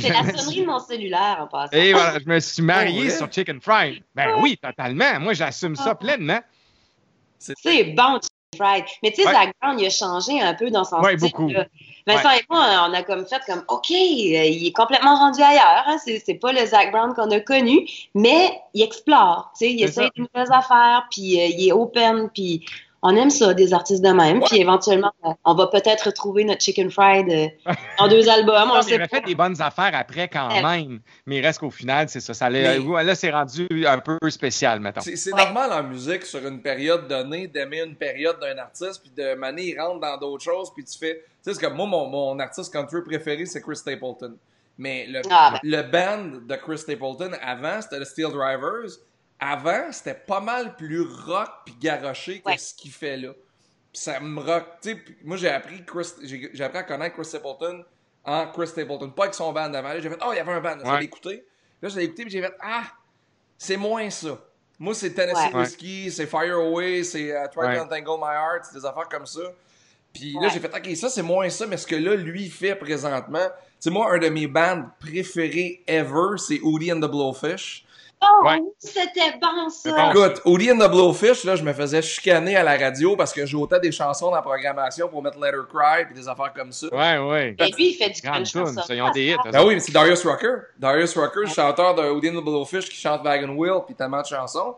c'est 0.00 0.08
la 0.10 0.38
sonnerie 0.38 0.60
de 0.60 0.66
mon 0.66 0.78
cellulaire 0.78 1.38
en 1.40 1.46
passant. 1.48 1.76
Et 1.76 1.92
voilà, 1.92 2.18
je 2.18 2.28
me 2.28 2.38
suis 2.40 2.62
marié 2.62 3.10
sur 3.10 3.32
Chicken 3.32 3.60
Fried. 3.60 4.02
Ben 4.14 4.36
oui, 4.40 4.56
totalement. 4.56 5.18
Moi, 5.18 5.32
j'assume 5.32 5.74
ça 5.74 5.90
ah. 5.90 5.94
pleinement. 5.94 6.40
C'est 7.38 7.84
bon, 7.96 8.20
Mais 8.60 9.10
tu 9.10 9.22
sais, 9.22 9.30
Zach 9.30 9.54
Brown, 9.60 9.78
il 9.78 9.86
a 9.86 9.90
changé 9.90 10.40
un 10.40 10.54
peu 10.54 10.70
dans 10.70 10.84
son 10.84 11.00
ouais, 11.00 11.16
style. 11.16 11.30
beaucoup. 11.30 11.50
Vincent 12.06 12.30
et 12.30 12.42
moi, 12.50 12.86
on 12.88 12.92
a 12.92 13.02
comme 13.02 13.26
fait 13.26 13.40
comme, 13.46 13.62
OK, 13.68 13.90
il 13.90 14.66
est 14.66 14.76
complètement 14.76 15.16
rendu 15.16 15.40
ailleurs. 15.40 15.84
Hein? 15.86 15.96
C'est, 16.04 16.34
pas 16.34 16.52
le 16.52 16.66
Zach 16.66 16.90
Brown 16.90 17.14
qu'on 17.14 17.30
a 17.30 17.40
connu, 17.40 17.88
mais 18.14 18.60
il 18.74 18.82
explore. 18.82 19.52
Tu 19.56 19.66
sais, 19.66 19.72
il 19.72 19.82
essaie 19.82 20.10
de 20.16 20.22
nouvelles 20.22 20.52
affaires, 20.52 21.06
puis 21.10 21.40
euh, 21.40 21.46
il 21.46 21.68
est 21.68 21.72
open, 21.72 22.28
puis 22.34 22.66
on 23.02 23.16
aime 23.16 23.30
ça, 23.30 23.52
des 23.52 23.74
artistes 23.74 24.02
de 24.02 24.10
même. 24.10 24.40
Puis 24.44 24.60
éventuellement, 24.60 25.12
euh, 25.24 25.30
on 25.44 25.54
va 25.54 25.66
peut-être 25.66 26.06
retrouver 26.06 26.44
notre 26.44 26.62
Chicken 26.62 26.90
Fried 26.90 27.28
euh, 27.28 27.72
en 27.98 28.06
deux 28.06 28.28
albums. 28.28 28.70
On 28.72 28.80
il 28.80 29.02
a 29.02 29.08
fait 29.08 29.22
des 29.22 29.34
bonnes 29.34 29.60
affaires 29.60 29.90
après 29.92 30.28
quand 30.28 30.48
même. 30.48 31.00
Mais 31.26 31.38
il 31.38 31.44
reste 31.44 31.58
qu'au 31.58 31.70
final, 31.70 32.08
c'est 32.08 32.20
ça. 32.20 32.32
ça 32.32 32.48
là, 32.48 33.14
c'est 33.14 33.30
rendu 33.30 33.66
un 33.86 33.98
peu 33.98 34.18
spécial, 34.30 34.78
mettons. 34.78 35.00
C'est 35.00 35.34
normal 35.34 35.72
en 35.72 35.82
musique, 35.82 36.24
sur 36.24 36.46
une 36.46 36.62
période 36.62 37.08
donnée, 37.08 37.48
d'aimer 37.48 37.82
une 37.82 37.96
période 37.96 38.38
d'un 38.40 38.56
artiste, 38.58 39.02
puis 39.02 39.12
de 39.16 39.34
manier, 39.34 39.74
il 39.74 39.80
rentre 39.80 40.00
dans 40.00 40.16
d'autres 40.16 40.44
choses, 40.44 40.72
puis 40.72 40.84
tu 40.84 40.96
fais. 40.96 41.24
Tu 41.44 41.50
sais, 41.50 41.54
c'est 41.54 41.66
comme 41.66 41.74
moi, 41.74 41.86
mon, 41.86 42.06
mon 42.06 42.38
artiste 42.38 42.72
country 42.72 43.02
préféré, 43.04 43.46
c'est 43.46 43.60
Chris 43.60 43.76
Stapleton. 43.76 44.36
Mais 44.78 45.06
le, 45.08 45.22
ah, 45.28 45.54
ben. 45.54 45.58
le 45.64 45.82
band 45.82 46.38
de 46.46 46.54
Chris 46.56 46.78
Stapleton 46.78 47.32
avant, 47.42 47.82
c'était 47.82 47.98
le 47.98 48.04
Steel 48.04 48.30
Drivers 48.30 48.98
avant, 49.42 49.90
c'était 49.90 50.14
pas 50.14 50.40
mal 50.40 50.76
plus 50.76 51.02
rock 51.02 51.50
puis 51.66 51.74
garoché 51.80 52.40
que 52.40 52.56
ce 52.56 52.74
qu'il 52.74 52.92
fait 52.92 53.16
là. 53.16 53.32
Pis 53.92 54.00
ça 54.00 54.20
me 54.20 54.40
rock. 54.40 54.64
moi, 55.24 55.36
j'ai 55.36 55.48
appris, 55.48 55.84
j'ai 56.22 56.64
appris 56.64 56.78
à 56.78 56.82
connaître 56.84 57.16
Chris 57.16 57.24
Stapleton 57.24 57.84
en 58.24 58.46
Chris 58.52 58.68
Stapleton. 58.68 59.10
Pas 59.10 59.24
avec 59.24 59.34
son 59.34 59.52
band 59.52 59.68
d'avant. 59.68 59.90
J'ai 59.98 60.08
fait, 60.08 60.18
oh, 60.24 60.30
il 60.32 60.36
y 60.36 60.38
avait 60.38 60.52
un 60.52 60.60
band. 60.60 60.78
Ouais. 60.78 60.98
J'ai 60.98 61.04
écouté. 61.04 61.44
Là, 61.82 61.88
j'ai 61.88 62.04
écouté 62.04 62.22
puis 62.22 62.30
j'ai 62.30 62.40
fait, 62.40 62.54
ah, 62.60 62.84
c'est 63.58 63.76
moins 63.76 64.08
ça. 64.10 64.38
Moi, 64.78 64.94
c'est 64.94 65.12
Tennessee 65.12 65.52
Whiskey, 65.52 66.10
c'est 66.10 66.26
Fire 66.26 66.56
Away, 66.56 67.02
c'est 67.02 67.22
uh, 67.24 67.48
Try 67.52 67.76
to 67.76 67.82
Untangle 67.82 68.18
My 68.20 68.34
Heart, 68.34 68.64
c'est 68.64 68.78
des 68.78 68.86
affaires 68.86 69.08
comme 69.08 69.26
ça. 69.26 69.42
Puis 70.12 70.34
là, 70.40 70.48
j'ai 70.48 70.60
fait, 70.60 70.72
OK, 70.74 70.96
ça, 70.96 71.08
c'est 71.08 71.22
moins 71.22 71.48
ça, 71.50 71.66
mais 71.66 71.76
ce 71.76 71.86
que 71.86 71.96
là, 71.96 72.14
lui, 72.14 72.48
fait 72.48 72.74
présentement, 72.74 73.48
c'est 73.80 73.90
moi, 73.90 74.12
un 74.12 74.18
de 74.18 74.28
mes 74.28 74.46
bands 74.46 74.84
préférés 75.00 75.82
ever, 75.86 76.36
c'est 76.36 76.60
Woody 76.60 76.92
and 76.92 77.00
the 77.00 77.10
Blowfish. 77.10 77.84
Oh, 78.22 78.74
c'était 78.78 79.36
bon 79.40 79.68
ça! 79.68 80.10
Écoute, 80.10 80.40
Oldie 80.44 80.70
and 80.70 80.78
the 80.78 80.88
Blowfish, 80.88 81.44
là, 81.44 81.56
je 81.56 81.64
me 81.64 81.72
faisais 81.72 82.02
chicaner 82.02 82.56
à 82.56 82.62
la 82.62 82.76
radio 82.76 83.16
parce 83.16 83.32
que 83.32 83.44
j'ôtais 83.44 83.80
des 83.80 83.90
chansons 83.90 84.30
dans 84.30 84.36
la 84.36 84.42
programmation 84.42 85.08
pour 85.08 85.22
mettre 85.22 85.38
Let 85.38 85.48
Her 85.48 85.66
Cry 85.68 86.02
et 86.10 86.14
des 86.14 86.28
affaires 86.28 86.52
comme 86.54 86.70
ça. 86.70 86.86
Ouais, 86.92 87.18
ouais. 87.18 87.56
Et 87.58 87.72
lui, 87.72 87.90
il 87.90 87.94
fait 87.94 88.10
du 88.10 88.20
country. 88.20 88.46
Ça, 88.46 88.94
ils 88.94 89.02
ont 89.02 89.10
des 89.10 89.32
hits. 89.32 89.36
Ben 89.50 89.64
oui, 89.64 89.74
mais 89.74 89.80
c'est 89.80 89.92
Darius 89.92 90.24
Rucker. 90.24 90.54
Darius 90.78 91.16
Rucker, 91.16 91.40
le 91.40 91.46
chanteur 91.46 91.94
de 91.94 92.02
Oldie 92.02 92.30
and 92.30 92.40
the 92.40 92.44
Blowfish 92.44 92.88
qui 92.88 92.96
chante 92.96 93.22
Wagon 93.24 93.54
Wheel 93.56 93.80
puis 93.86 93.94
tellement 93.94 94.22
de 94.22 94.26
chansons. 94.26 94.76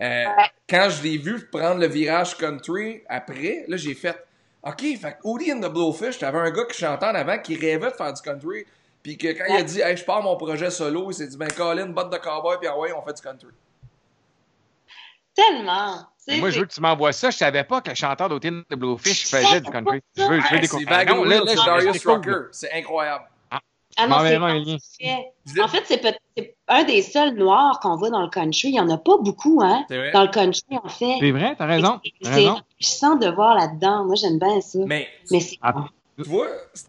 Euh, 0.00 0.24
quand 0.68 0.88
je 0.90 1.02
l'ai 1.02 1.18
vu 1.18 1.46
prendre 1.46 1.78
le 1.78 1.86
virage 1.86 2.36
country 2.36 3.02
après, 3.08 3.64
là, 3.68 3.76
j'ai 3.76 3.94
fait 3.94 4.16
OK, 4.62 4.82
fait 5.00 5.16
and 5.24 5.60
the 5.60 5.72
Blowfish, 5.72 6.18
t'avais 6.18 6.38
un 6.38 6.50
gars 6.50 6.64
qui 6.64 6.78
chantait 6.78 7.06
en 7.06 7.14
avant 7.14 7.38
qui 7.38 7.56
rêvait 7.56 7.90
de 7.90 7.96
faire 7.96 8.12
du 8.12 8.20
country. 8.20 8.66
Puis 9.02 9.16
que 9.16 9.28
quand 9.28 9.44
il 9.48 9.56
a 9.56 9.62
dit, 9.62 9.80
hey, 9.80 9.96
je 9.96 10.04
pars 10.04 10.22
mon 10.22 10.36
projet 10.36 10.70
solo, 10.70 11.10
il 11.10 11.14
s'est 11.14 11.26
dit, 11.26 11.36
ben, 11.36 11.50
Colin, 11.50 11.86
botte 11.86 12.12
de 12.12 12.18
cowboy, 12.18 12.58
puis 12.58 12.68
ah 12.68 12.78
ouais, 12.78 12.92
on 12.92 13.02
fait 13.02 13.14
du 13.14 13.22
country. 13.22 13.48
Tellement. 15.34 16.06
Moi, 16.38 16.50
je 16.50 16.60
veux 16.60 16.66
que 16.66 16.72
tu 16.72 16.80
m'envoies 16.80 17.12
ça. 17.12 17.30
Je 17.30 17.36
savais 17.36 17.64
pas 17.64 17.80
que 17.80 17.90
le 17.90 17.96
chanteur 17.96 18.28
d'Otin 18.28 18.62
de 18.68 18.76
Bluefish 18.76 19.26
faisait 19.26 19.60
du 19.60 19.70
country. 19.70 20.00
Je 20.16 20.22
veux, 20.22 20.40
je 20.40 20.54
veux 20.54 20.60
découvrir. 20.60 21.06
Non, 21.06 21.24
là, 21.24 21.40
là, 21.44 21.54
Darius 21.54 22.06
Rucker. 22.06 22.48
C'est 22.52 22.72
incroyable. 22.72 23.24
Ah, 23.50 23.60
ah 23.96 24.06
non, 24.06 24.78
c'est 24.78 25.60
En 25.60 25.68
fait, 25.68 25.82
c'est 25.86 26.02
un 26.68 26.84
des 26.84 27.02
seuls 27.02 27.34
noirs 27.34 27.80
qu'on 27.80 27.96
voit 27.96 28.10
dans 28.10 28.22
le 28.22 28.28
country. 28.28 28.68
Il 28.68 28.72
n'y 28.72 28.80
en 28.80 28.90
a 28.90 28.98
pas 28.98 29.16
beaucoup, 29.18 29.60
hein, 29.62 29.84
dans 30.12 30.22
le 30.22 30.30
country, 30.30 30.78
en 30.82 30.88
fait. 30.88 31.16
C'est 31.20 31.30
vrai, 31.30 31.54
t'as 31.56 31.66
raison. 31.66 32.00
C'est 32.22 32.48
puissant 32.76 33.16
de 33.16 33.28
voir 33.28 33.56
là-dedans. 33.56 34.04
Moi, 34.04 34.14
j'aime 34.16 34.38
bien 34.38 34.60
ça. 34.60 34.78
Mais, 34.86 35.08
Mais 35.30 35.40
c'est 35.40 35.58
ah. 35.62 35.86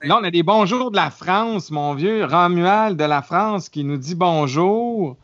Là, 0.03 0.17
on 0.19 0.23
a 0.23 0.31
des 0.31 0.43
bonjours 0.43 0.91
de 0.91 0.95
la 0.95 1.09
France, 1.09 1.71
mon 1.71 1.93
vieux. 1.93 2.25
Romuald 2.25 2.97
de 2.97 3.03
la 3.03 3.21
France 3.21 3.69
qui 3.69 3.83
nous 3.83 3.97
dit 3.97 4.15
bonjour. 4.15 5.17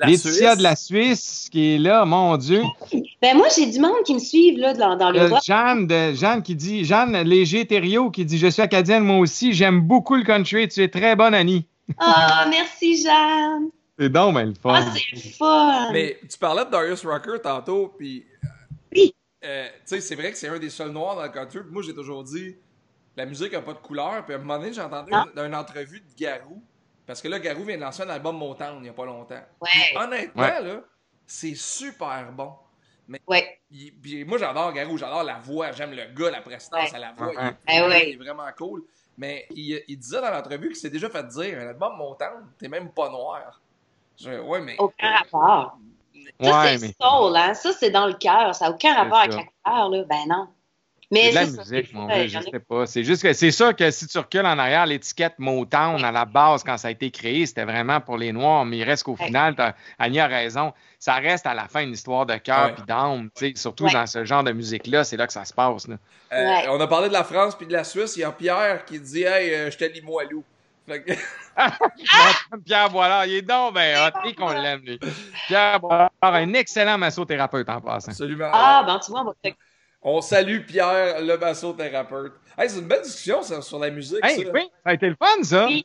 Laetitia 0.00 0.56
de 0.56 0.62
la 0.62 0.76
Suisse 0.76 1.48
qui 1.50 1.74
est 1.74 1.78
là, 1.78 2.04
mon 2.04 2.36
Dieu. 2.36 2.62
Ben 3.22 3.34
moi, 3.38 3.46
j'ai 3.56 3.64
du 3.64 3.80
monde 3.80 4.02
qui 4.04 4.12
me 4.12 4.18
suivent 4.18 4.58
là, 4.58 4.74
dans, 4.74 4.96
dans 4.96 5.10
le 5.10 5.30
Jeanne, 5.42 5.86
de, 5.86 6.12
Jeanne 6.12 6.42
qui 6.42 6.54
dit, 6.54 6.84
Jeanne 6.84 7.16
Léger-Thériault 7.22 8.10
qui 8.10 8.26
dit 8.26 8.36
Je 8.36 8.48
suis 8.48 8.60
acadienne, 8.60 9.02
moi 9.02 9.16
aussi, 9.16 9.54
j'aime 9.54 9.80
beaucoup 9.80 10.14
le 10.14 10.24
country, 10.24 10.68
tu 10.68 10.82
es 10.82 10.88
très 10.88 11.16
bonne, 11.16 11.32
Annie. 11.32 11.64
Ah, 11.96 12.46
merci, 12.50 13.02
Jeanne. 13.02 13.70
C'est 13.98 14.10
donc 14.10 14.34
mais 14.34 14.44
le 14.44 14.52
fun. 14.52 14.74
Ah, 14.74 14.92
c'est 14.92 15.30
fun. 15.30 15.90
Mais 15.92 16.18
tu 16.30 16.36
parlais 16.36 16.66
de 16.66 16.70
Darius 16.70 17.02
Rucker 17.06 17.40
tantôt, 17.42 17.94
puis. 17.96 18.26
Oui. 18.94 19.14
Euh, 19.42 19.68
tu 19.68 19.80
sais, 19.86 20.00
c'est 20.02 20.14
vrai 20.14 20.30
que 20.30 20.36
c'est 20.36 20.48
un 20.48 20.58
des 20.58 20.68
seuls 20.68 20.90
noirs 20.90 21.16
dans 21.16 21.22
le 21.22 21.28
country, 21.30 21.60
moi, 21.70 21.82
j'ai 21.82 21.94
toujours 21.94 22.24
dit 22.24 22.56
la 23.16 23.26
musique 23.26 23.52
n'a 23.52 23.62
pas 23.62 23.72
de 23.72 23.78
couleur. 23.78 24.24
Puis 24.24 24.34
à 24.34 24.36
un 24.36 24.40
moment 24.40 24.58
donné, 24.58 24.72
j'ai 24.72 24.80
entendu 24.80 25.10
dans 25.34 25.44
une 25.44 25.54
entrevue 25.54 26.00
de 26.00 26.14
Garou, 26.16 26.62
parce 27.06 27.20
que 27.20 27.28
là, 27.28 27.38
Garou 27.38 27.64
vient 27.64 27.76
de 27.76 27.82
lancer 27.82 28.02
un 28.02 28.10
album 28.10 28.36
Motown 28.36 28.76
il 28.78 28.82
n'y 28.82 28.88
a 28.88 28.92
pas 28.92 29.04
longtemps. 29.04 29.42
Ouais. 29.60 29.96
honnêtement, 29.96 30.42
là, 30.42 30.80
c'est 31.26 31.54
super 31.54 32.32
bon. 32.32 32.52
Mais, 33.06 33.20
ouais. 33.26 33.60
puis 34.02 34.24
moi, 34.24 34.38
j'adore 34.38 34.72
Garou, 34.72 34.96
j'adore 34.96 35.24
la 35.24 35.38
voix, 35.38 35.72
j'aime 35.72 35.92
le 35.92 36.06
gars, 36.14 36.30
la 36.30 36.40
prestance 36.40 36.94
à 36.94 36.98
la 36.98 37.12
voix. 37.12 37.32
Eh 37.68 37.76
il, 37.76 37.92
est, 37.92 38.16
vraiment 38.16 38.46
cool. 38.56 38.84
Mais 39.18 39.46
il, 39.50 39.82
il 39.86 39.98
disait 39.98 40.22
dans 40.22 40.30
l'entrevue 40.30 40.68
qu'il 40.68 40.76
s'est 40.76 40.90
déjà 40.90 41.10
fait 41.10 41.26
dire 41.28 41.58
un 41.58 41.68
album 41.68 41.96
Motown, 41.98 42.48
t'es 42.58 42.68
même 42.68 42.90
pas 42.90 43.10
noir. 43.10 43.60
Je, 44.18 44.40
ouais, 44.40 44.60
mais. 44.60 44.76
Aucun 44.78 45.10
rapport. 45.10 45.78
Ça, 46.40 46.62
ouais, 46.62 46.78
c'est 46.78 46.96
soul, 47.00 47.36
hein? 47.36 47.54
Ça, 47.54 47.72
c'est 47.72 47.90
dans 47.90 48.06
le 48.06 48.14
cœur. 48.14 48.54
Ça 48.54 48.66
n'a 48.66 48.74
aucun 48.74 48.94
rapport 48.94 49.18
avec 49.18 49.34
la 49.34 49.42
couleur, 49.42 49.88
là. 49.90 50.04
Ben 50.04 50.28
non. 50.28 50.48
Mais 51.14 51.32
c'est 51.32 51.46
de 51.46 51.56
la 51.56 51.62
musique, 51.62 51.94
mon 51.94 52.06
Dieu, 52.06 52.26
je 52.26 52.38
sais 52.40 52.58
pas. 52.58 52.86
C'est 52.86 53.04
juste 53.04 53.22
que 53.22 53.32
c'est 53.32 53.50
sûr 53.50 53.74
que 53.74 53.90
si 53.90 54.06
tu 54.06 54.18
recules 54.18 54.44
en 54.44 54.58
arrière, 54.58 54.84
l'étiquette 54.86 55.34
Motown 55.38 56.04
à 56.04 56.10
la 56.10 56.24
base, 56.24 56.64
quand 56.64 56.76
ça 56.76 56.88
a 56.88 56.90
été 56.90 57.10
créé, 57.10 57.46
c'était 57.46 57.64
vraiment 57.64 58.00
pour 58.00 58.18
les 58.18 58.32
Noirs, 58.32 58.64
mais 58.64 58.78
il 58.78 58.84
reste 58.84 59.04
qu'au 59.04 59.16
final, 59.16 59.54
Annie 59.98 60.20
a 60.20 60.26
raison, 60.26 60.72
ça 60.98 61.14
reste 61.14 61.46
à 61.46 61.54
la 61.54 61.68
fin 61.68 61.82
une 61.82 61.92
histoire 61.92 62.26
de 62.26 62.36
cœur 62.36 62.70
et 62.76 62.82
d'âme, 62.86 63.30
surtout 63.54 63.88
dans 63.88 64.06
ce 64.06 64.24
genre 64.24 64.42
de 64.42 64.52
musique-là, 64.52 65.04
c'est 65.04 65.16
là 65.16 65.26
que 65.26 65.32
ça 65.32 65.44
se 65.44 65.52
passe. 65.52 65.86
Euh, 66.32 66.56
on 66.68 66.80
a 66.80 66.86
parlé 66.86 67.08
de 67.08 67.12
la 67.12 67.24
France 67.24 67.56
puis 67.56 67.66
de 67.66 67.72
la 67.72 67.84
Suisse, 67.84 68.16
il 68.16 68.20
y 68.20 68.24
a 68.24 68.32
Pierre 68.32 68.84
qui 68.84 68.98
dit 68.98 69.22
Hey, 69.22 69.54
euh, 69.54 69.70
je 69.70 69.78
te 69.78 69.84
lis 69.84 70.02
Moilou. 70.02 70.42
Pierre 72.66 72.90
Boilard, 72.90 73.24
il 73.24 73.36
est 73.36 73.42
donc 73.42 73.74
ben 73.74 73.96
hot, 73.98 74.32
qu'on 74.36 74.50
l'aime, 74.50 74.82
lui. 74.84 75.00
Pierre 75.46 75.80
Boilard, 75.80 76.10
un 76.20 76.52
excellent 76.52 76.98
massothérapeute 76.98 77.68
en 77.70 77.80
passant. 77.80 78.10
Absolument. 78.10 78.50
Ah, 78.52 78.84
ben 78.86 78.98
tu 78.98 79.10
vois, 79.10 79.22
on 79.22 79.24
va 79.24 79.34
on 80.04 80.20
salue 80.20 80.60
Pierre, 80.66 81.20
le 81.22 81.36
massothérapeute. 81.38 82.34
Hey, 82.56 82.68
c'est 82.68 82.78
une 82.78 82.86
belle 82.86 83.02
discussion 83.02 83.42
sur 83.42 83.78
la 83.78 83.90
musique. 83.90 84.20
Hey, 84.22 84.46
Oui, 84.52 84.68
ça 84.84 84.90
a 84.90 84.94
été 84.94 85.08
le 85.08 85.16
fun, 85.16 85.42
ça. 85.42 85.66
Oui, 85.66 85.84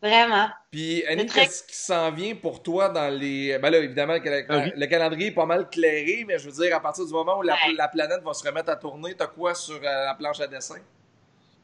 vraiment. 0.00 0.48
Puis, 0.70 1.04
Annie, 1.06 1.26
qu'est-ce 1.26 1.64
qui 1.64 1.74
s'en 1.74 2.12
vient 2.12 2.34
pour 2.34 2.62
toi 2.62 2.90
dans 2.90 3.08
les. 3.08 3.58
Ben 3.58 3.70
là, 3.70 3.78
évidemment, 3.78 4.14
le, 4.14 4.86
calendrier 4.86 5.28
est 5.28 5.34
pas 5.34 5.46
mal 5.46 5.68
clairé, 5.70 6.24
mais 6.28 6.38
je 6.38 6.50
veux 6.50 6.62
dire, 6.62 6.76
à 6.76 6.80
partir 6.80 7.06
du 7.06 7.12
moment 7.12 7.38
où 7.38 7.42
la, 7.42 7.56
la 7.76 7.88
planète 7.88 8.22
va 8.22 8.34
se 8.34 8.46
remettre 8.46 8.70
à 8.70 8.76
tourner, 8.76 9.14
t'as 9.14 9.26
quoi 9.26 9.54
sur 9.54 9.76
euh, 9.76 10.04
la 10.04 10.14
planche 10.14 10.40
à 10.40 10.46
dessin? 10.46 10.76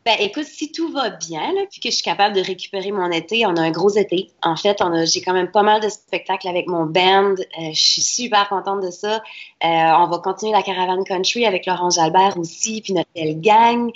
Ben, 0.06 0.16
écoute, 0.18 0.46
si 0.46 0.72
tout 0.72 0.90
va 0.90 1.10
bien, 1.10 1.52
là, 1.52 1.60
puis 1.70 1.78
que 1.78 1.90
je 1.90 1.96
suis 1.96 2.02
capable 2.02 2.34
de 2.34 2.40
récupérer 2.40 2.90
mon 2.90 3.10
été, 3.10 3.44
on 3.44 3.54
a 3.56 3.60
un 3.60 3.70
gros 3.70 3.90
été. 3.90 4.30
En 4.42 4.56
fait, 4.56 4.80
on 4.80 4.90
a, 4.94 5.04
j'ai 5.04 5.20
quand 5.20 5.34
même 5.34 5.50
pas 5.50 5.62
mal 5.62 5.82
de 5.82 5.90
spectacles 5.90 6.48
avec 6.48 6.68
mon 6.68 6.86
band. 6.86 7.34
Euh, 7.34 7.72
je 7.74 7.80
suis 7.80 8.00
super 8.00 8.48
contente 8.48 8.82
de 8.82 8.90
ça. 8.90 9.16
Euh, 9.16 9.18
on 9.62 10.06
va 10.06 10.18
continuer 10.24 10.52
la 10.52 10.62
caravane 10.62 11.04
country 11.04 11.44
avec 11.44 11.66
Laurent 11.66 11.90
Jalbert 11.90 12.38
aussi, 12.38 12.80
puis 12.80 12.94
notre 12.94 13.10
belle 13.14 13.38
gang. 13.42 13.90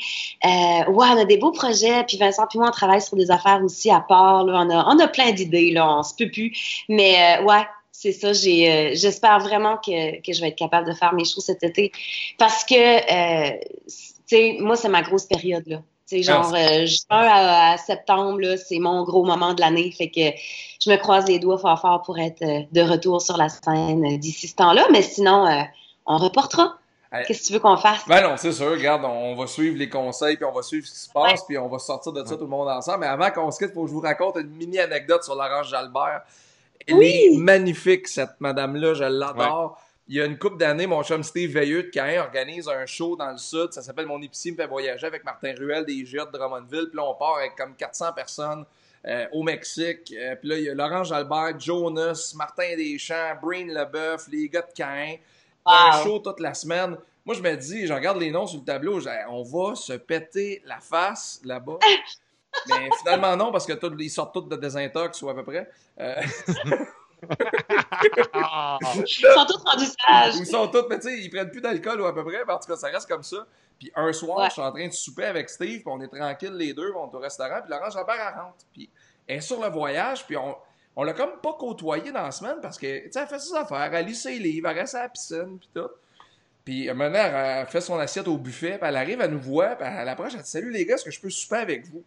Euh, 0.45 0.49
ouais, 0.91 1.07
on 1.11 1.19
a 1.19 1.25
des 1.25 1.39
beaux 1.39 1.53
projets. 1.53 2.05
Puis 2.05 2.19
Vincent, 2.19 2.47
puis 2.51 2.59
moi, 2.59 2.69
on 2.69 2.73
travaille 2.73 3.01
sur 3.01 3.17
des 3.17 3.31
affaires 3.31 3.63
aussi 3.65 3.91
à 3.91 4.01
part. 4.01 4.45
Là. 4.45 4.63
On 4.67 4.71
a, 4.71 4.95
on 4.95 4.99
a 4.99 5.09
plein 5.09 5.33
d'idées. 5.33 5.71
Là, 5.71 6.01
on 6.01 6.03
se 6.03 6.15
peut 6.15 6.31
plus. 6.31 6.85
Mais 6.91 7.39
euh, 7.41 7.45
ouais, 7.45 7.63
c'est 7.93 8.13
ça. 8.13 8.35
J'ai, 8.35 8.95
j'espère 8.95 9.39
vraiment 9.39 9.79
que, 9.79 10.21
que 10.21 10.35
je 10.35 10.41
vais 10.43 10.49
être 10.49 10.59
capable 10.59 10.87
de 10.87 10.93
faire 10.93 11.15
mes 11.15 11.25
choses 11.25 11.47
cet 11.47 11.63
été, 11.63 11.93
parce 12.37 12.63
que, 12.65 13.51
tu 13.79 13.91
sais, 14.27 14.57
moi, 14.61 14.77
c'est 14.77 14.91
ma 14.91 15.01
grosse 15.01 15.25
période 15.25 15.65
là. 15.67 15.81
C'est 16.07 16.23
genre 16.23 16.53
euh, 16.55 16.87
juin 16.87 17.27
à, 17.31 17.77
septembre, 17.79 18.57
c'est 18.57 18.79
mon 18.79 19.05
gros 19.05 19.25
moment 19.25 19.55
de 19.55 19.61
l'année. 19.61 19.91
Fait 19.91 20.11
que 20.11 20.37
je 20.81 20.91
me 20.91 20.97
croise 20.97 21.27
les 21.27 21.39
doigts 21.39 21.59
fort 21.59 21.81
fort 21.81 22.03
pour 22.03 22.19
être 22.19 22.43
euh, 22.43 22.61
de 22.73 22.81
retour 22.83 23.23
sur 23.23 23.39
la 23.39 23.49
scène 23.49 24.05
euh, 24.05 24.19
d'ici 24.19 24.49
ce 24.49 24.55
temps-là. 24.57 24.87
Mais 24.93 25.01
sinon, 25.01 25.47
on 26.07 26.19
reportera. 26.19 26.77
Qu'est-ce 27.27 27.43
que 27.43 27.47
tu 27.47 27.53
veux 27.53 27.61
qu'on 27.61 27.77
fasse? 27.77 28.01
Ben 28.09 28.23
non, 28.23 28.37
c'est 28.37 28.51
sûr. 28.51 28.73
Regarde, 28.73 29.05
on 29.05 29.37
va 29.37 29.47
suivre 29.47 29.79
les 29.79 29.89
conseils, 29.89 30.37
puis 30.37 30.45
on 30.45 30.53
va 30.53 30.63
suivre 30.63 30.85
ce 30.85 30.93
qui 30.93 30.99
se 30.99 31.11
passe, 31.11 31.45
puis 31.45 31.57
on 31.57 31.69
va 31.69 31.79
sortir 31.79 32.13
de 32.13 32.25
ça 32.25 32.35
tout 32.35 32.43
le 32.43 32.49
monde 32.49 32.69
ensemble. 32.69 33.01
Mais 33.01 33.07
avant 33.07 33.31
qu'on 33.31 33.51
se 33.53 33.59
quitte, 33.59 33.71
il 33.71 33.75
faut 33.75 33.83
que 33.83 33.89
je 33.89 33.95
vous 33.95 34.01
raconte 34.01 34.37
une 34.37 34.51
mini 34.51 34.81
anecdote 34.81 35.23
sur 35.23 35.37
Laurence 35.37 35.69
Jalbert. 35.69 36.23
Elle 36.87 37.03
est 37.03 37.37
magnifique, 37.37 38.09
cette 38.09 38.41
madame-là. 38.41 38.95
Je 38.95 39.05
l'adore 39.05 39.79
il 40.07 40.17
y 40.17 40.21
a 40.21 40.27
une 40.27 40.39
couple 40.39 40.59
d'années, 40.59 40.87
mon 40.87 41.03
chum 41.03 41.23
Steve 41.23 41.51
Veilleux 41.51 41.85
de 41.85 41.91
Caen 41.93 42.21
organise 42.21 42.69
un 42.69 42.85
show 42.85 43.17
dans 43.17 43.31
le 43.31 43.39
sud. 43.39 43.73
Ça 43.73 43.81
s'appelle 43.81 44.07
Mon 44.07 44.21
épicier 44.21 44.53
me 44.53 44.57
fait 44.57 44.67
voyager 44.67 45.07
avec 45.07 45.25
Martin 45.25 45.55
Ruel 45.59 45.87
des 45.87 45.95
IGA 45.95 46.27
de 46.27 46.33
Drummondville. 46.33 46.89
Puis 46.89 46.97
là, 46.97 47.05
on 47.05 47.15
part 47.15 47.39
avec 47.39 47.57
comme 47.57 47.75
400 47.75 48.13
personnes 48.13 48.67
euh, 49.07 49.27
au 49.33 49.43
Mexique. 49.43 50.13
Euh, 50.17 50.37
puis 50.37 50.49
là, 50.49 50.59
il 50.59 50.65
y 50.65 50.69
a 50.69 50.75
Laurent 50.75 51.05
Jalbert, 51.05 51.59
Jonas, 51.59 52.35
Martin 52.37 52.77
Deschamps, 52.77 53.37
Breen 53.43 53.73
Leboeuf, 53.73 54.29
les 54.29 54.49
gars 54.49 54.63
de 54.63 54.73
Caen. 54.77 55.17
Un 55.65 56.03
show 56.03 56.19
toute 56.19 56.41
la 56.41 56.53
semaine. 56.53 56.99
Moi, 57.25 57.35
je 57.35 57.41
me 57.41 57.57
dis, 57.57 57.87
je 57.87 57.93
regarde 57.95 58.21
les 58.21 58.31
noms 58.31 58.47
sur 58.47 58.59
le 58.61 58.67
tableau, 58.67 59.01
on 59.31 59.43
va 59.43 59.75
se 59.75 59.95
péter 59.95 60.63
la 60.67 60.81
face 60.81 61.41
là-bas. 61.45 61.79
Mais 62.69 62.91
finalement, 62.99 63.37
non, 63.37 63.51
parce 63.51 63.67
que 63.67 63.73
ils 63.99 64.11
sortent 64.11 64.35
tous 64.35 64.43
de 64.43 64.57
désintox 64.57 65.23
ou 65.23 65.31
à 65.31 65.35
peu 65.35 65.43
près. 65.43 65.69
Euh, 65.99 66.23
ils 68.95 69.07
sont 69.07 69.47
tous 69.47 69.65
rendus 69.65 69.87
sages. 69.87 70.35
Ils 70.37 70.47
sont 70.47 70.69
tous, 70.69 70.85
mais 70.89 70.99
tu 70.99 71.09
sais, 71.09 71.19
ils 71.19 71.31
prennent 71.31 71.51
plus 71.51 71.61
d'alcool 71.61 72.01
ou 72.01 72.07
à 72.07 72.15
peu 72.15 72.25
près, 72.25 72.45
mais 72.47 72.53
en 72.53 72.59
tout 72.59 72.69
cas, 72.69 72.77
ça 72.77 72.89
reste 72.89 73.09
comme 73.09 73.23
ça. 73.23 73.47
Puis 73.79 73.91
un 73.95 74.13
soir, 74.13 74.47
je 74.47 74.53
suis 74.53 74.63
en 74.63 74.71
train 74.71 74.87
de 74.87 74.93
souper 74.93 75.25
avec 75.25 75.51
Steve, 75.51 75.81
puis 75.81 75.87
on 75.87 76.01
est 76.01 76.09
tranquille 76.09 76.53
les 76.53 76.73
deux, 76.73 76.93
on 76.97 77.11
est 77.11 77.15
au 77.15 77.19
restaurant, 77.19 77.61
puis 77.61 77.71
Laurent 77.71 77.91
Jalbert, 77.91 78.15
elle 78.15 78.41
rentre. 78.41 78.65
Puis 78.73 78.89
elle 79.27 79.39
est 79.39 79.41
sur 79.41 79.61
le 79.61 79.69
voyage, 79.69 80.25
puis 80.27 80.37
on, 80.37 80.57
on 80.97 81.03
l'a 81.03 81.13
comme 81.13 81.41
pas 81.43 81.55
côtoyé 81.55 82.13
dans 82.13 82.23
la 82.23 82.31
semaine 82.31 82.57
parce 82.63 82.79
que, 82.79 83.05
tu 83.05 83.13
sais, 83.13 83.21
elle 83.21 83.27
fait 83.27 83.39
ses 83.39 83.55
affaires, 83.55 83.91
elle 83.93 84.07
lit 84.07 84.15
ses 84.15 84.39
livres, 84.39 84.69
elle 84.69 84.79
reste 84.79 84.95
à 84.95 85.03
la 85.03 85.09
piscine, 85.09 85.59
puis 85.59 85.69
tout. 85.75 85.91
Puis 86.65 86.91
maintenant, 86.93 87.19
elle 87.19 87.67
fait 87.67 87.81
son 87.81 87.99
assiette 87.99 88.29
au 88.29 88.39
buffet, 88.39 88.79
puis 88.79 88.89
elle 88.89 88.97
arrive, 88.97 89.21
elle 89.21 89.33
nous 89.33 89.41
voit, 89.41 89.77
puis 89.77 89.87
elle 89.87 90.09
approche, 90.09 90.33
elle 90.35 90.43
dit 90.43 90.49
Salut 90.49 90.71
les 90.71 90.87
gars, 90.87 90.95
est-ce 90.95 91.05
que 91.05 91.11
je 91.11 91.21
peux 91.21 91.31
souper 91.31 91.57
avec 91.57 91.87
vous 91.87 92.03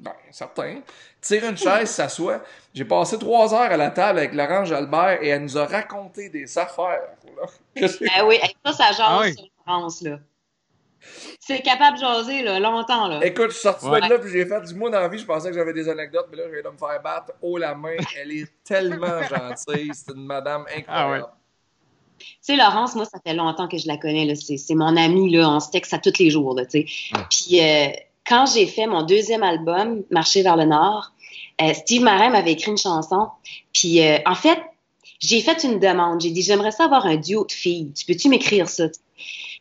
Ben, 0.00 0.12
certain. 0.30 0.80
Tire 1.20 1.44
une 1.44 1.56
chaise, 1.56 1.90
s'assoit. 1.90 2.42
J'ai 2.74 2.84
passé 2.84 3.18
trois 3.18 3.52
heures 3.52 3.70
à 3.72 3.76
la 3.76 3.90
table 3.90 4.18
avec 4.18 4.32
Laurent 4.32 4.70
Albert 4.70 5.22
et 5.22 5.28
elle 5.28 5.42
nous 5.42 5.58
a 5.58 5.66
raconté 5.66 6.30
des 6.30 6.58
affaires. 6.58 7.02
Ben 7.74 8.24
oui, 8.26 8.38
ça, 8.64 8.72
ça 8.72 8.92
jase 8.92 9.00
ah 9.00 9.32
sur 9.32 9.48
France, 9.64 10.02
là. 10.02 10.18
C'est 11.38 11.62
capable 11.62 11.96
de 11.96 12.02
jaser 12.02 12.42
là, 12.42 12.60
longtemps. 12.60 13.08
Là. 13.08 13.24
Écoute, 13.24 13.48
je 13.48 13.54
suis 13.54 13.62
sorti 13.62 13.86
de 13.86 13.90
là 13.90 14.18
puis 14.18 14.30
j'ai 14.30 14.44
fait 14.44 14.60
du 14.62 14.74
mois 14.74 14.90
dans 14.90 15.00
la 15.00 15.08
vie. 15.08 15.18
Je 15.18 15.24
pensais 15.24 15.48
que 15.48 15.54
j'avais 15.54 15.72
des 15.72 15.88
anecdotes, 15.88 16.28
mais 16.30 16.36
là, 16.36 16.44
je 16.46 16.56
vais 16.56 16.62
me 16.62 16.76
faire 16.76 17.00
battre 17.02 17.32
haut 17.40 17.58
la 17.58 17.74
main. 17.74 17.96
Elle 18.18 18.32
est 18.32 18.48
tellement 18.64 19.22
gentille. 19.28 19.90
C'est 19.94 20.14
une 20.14 20.26
madame 20.26 20.64
incroyable. 20.74 21.26
Ah 21.28 21.36
tu 22.18 22.36
sais, 22.42 22.56
Laurence, 22.56 22.94
moi, 22.94 23.06
ça 23.06 23.18
fait 23.24 23.32
longtemps 23.32 23.66
que 23.66 23.78
je 23.78 23.86
la 23.88 23.96
connais. 23.96 24.34
C'est 24.34 24.74
mon 24.74 24.94
amie. 24.96 25.34
Là. 25.34 25.48
On 25.48 25.60
se 25.60 25.70
texte 25.70 25.94
à 25.94 25.98
tous 25.98 26.18
les 26.18 26.30
jours. 26.30 26.54
Là, 26.54 26.64
Puis 26.66 27.60
euh, 27.60 27.88
quand 28.26 28.46
j'ai 28.46 28.66
fait 28.66 28.86
mon 28.86 29.02
deuxième 29.02 29.42
album, 29.42 30.02
Marcher 30.10 30.42
vers 30.42 30.56
le 30.56 30.64
Nord, 30.64 31.12
euh, 31.60 31.74
Steve 31.74 32.02
Marin 32.02 32.30
m'avait 32.30 32.52
écrit 32.52 32.70
une 32.70 32.78
chanson. 32.78 33.28
Puis 33.72 34.00
euh, 34.02 34.18
en 34.26 34.34
fait, 34.34 34.58
j'ai 35.20 35.40
fait 35.40 35.64
une 35.64 35.78
demande. 35.78 36.20
J'ai 36.20 36.30
dit, 36.30 36.42
j'aimerais 36.42 36.70
ça 36.70 36.84
avoir 36.84 37.06
un 37.06 37.16
duo 37.16 37.44
de 37.44 37.52
filles. 37.52 37.92
Tu 37.92 38.04
peux-tu 38.04 38.28
m'écrire 38.28 38.68
ça? 38.68 38.88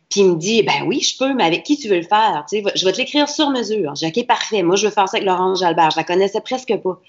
Puis 0.09 0.21
il 0.21 0.31
me 0.31 0.35
dit, 0.37 0.63
ben 0.63 0.85
oui, 0.87 1.01
je 1.01 1.17
peux, 1.17 1.33
mais 1.35 1.43
avec 1.43 1.63
qui 1.63 1.77
tu 1.77 1.87
veux 1.87 1.97
le 1.97 2.01
faire? 2.01 2.43
Tu 2.49 2.63
sais, 2.63 2.71
je 2.73 2.85
vais 2.85 2.91
te 2.91 2.97
l'écrire 2.97 3.29
sur 3.29 3.51
mesure. 3.51 3.93
J'ai 3.95 4.09
dit, 4.09 4.21
OK, 4.21 4.27
parfait. 4.27 4.63
Moi, 4.63 4.75
je 4.75 4.87
veux 4.87 4.91
faire 4.91 5.07
ça 5.07 5.17
avec 5.17 5.27
Laurence 5.27 5.59
Jalbert. 5.59 5.91
Je 5.91 5.97
la 5.97 6.03
connaissais 6.03 6.41
presque 6.41 6.75
pas. 6.77 6.99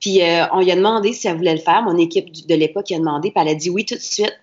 Puis 0.00 0.22
euh, 0.22 0.46
on 0.52 0.60
lui 0.60 0.70
a 0.70 0.76
demandé 0.76 1.12
si 1.12 1.28
elle 1.28 1.36
voulait 1.36 1.54
le 1.54 1.60
faire. 1.60 1.82
Mon 1.82 1.98
équipe 1.98 2.46
de 2.46 2.54
l'époque 2.54 2.90
a 2.92 2.98
demandé, 2.98 3.30
puis 3.30 3.42
elle 3.42 3.50
a 3.50 3.54
dit 3.54 3.68
oui 3.68 3.84
tout 3.84 3.96
de 3.96 4.00
suite. 4.00 4.38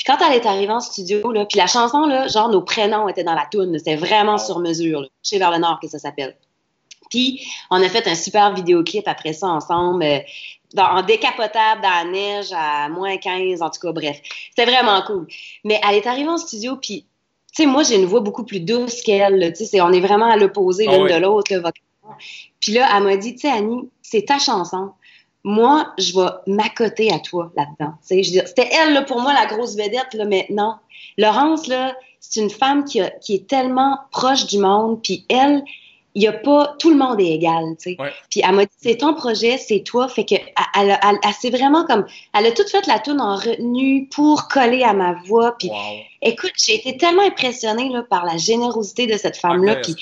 Puis 0.00 0.06
quand 0.06 0.26
elle 0.26 0.34
est 0.34 0.46
arrivée 0.46 0.72
en 0.72 0.80
studio, 0.80 1.30
là, 1.30 1.44
puis 1.44 1.58
la 1.58 1.66
chanson, 1.66 2.06
là, 2.06 2.26
genre 2.26 2.48
nos 2.48 2.62
prénoms 2.62 3.06
étaient 3.06 3.22
dans 3.22 3.34
la 3.34 3.44
toune. 3.44 3.76
C'était 3.76 3.96
vraiment 3.96 4.38
sur 4.38 4.58
mesure. 4.60 5.06
Chez 5.22 5.38
Vers 5.38 5.50
le 5.50 5.58
Nord 5.58 5.78
que 5.78 5.88
ça 5.88 5.98
s'appelle. 5.98 6.38
Puis 7.10 7.46
on 7.70 7.82
a 7.82 7.88
fait 7.90 8.08
un 8.08 8.14
super 8.14 8.54
vidéoclip 8.54 9.06
après 9.06 9.34
ça 9.34 9.48
ensemble. 9.48 10.02
Euh, 10.02 10.20
en 10.78 11.02
décapotable 11.02 11.82
dans 11.82 11.90
la 11.90 12.04
neige 12.04 12.46
à 12.56 12.88
moins 12.88 13.18
15, 13.18 13.60
en 13.60 13.68
tout 13.68 13.80
cas, 13.80 13.92
bref. 13.92 14.22
C'était 14.56 14.70
vraiment 14.70 15.02
cool. 15.02 15.26
Mais 15.64 15.78
elle 15.86 15.96
est 15.96 16.06
arrivée 16.06 16.30
en 16.30 16.38
studio, 16.38 16.76
puis 16.76 17.04
tu 17.54 17.64
sais, 17.64 17.66
moi, 17.66 17.82
j'ai 17.82 17.96
une 17.96 18.06
voix 18.06 18.20
beaucoup 18.20 18.44
plus 18.44 18.60
douce 18.60 19.02
qu'elle. 19.02 19.52
Tu 19.54 19.66
sais, 19.66 19.82
on 19.82 19.92
est 19.92 20.00
vraiment 20.00 20.30
à 20.30 20.36
l'opposé 20.38 20.86
ah 20.88 20.96
l'une 20.96 21.08
de 21.08 21.20
l'autre. 21.20 21.52
Puis 22.58 22.72
là, 22.72 22.88
elle 22.96 23.02
m'a 23.02 23.16
dit, 23.18 23.34
tu 23.34 23.40
sais, 23.40 23.50
Annie, 23.50 23.90
c'est 24.00 24.24
ta 24.24 24.38
chanson. 24.38 24.92
Moi, 25.44 25.92
je 25.98 26.12
vais 26.12 26.30
m'accoter 26.46 27.12
à 27.12 27.18
toi 27.18 27.50
là-dedans. 27.56 27.94
C'était 28.02 28.68
elle, 28.72 28.92
là, 28.92 29.02
pour 29.02 29.20
moi, 29.20 29.32
la 29.32 29.46
grosse 29.46 29.76
vedette, 29.76 30.12
là, 30.14 30.24
mais 30.24 30.46
non. 30.50 30.74
Laurence, 31.16 31.66
là, 31.66 31.94
c'est 32.20 32.40
une 32.40 32.50
femme 32.50 32.84
qui, 32.84 33.00
qui 33.22 33.34
est 33.34 33.46
tellement 33.46 33.98
proche 34.10 34.46
du 34.46 34.58
monde, 34.58 35.00
puis 35.02 35.24
elle, 35.28 35.64
il 36.14 36.22
y 36.22 36.26
a 36.26 36.32
pas 36.32 36.74
tout 36.78 36.90
le 36.90 36.96
monde 36.96 37.20
est 37.20 37.32
égal, 37.32 37.76
tu 37.80 37.90
sais. 37.90 37.96
Puis 38.30 38.42
elle 38.44 38.54
m'a 38.54 38.64
dit 38.64 38.72
c'est 38.78 38.96
ton 38.96 39.14
projet, 39.14 39.58
c'est 39.58 39.80
toi, 39.80 40.08
fait 40.08 40.24
que 40.24 40.34
elle, 40.34 40.98
elle, 41.02 41.18
elle, 41.22 41.50
vraiment 41.52 41.84
comme 41.86 42.04
elle 42.36 42.46
a 42.46 42.52
tout 42.52 42.66
fait 42.66 42.86
la 42.86 42.98
tune 42.98 43.20
en 43.20 43.36
retenue 43.36 44.08
pour 44.08 44.48
coller 44.48 44.82
à 44.82 44.92
ma 44.92 45.14
voix. 45.26 45.56
Puis 45.56 45.70
écoute, 46.20 46.52
j'ai 46.56 46.74
été 46.74 46.96
tellement 46.96 47.22
impressionnée 47.22 47.88
là, 47.90 48.02
par 48.02 48.24
la 48.24 48.36
générosité 48.36 49.06
de 49.06 49.16
cette 49.16 49.36
femme 49.36 49.64
là, 49.64 49.76
puis 49.76 49.94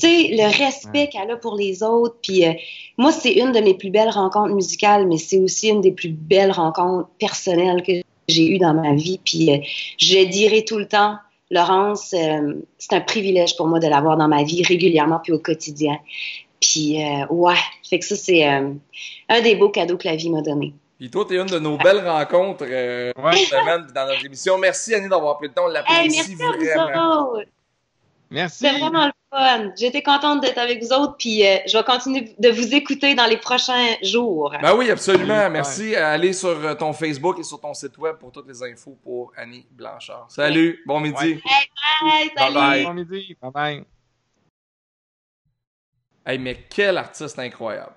tu 0.00 0.06
sais 0.06 0.28
le 0.32 0.64
respect 0.64 1.08
qu'elle 1.08 1.30
a 1.30 1.36
pour 1.36 1.56
les 1.56 1.82
autres. 1.82 2.16
Puis 2.22 2.46
euh, 2.46 2.52
moi 2.98 3.12
c'est 3.12 3.32
une 3.32 3.52
de 3.52 3.60
mes 3.60 3.74
plus 3.74 3.90
belles 3.90 4.10
rencontres 4.10 4.54
musicales, 4.54 5.06
mais 5.06 5.18
c'est 5.18 5.38
aussi 5.38 5.68
une 5.68 5.80
des 5.80 5.92
plus 5.92 6.10
belles 6.10 6.52
rencontres 6.52 7.08
personnelles 7.18 7.82
que 7.82 7.92
j'ai 8.28 8.48
eues 8.48 8.58
dans 8.58 8.74
ma 8.74 8.94
vie. 8.94 9.20
Puis 9.24 9.50
euh, 9.50 9.58
je 9.98 10.24
dirai 10.24 10.64
tout 10.64 10.78
le 10.78 10.86
temps 10.86 11.16
Laurence, 11.50 12.14
euh, 12.14 12.54
c'est 12.78 12.92
un 12.92 13.00
privilège 13.00 13.56
pour 13.56 13.66
moi 13.66 13.80
de 13.80 13.88
l'avoir 13.88 14.16
dans 14.16 14.28
ma 14.28 14.44
vie 14.44 14.62
régulièrement 14.62 15.18
puis 15.22 15.32
au 15.32 15.38
quotidien. 15.40 15.98
Puis, 16.60 17.02
euh, 17.02 17.26
ouais, 17.28 17.56
fait 17.88 17.98
que 17.98 18.04
ça, 18.04 18.14
c'est 18.16 18.48
euh, 18.48 18.72
un 19.28 19.40
des 19.40 19.56
beaux 19.56 19.70
cadeaux 19.70 19.96
que 19.96 20.06
la 20.06 20.14
vie 20.14 20.30
m'a 20.30 20.42
donné. 20.42 20.74
Puis 20.98 21.10
toi, 21.10 21.24
t'es 21.26 21.36
une 21.36 21.46
de 21.46 21.58
nos 21.58 21.76
belles 21.78 22.06
rencontres 22.06 22.64
semaine 22.66 23.86
dans 23.94 24.06
notre 24.06 24.24
émission. 24.24 24.58
Merci, 24.58 24.94
Annie, 24.94 25.08
d'avoir 25.08 25.38
pris 25.38 25.48
le 25.48 25.54
temps. 25.54 25.64
On 25.64 25.68
l'apprécie 25.68 26.34
vraiment. 26.34 27.32
Merci. 28.30 28.58
C'est 28.58 28.78
vraiment 28.78 29.06
le 29.06 29.12
fun. 29.30 29.72
J'étais 29.78 30.02
contente 30.02 30.42
d'être 30.42 30.58
avec 30.58 30.82
vous 30.82 30.92
autres, 30.92 31.16
puis 31.18 31.46
euh, 31.46 31.58
je 31.66 31.76
vais 31.76 31.84
continuer 31.84 32.34
de 32.38 32.48
vous 32.50 32.74
écouter 32.74 33.14
dans 33.14 33.26
les 33.26 33.36
prochains 33.36 33.94
jours. 34.02 34.54
Ben 34.60 34.74
oui, 34.76 34.90
absolument. 34.90 35.48
Merci. 35.50 35.94
Allez 35.94 36.32
sur 36.32 36.48
euh, 36.48 36.74
ton 36.74 36.92
Facebook 36.92 37.38
et 37.38 37.42
sur 37.42 37.60
ton 37.60 37.74
site 37.74 37.96
web 37.98 38.16
pour 38.16 38.32
toutes 38.32 38.48
les 38.48 38.62
infos 38.62 38.98
pour 39.02 39.32
Annie 39.36 39.66
Blanchard. 39.70 40.26
Salut, 40.28 40.82
bon 40.86 41.00
midi. 41.00 41.40
Hey, 42.02 42.30
bye, 42.36 42.54
salut. 42.54 42.84
Bon 42.84 42.94
midi, 42.94 43.36
bye 43.40 43.50
bye. 43.50 43.84
Hey, 46.26 46.38
mais 46.38 46.58
quel 46.68 46.98
artiste 46.98 47.38
incroyable. 47.38 47.92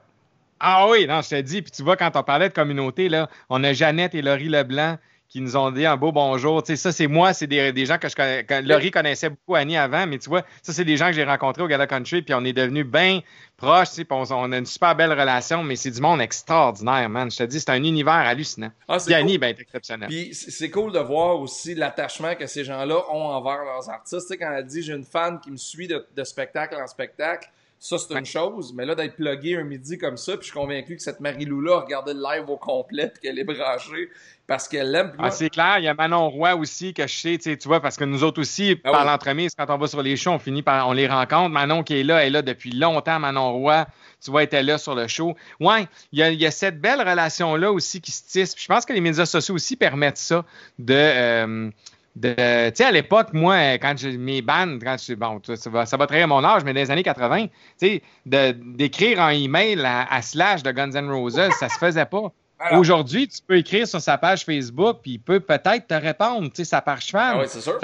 Ah 0.60 0.88
oui, 0.88 1.06
non, 1.06 1.22
je 1.22 1.30
te 1.30 1.42
dis, 1.42 1.62
puis 1.62 1.72
tu 1.72 1.84
vois, 1.84 1.98
quand 1.98 2.16
on 2.16 2.24
parlait 2.24 2.48
de 2.48 2.54
communauté, 2.54 3.10
là, 3.10 3.30
on 3.50 3.64
a 3.66 3.74
Jeannette 3.74 4.16
et 4.16 4.22
Laurie 4.22 4.48
Leblanc 4.48 4.98
qui 5.34 5.42
nous 5.42 5.58
ont 5.58 5.72
dit 5.72 5.84
un 5.84 5.98
beau 5.98 6.12
bonjour. 6.12 6.62
Tu 6.62 6.68
sais, 6.68 6.76
ça, 6.76 6.92
c'est 6.92 7.08
moi, 7.08 7.34
c'est 7.34 7.48
des, 7.48 7.74
des, 7.74 7.88
gens 7.88 7.98
que 7.98 8.08
je 8.08 8.16
connais. 8.16 8.46
Laurie 8.62 8.92
connaissait 8.92 9.30
beaucoup 9.32 9.56
Annie 9.56 9.76
avant, 9.76 10.06
mais 10.06 10.20
tu 10.20 10.30
vois, 10.30 10.44
ça, 10.62 10.74
c'est 10.74 10.86
des 10.86 10.96
gens 10.96 11.08
que 11.08 11.14
j'ai 11.14 11.24
rencontrés 11.24 11.64
au 11.64 11.68
Gala 11.68 11.88
Country, 11.88 12.22
puis 12.22 12.36
on 12.36 12.46
est 12.46 12.54
devenus 12.54 12.86
bien 12.86 13.22
proches, 13.58 13.90
tu 13.90 13.96
sais, 13.96 14.08
on, 14.12 14.32
on, 14.32 14.52
a 14.52 14.58
une 14.60 14.68
super 14.68 14.96
belle 14.96 15.12
relation, 15.12 15.64
mais 15.64 15.76
c'est 15.76 15.90
du 15.90 16.02
monde 16.02 16.22
extraordinaire, 16.22 17.10
man. 17.10 17.32
Je 17.32 17.38
te 17.38 17.44
dis, 17.46 17.60
c'est 17.60 17.72
un 17.72 17.84
univers 17.84 18.14
hallucinant. 18.14 18.70
Ah, 18.88 18.98
puis 19.04 19.16
Annie, 19.16 19.40
ben, 19.40 19.56
est 19.56 19.60
exceptionnel. 19.60 20.08
Puis 20.08 20.36
c'est 20.36 20.70
cool 20.70 20.92
de 20.92 21.00
voir 21.00 21.40
aussi 21.40 21.74
l'attachement 21.74 22.36
que 22.36 22.46
ces 22.46 22.64
gens-là 22.64 23.00
ont 23.12 23.26
envers 23.30 23.64
leurs 23.64 23.90
artistes. 23.90 24.28
Tu 24.28 24.28
sais, 24.28 24.38
quand 24.38 24.52
elle 24.52 24.68
dit, 24.68 24.84
j'ai 24.84 24.94
une 24.94 25.04
fan 25.04 25.40
qui 25.40 25.50
me 25.50 25.58
suit 25.58 25.88
de, 25.88 26.24
spectacle 26.24 26.76
en 26.76 26.86
spectacle, 26.86 27.50
ça, 27.84 27.98
c'est 27.98 28.18
une 28.18 28.26
chose, 28.26 28.74
mais 28.74 28.86
là, 28.86 28.96
d'être 28.96 29.18
plugué 29.18 29.58
un 29.58 29.66
midi 29.66 29.98
comme 29.98 30.16
ça, 30.16 30.38
puis 30.38 30.44
je 30.44 30.52
suis 30.52 30.54
convaincu 30.54 30.96
que 30.96 31.02
cette 31.02 31.20
Marie-Lou-là 31.20 31.76
a 31.76 31.80
regardé 31.82 32.14
le 32.14 32.22
live 32.22 32.50
au 32.50 32.56
complet, 32.56 33.10
puis 33.10 33.24
qu'elle 33.24 33.38
est 33.38 33.44
branchée, 33.44 34.10
parce 34.48 34.70
qu'elle 34.70 34.90
l'aime. 34.90 35.12
Ah, 35.20 35.32
c'est 35.32 35.50
clair, 35.50 35.80
il 35.80 35.84
y 35.84 35.90
a 35.90 35.94
Manon 35.94 36.30
Roy 36.30 36.56
aussi 36.56 36.94
que 36.94 37.06
je 37.06 37.14
sais, 37.14 37.38
tu 37.38 37.68
vois, 37.68 37.82
parce 37.82 37.98
que 37.98 38.06
nous 38.06 38.24
autres 38.24 38.40
aussi, 38.40 38.80
ah 38.86 38.92
par 38.92 39.04
l'entremise, 39.04 39.52
quand 39.58 39.66
on 39.68 39.78
va 39.78 39.88
sur 39.88 40.02
les 40.02 40.16
shows, 40.16 40.32
on 40.32 40.40
finit 40.40 40.62
par, 40.62 40.88
on 40.88 40.94
les 40.94 41.08
rencontre. 41.08 41.50
Manon 41.50 41.84
qui 41.84 42.00
est 42.00 42.04
là, 42.04 42.22
elle 42.22 42.28
est 42.28 42.30
là 42.30 42.42
depuis 42.42 42.72
longtemps, 42.72 43.20
Manon 43.20 43.52
Roy, 43.52 43.86
tu 44.24 44.32
vois, 44.32 44.44
était 44.44 44.64
là 44.64 44.78
sur 44.78 44.96
le 44.96 45.10
show. 45.10 45.36
Ouais, 45.60 45.86
il 46.14 46.20
y 46.20 46.46
a, 46.46 46.52
cette 46.52 46.80
belle 46.80 47.02
relation-là 47.02 47.70
aussi 47.70 48.00
qui 48.00 48.12
se 48.12 48.24
tisse. 48.26 48.56
je 48.58 48.68
pense 48.68 48.86
que 48.86 48.94
les 48.94 49.02
médias 49.02 49.26
sociaux 49.26 49.56
aussi 49.56 49.76
permettent 49.76 50.16
ça 50.16 50.46
de... 50.80 50.94
Euh, 50.94 51.70
tu 52.22 52.30
sais, 52.30 52.84
à 52.84 52.92
l'époque, 52.92 53.30
moi, 53.34 53.74
quand 53.74 53.94
j'ai 53.98 54.18
mes 54.18 54.42
bandes, 54.42 54.82
quand 54.84 54.98
je, 55.02 55.14
bon, 55.16 55.42
ça 55.44 55.70
va, 55.70 55.86
ça 55.86 55.98
va 55.98 56.08
trahir 56.08 56.28
mon 56.28 56.44
âge, 56.44 56.64
mais 56.64 56.74
dans 56.74 56.80
les 56.80 56.92
années 56.92 57.04
80, 57.04 57.48
tu 57.48 57.52
sais, 57.78 58.04
d'écrire 58.26 59.22
un 59.22 59.32
email 59.32 59.84
à, 59.84 60.14
à, 60.14 60.22
Slash 60.22 60.62
de 60.64 60.72
Guns 60.72 60.92
N' 60.92 61.10
Roses, 61.10 61.50
ça 61.60 61.70
se 61.70 61.78
faisait 61.78 62.06
pas. 62.06 62.32
Aujourd'hui, 62.72 63.28
tu 63.28 63.40
peux 63.46 63.58
écrire 63.58 63.88
sur 63.88 64.00
sa 64.00 64.18
page 64.18 64.46
Facebook, 64.46 65.00
puis 65.02 65.14
il 65.14 65.20
peut 65.20 65.40
peut-être 65.40 65.88
te 65.88 65.94
répondre, 65.94 66.48
tu 66.50 66.58
sais, 66.58 66.66
sa 66.66 66.82
page 66.82 67.12
fan. 67.12 67.36
Ah 67.36 67.40
oui, 67.40 67.46
c'est 67.48 67.62
sûr. 67.62 67.80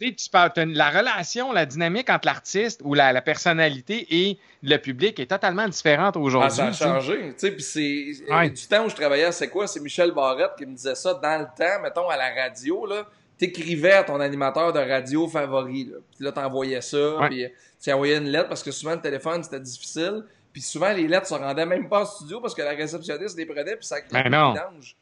tu 0.00 0.30
parles, 0.30 0.52
la 0.56 0.90
relation, 0.90 1.52
la 1.52 1.64
dynamique 1.64 2.10
entre 2.10 2.26
l'artiste 2.26 2.80
ou 2.82 2.94
la, 2.94 3.20
personnalité 3.22 4.06
et 4.10 4.38
le 4.62 4.78
public 4.78 5.20
est 5.20 5.26
totalement 5.26 5.68
différente 5.68 6.16
aujourd'hui. 6.16 6.60
Ah, 6.60 6.72
ça 6.72 6.86
a 6.86 6.94
changé. 6.94 7.18
Tu 7.28 7.34
sais, 7.36 7.50
puis 7.52 7.62
c'est 7.62 8.48
du 8.48 8.66
temps 8.66 8.86
où 8.86 8.88
je 8.88 8.96
travaillais, 8.96 9.30
c'est 9.32 9.48
quoi? 9.48 9.66
C'est 9.66 9.80
Michel 9.80 10.12
Barrette 10.12 10.52
qui 10.58 10.66
me 10.66 10.74
disait 10.74 10.94
ça 10.94 11.14
dans 11.14 11.40
le 11.40 11.46
temps, 11.56 11.82
mettons, 11.82 12.08
à 12.08 12.16
la 12.16 12.34
radio, 12.42 12.86
là. 12.86 13.06
T'écrivais 13.38 13.92
à 13.92 14.04
ton 14.04 14.18
animateur 14.20 14.72
de 14.72 14.78
radio 14.78 15.28
favori, 15.28 15.84
là. 15.84 15.98
Puis 16.14 16.24
là, 16.24 16.32
t'envoyais 16.32 16.80
ça, 16.80 17.18
puis 17.28 17.46
tu 17.82 17.92
envoyais 17.92 18.16
une 18.16 18.28
lettre 18.28 18.48
parce 18.48 18.62
que 18.62 18.70
souvent, 18.70 18.94
le 18.94 19.00
téléphone, 19.00 19.42
c'était 19.42 19.60
difficile. 19.60 20.24
Puis 20.52 20.62
souvent, 20.62 20.90
les 20.92 21.06
lettres 21.06 21.26
se 21.26 21.34
rendaient 21.34 21.66
même 21.66 21.86
pas 21.86 22.00
en 22.00 22.06
studio 22.06 22.40
parce 22.40 22.54
que 22.54 22.62
la 22.62 22.70
réceptionniste 22.70 23.36
les 23.36 23.44
prenait 23.44 23.76
puis 23.76 23.86
ça 23.86 24.00
crée 24.00 24.20
un 24.20 24.30
mélange. 24.30 24.96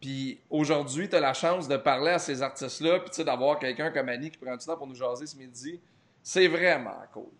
Puis 0.00 0.40
aujourd'hui, 0.50 1.08
tu 1.08 1.14
as 1.14 1.20
la 1.20 1.32
chance 1.32 1.68
de 1.68 1.76
parler 1.76 2.10
à 2.10 2.18
ces 2.18 2.42
artistes-là 2.42 3.00
puis 3.00 3.24
d'avoir 3.24 3.58
quelqu'un 3.58 3.90
comme 3.90 4.08
Annie 4.08 4.30
qui 4.30 4.38
prend 4.38 4.56
du 4.56 4.66
temps 4.66 4.76
pour 4.76 4.88
nous 4.88 4.96
jaser 4.96 5.26
ce 5.26 5.36
midi. 5.36 5.80
C'est 6.22 6.48
vraiment 6.48 7.02
cool. 7.12 7.30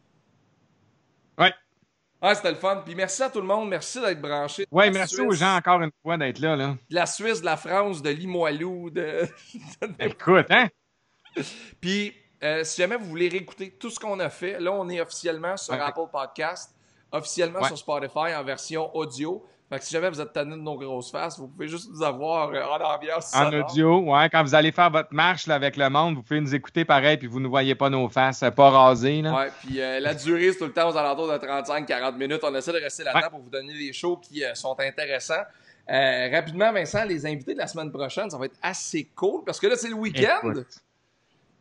Ouais. 1.39 1.53
Ah, 2.29 2.35
c'était 2.35 2.51
le 2.51 2.57
fun. 2.57 2.83
Puis 2.85 2.97
merci 2.97 3.23
à 3.23 3.31
tout 3.31 3.41
le 3.41 3.47
monde. 3.47 3.69
Merci 3.69 4.01
d'être 4.01 4.21
branché. 4.21 4.67
Ouais, 4.73 4.91
merci 4.91 5.21
aux 5.21 5.31
gens 5.31 5.55
encore 5.55 5.81
une 5.81 5.93
fois 6.03 6.19
d'être 6.19 6.41
là, 6.41 6.57
là. 6.57 6.77
De 6.91 6.95
la 6.97 7.07
Suisse, 7.07 7.41
de 7.41 7.45
la 7.45 7.57
France, 7.57 8.03
de 8.03 8.11
Limoilou, 8.11 8.91
de. 8.91 9.29
Écoute, 10.01 10.47
hein? 10.51 10.67
Puis, 11.81 12.13
euh, 12.43 12.65
si 12.65 12.81
jamais 12.81 12.97
vous 12.97 13.05
voulez 13.05 13.29
réécouter 13.29 13.71
tout 13.71 13.91
ce 13.91 14.01
qu'on 14.01 14.19
a 14.19 14.29
fait, 14.29 14.59
là, 14.59 14.73
on 14.73 14.89
est 14.89 15.01
officiellement 15.01 15.57
sur 15.57 15.75
Apple 15.75 16.09
Podcast. 16.11 16.75
officiellement 17.13 17.63
sur 17.63 17.79
Spotify 17.79 18.35
en 18.37 18.43
version 18.43 18.95
audio. 18.97 19.47
Fait 19.69 19.81
que 19.81 19.85
si 19.85 19.93
jamais 19.93 20.09
vous 20.09 20.21
êtes 20.21 20.33
tanné 20.33 20.53
de 20.53 20.61
nos 20.61 20.77
grosses 20.77 21.11
faces, 21.11 21.41
vous 21.41 21.49
pouvez 21.49 21.67
juste 21.67 21.91
nous 21.91 22.01
avoir 22.01 22.51
euh, 22.51 22.63
en 22.63 22.95
ambiance. 22.95 23.35
En 23.35 23.53
audio, 23.53 23.99
ouais. 23.99 24.29
Quand 24.31 24.45
vous 24.45 24.55
allez 24.55 24.71
faire 24.71 24.91
votre 24.91 25.13
marche 25.13 25.49
là, 25.49 25.57
avec 25.57 25.77
le 25.77 25.91
monde, 25.91 26.15
vous 26.15 26.23
pouvez 26.23 26.41
nous 26.41 26.55
écouter 26.55 26.85
pareil, 26.85 27.17
puis 27.17 27.27
vous 27.27 27.41
ne 27.41 27.49
voyez 27.49 27.75
pas 27.75 27.91
nos 27.91 28.09
faces, 28.09 28.45
euh, 28.45 28.51
pas 28.51 28.71
rasées. 28.71 29.23
Là. 29.23 29.35
Ouais, 29.35 29.51
puis 29.65 29.81
euh, 29.81 29.99
la 29.99 30.15
durée, 30.15 30.53
c'est 30.53 30.59
tout 30.59 30.67
le 30.67 30.73
temps 30.73 30.89
aux 30.91 30.97
alentours 30.97 31.27
de 31.27 31.39
35-40 31.39 32.17
minutes. 32.17 32.41
On 32.45 32.55
essaie 32.55 32.73
de 32.73 32.79
rester 32.79 33.03
là-dedans 33.03 33.31
pour 33.31 33.41
vous 33.41 33.51
donner 33.51 33.77
des 33.77 33.93
shows 33.93 34.19
qui 34.19 34.45
sont 34.55 34.77
intéressants. 34.79 35.43
rapidement, 35.89 36.73
Vincent, 36.73 37.05
les 37.05 37.27
invités 37.27 37.55
de 37.55 37.59
la 37.59 37.67
semaine 37.67 37.91
prochaine, 37.91 38.31
ça 38.31 38.39
va 38.39 38.47
être 38.47 38.59
assez 38.63 39.11
cool 39.17 39.43
parce 39.45 39.59
que 39.59 39.67
là, 39.67 39.75
c'est 39.77 39.89
le 39.89 39.95
week-end. 39.95 40.53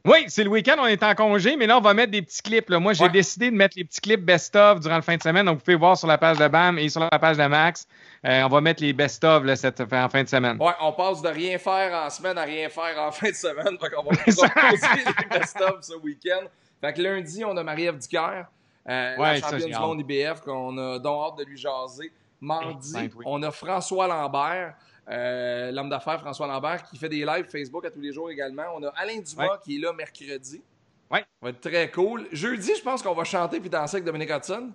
Oui, 0.05 0.25
c'est 0.27 0.43
le 0.43 0.51
week-end, 0.51 0.75
on 0.79 0.85
est 0.85 1.01
en 1.01 1.15
congé, 1.15 1.55
mais 1.57 1.65
là, 1.65 1.79
on 1.79 1.81
va 1.81 1.95
mettre 1.95 2.11
des 2.11 2.21
petits 2.21 2.43
clips. 2.43 2.69
Là. 2.69 2.79
Moi, 2.79 2.93
j'ai 2.93 3.09
décidé 3.09 3.49
de 3.49 3.55
mettre 3.55 3.75
les 3.75 3.83
petits 3.83 4.01
clips 4.01 4.23
best-of 4.23 4.79
durant 4.79 4.95
la 4.95 5.01
fin 5.01 5.17
de 5.17 5.21
semaine. 5.21 5.47
Donc, 5.47 5.57
vous 5.57 5.63
pouvez 5.63 5.77
voir 5.77 5.97
sur 5.97 6.07
la 6.07 6.19
page 6.19 6.37
de 6.37 6.47
BAM 6.47 6.77
et 6.77 6.89
sur 6.89 7.01
la 7.01 7.17
page 7.17 7.37
de 7.37 7.45
Max. 7.47 7.87
Euh, 8.23 8.43
on 8.43 8.49
va 8.49 8.61
mettre 8.61 8.83
les 8.83 8.93
best-of 8.93 9.43
cette, 9.55 9.81
en 9.81 10.09
fin 10.09 10.23
de 10.23 10.29
semaine. 10.29 10.57
Ouais, 10.59 10.73
on 10.79 10.93
passe 10.93 11.23
de 11.23 11.29
rien 11.29 11.57
faire 11.57 11.91
en 12.05 12.09
semaine 12.11 12.37
à 12.37 12.43
rien 12.43 12.69
faire 12.69 12.99
en 12.99 13.11
fin 13.11 13.29
de 13.29 13.35
semaine. 13.35 13.77
Qu'on 13.79 14.03
va 14.03 14.15
proposer 14.17 14.87
les 15.07 15.39
best-of 15.39 15.81
ce 15.81 15.95
week-end. 15.95 16.45
Fait 16.81 16.93
que 16.93 17.01
lundi, 17.01 17.43
on 17.43 17.57
a 17.57 17.63
Marie-Ève 17.63 17.97
Ducaire, 17.97 18.45
euh, 18.87 19.15
la 19.17 19.39
championne 19.39 19.71
du 19.71 19.79
monde 19.79 19.99
IBF, 20.01 20.41
qu'on 20.41 20.77
a 20.77 20.99
donc 20.99 21.31
hâte 21.31 21.39
de 21.39 21.45
lui 21.45 21.57
jaser. 21.57 22.11
Mardi, 22.41 23.09
on 23.25 23.41
a 23.43 23.51
François 23.51 24.07
Lambert. 24.07 24.75
Euh, 25.07 25.71
l'homme 25.71 25.89
d'affaires 25.89 26.19
François 26.19 26.47
Lambert 26.47 26.83
qui 26.83 26.97
fait 26.97 27.09
des 27.09 27.23
lives 27.23 27.45
Facebook 27.45 27.85
à 27.85 27.91
tous 27.91 28.01
les 28.01 28.11
jours 28.11 28.31
également. 28.31 28.63
On 28.75 28.83
a 28.83 28.89
Alain 28.89 29.19
Dumas 29.19 29.59
qui 29.63 29.75
est 29.75 29.79
là 29.79 29.93
mercredi. 29.93 30.61
Ouais. 31.11 31.19
Ça 31.19 31.25
va 31.41 31.49
être 31.49 31.61
très 31.61 31.91
cool. 31.91 32.27
Jeudi, 32.31 32.71
je 32.75 32.81
pense 32.81 33.03
qu'on 33.03 33.13
va 33.13 33.23
chanter 33.23 33.59
puis 33.59 33.69
danser 33.69 33.97
avec 33.97 34.05
Dominique 34.05 34.31
Hudson. 34.31 34.71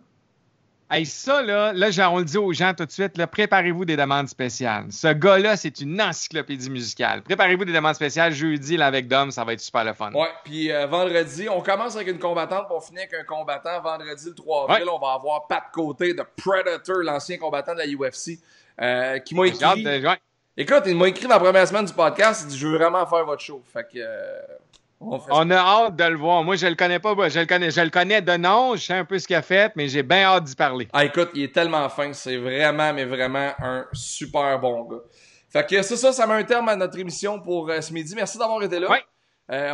Hey, 0.92 1.06
ça, 1.06 1.40
là, 1.40 1.72
là, 1.72 2.10
on 2.10 2.18
le 2.18 2.24
dit 2.24 2.36
aux 2.36 2.52
gens 2.52 2.74
tout 2.74 2.84
de 2.84 2.90
suite, 2.90 3.24
préparez-vous 3.26 3.84
des 3.84 3.96
demandes 3.96 4.26
spéciales. 4.28 4.86
Ce 4.90 5.06
gars-là, 5.06 5.56
c'est 5.56 5.80
une 5.80 6.02
encyclopédie 6.02 6.68
musicale. 6.68 7.22
Préparez-vous 7.22 7.64
des 7.64 7.72
demandes 7.72 7.94
spéciales 7.94 8.32
jeudi 8.32 8.76
là, 8.76 8.86
avec 8.86 9.06
Dom, 9.06 9.30
ça 9.30 9.44
va 9.44 9.52
être 9.52 9.60
super 9.60 9.84
le 9.84 9.92
fun. 9.92 10.12
Ouais, 10.12 10.26
puis 10.42 10.72
euh, 10.72 10.88
vendredi, 10.88 11.48
on 11.48 11.60
commence 11.60 11.94
avec 11.94 12.08
une 12.08 12.18
combattante, 12.18 12.66
pour 12.66 12.84
finir 12.84 13.02
avec 13.02 13.14
un 13.20 13.22
combattant. 13.22 13.80
Vendredi, 13.80 14.30
le 14.30 14.34
3 14.34 14.64
avril, 14.68 14.88
on 14.92 14.98
va 14.98 15.12
avoir 15.12 15.46
Pat 15.46 15.62
Côté 15.72 16.12
de 16.12 16.24
Predator, 16.36 16.96
l'ancien 17.04 17.38
combattant 17.38 17.74
de 17.74 17.78
la 17.78 17.86
UFC. 17.86 18.40
Euh, 18.80 19.20
qui 19.20 19.36
m'a 19.36 19.46
écrit. 19.46 19.86
Écoute, 20.56 20.82
il 20.86 20.96
m'a 20.96 21.06
écrit 21.06 21.24
dans 21.24 21.34
la 21.34 21.40
première 21.40 21.68
semaine 21.68 21.84
du 21.84 21.92
podcast, 21.92 22.42
il 22.44 22.48
dit 22.48 22.58
Je 22.58 22.66
veux 22.66 22.76
vraiment 22.76 23.06
faire 23.06 23.24
votre 23.24 23.42
show. 23.42 23.62
Fait 23.72 23.84
que. 23.84 23.98
Euh, 23.98 24.40
on, 25.00 25.50
a 25.50 25.56
hâte 25.56 25.96
de 25.96 26.04
le 26.04 26.16
voir. 26.16 26.44
Moi, 26.44 26.56
je 26.56 26.66
le 26.66 26.74
connais 26.74 26.98
pas. 26.98 27.14
Je 27.28 27.40
le 27.40 27.46
connais, 27.46 27.70
je 27.70 27.80
le 27.80 27.90
connais 27.90 28.20
de 28.20 28.36
nom. 28.36 28.76
Je 28.76 28.84
sais 28.84 28.94
un 28.94 29.04
peu 29.04 29.18
ce 29.18 29.26
qu'il 29.26 29.36
a 29.36 29.42
fait, 29.42 29.72
mais 29.74 29.88
j'ai 29.88 30.02
bien 30.02 30.24
hâte 30.24 30.44
d'y 30.44 30.54
parler. 30.54 30.88
Ah, 30.92 31.04
écoute, 31.04 31.30
il 31.34 31.44
est 31.44 31.54
tellement 31.54 31.88
fin. 31.88 32.12
C'est 32.12 32.36
vraiment, 32.36 32.92
mais 32.92 33.06
vraiment 33.06 33.52
un 33.58 33.86
super 33.92 34.58
bon 34.58 34.84
gars. 34.84 35.00
Fait 35.48 35.66
que 35.66 35.82
c'est 35.82 35.96
ça, 35.96 36.12
ça 36.12 36.26
met 36.26 36.34
un 36.34 36.44
terme 36.44 36.68
à 36.68 36.76
notre 36.76 36.98
émission 36.98 37.40
pour 37.40 37.70
ce 37.80 37.92
midi. 37.92 38.14
Merci 38.14 38.38
d'avoir 38.38 38.62
été 38.62 38.78
là. 38.78 38.88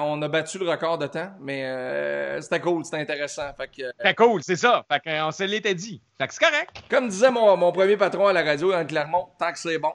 on 0.01 0.22
a 0.22 0.29
battu 0.29 0.59
le 0.59 0.70
record 0.70 0.97
de 0.97 1.07
temps, 1.07 1.33
mais 1.41 2.41
c'était 2.41 2.61
cool, 2.61 2.85
c'était 2.85 3.01
intéressant. 3.01 3.51
C'était 3.59 4.14
cool, 4.14 4.43
c'est 4.43 4.57
ça. 4.57 4.87
Fait 4.91 5.01
qu'on 5.01 5.33
se 5.33 5.43
l'était 5.43 5.74
dit. 5.74 6.01
Fait 6.18 6.29
que 6.29 6.35
c'est 6.35 6.45
correct. 6.45 6.70
Comme 6.89 7.09
disait 7.09 7.31
mon, 7.31 7.57
mon, 7.57 7.72
premier 7.72 7.97
patron 7.99 8.29
à 8.29 8.33
la 8.33 8.43
radio, 8.43 8.72
dans 8.72 8.87
Clermont, 8.87 9.29
tant 9.39 9.53
que 9.53 9.59
c'est 9.59 9.79
bon. 9.79 9.93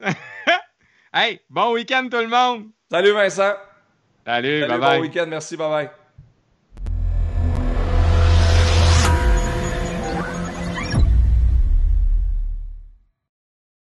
hey, 1.14 1.40
bon 1.48 1.72
week-end 1.72 2.08
tout 2.10 2.18
le 2.18 2.28
monde! 2.28 2.66
Salut 2.90 3.12
Vincent! 3.12 3.54
Salut, 4.30 4.60
bye 4.68 4.78
bye. 4.78 4.96
Bon 4.96 5.02
week-end, 5.02 5.26
merci, 5.26 5.56
bye 5.56 5.68
bye. 5.68 5.90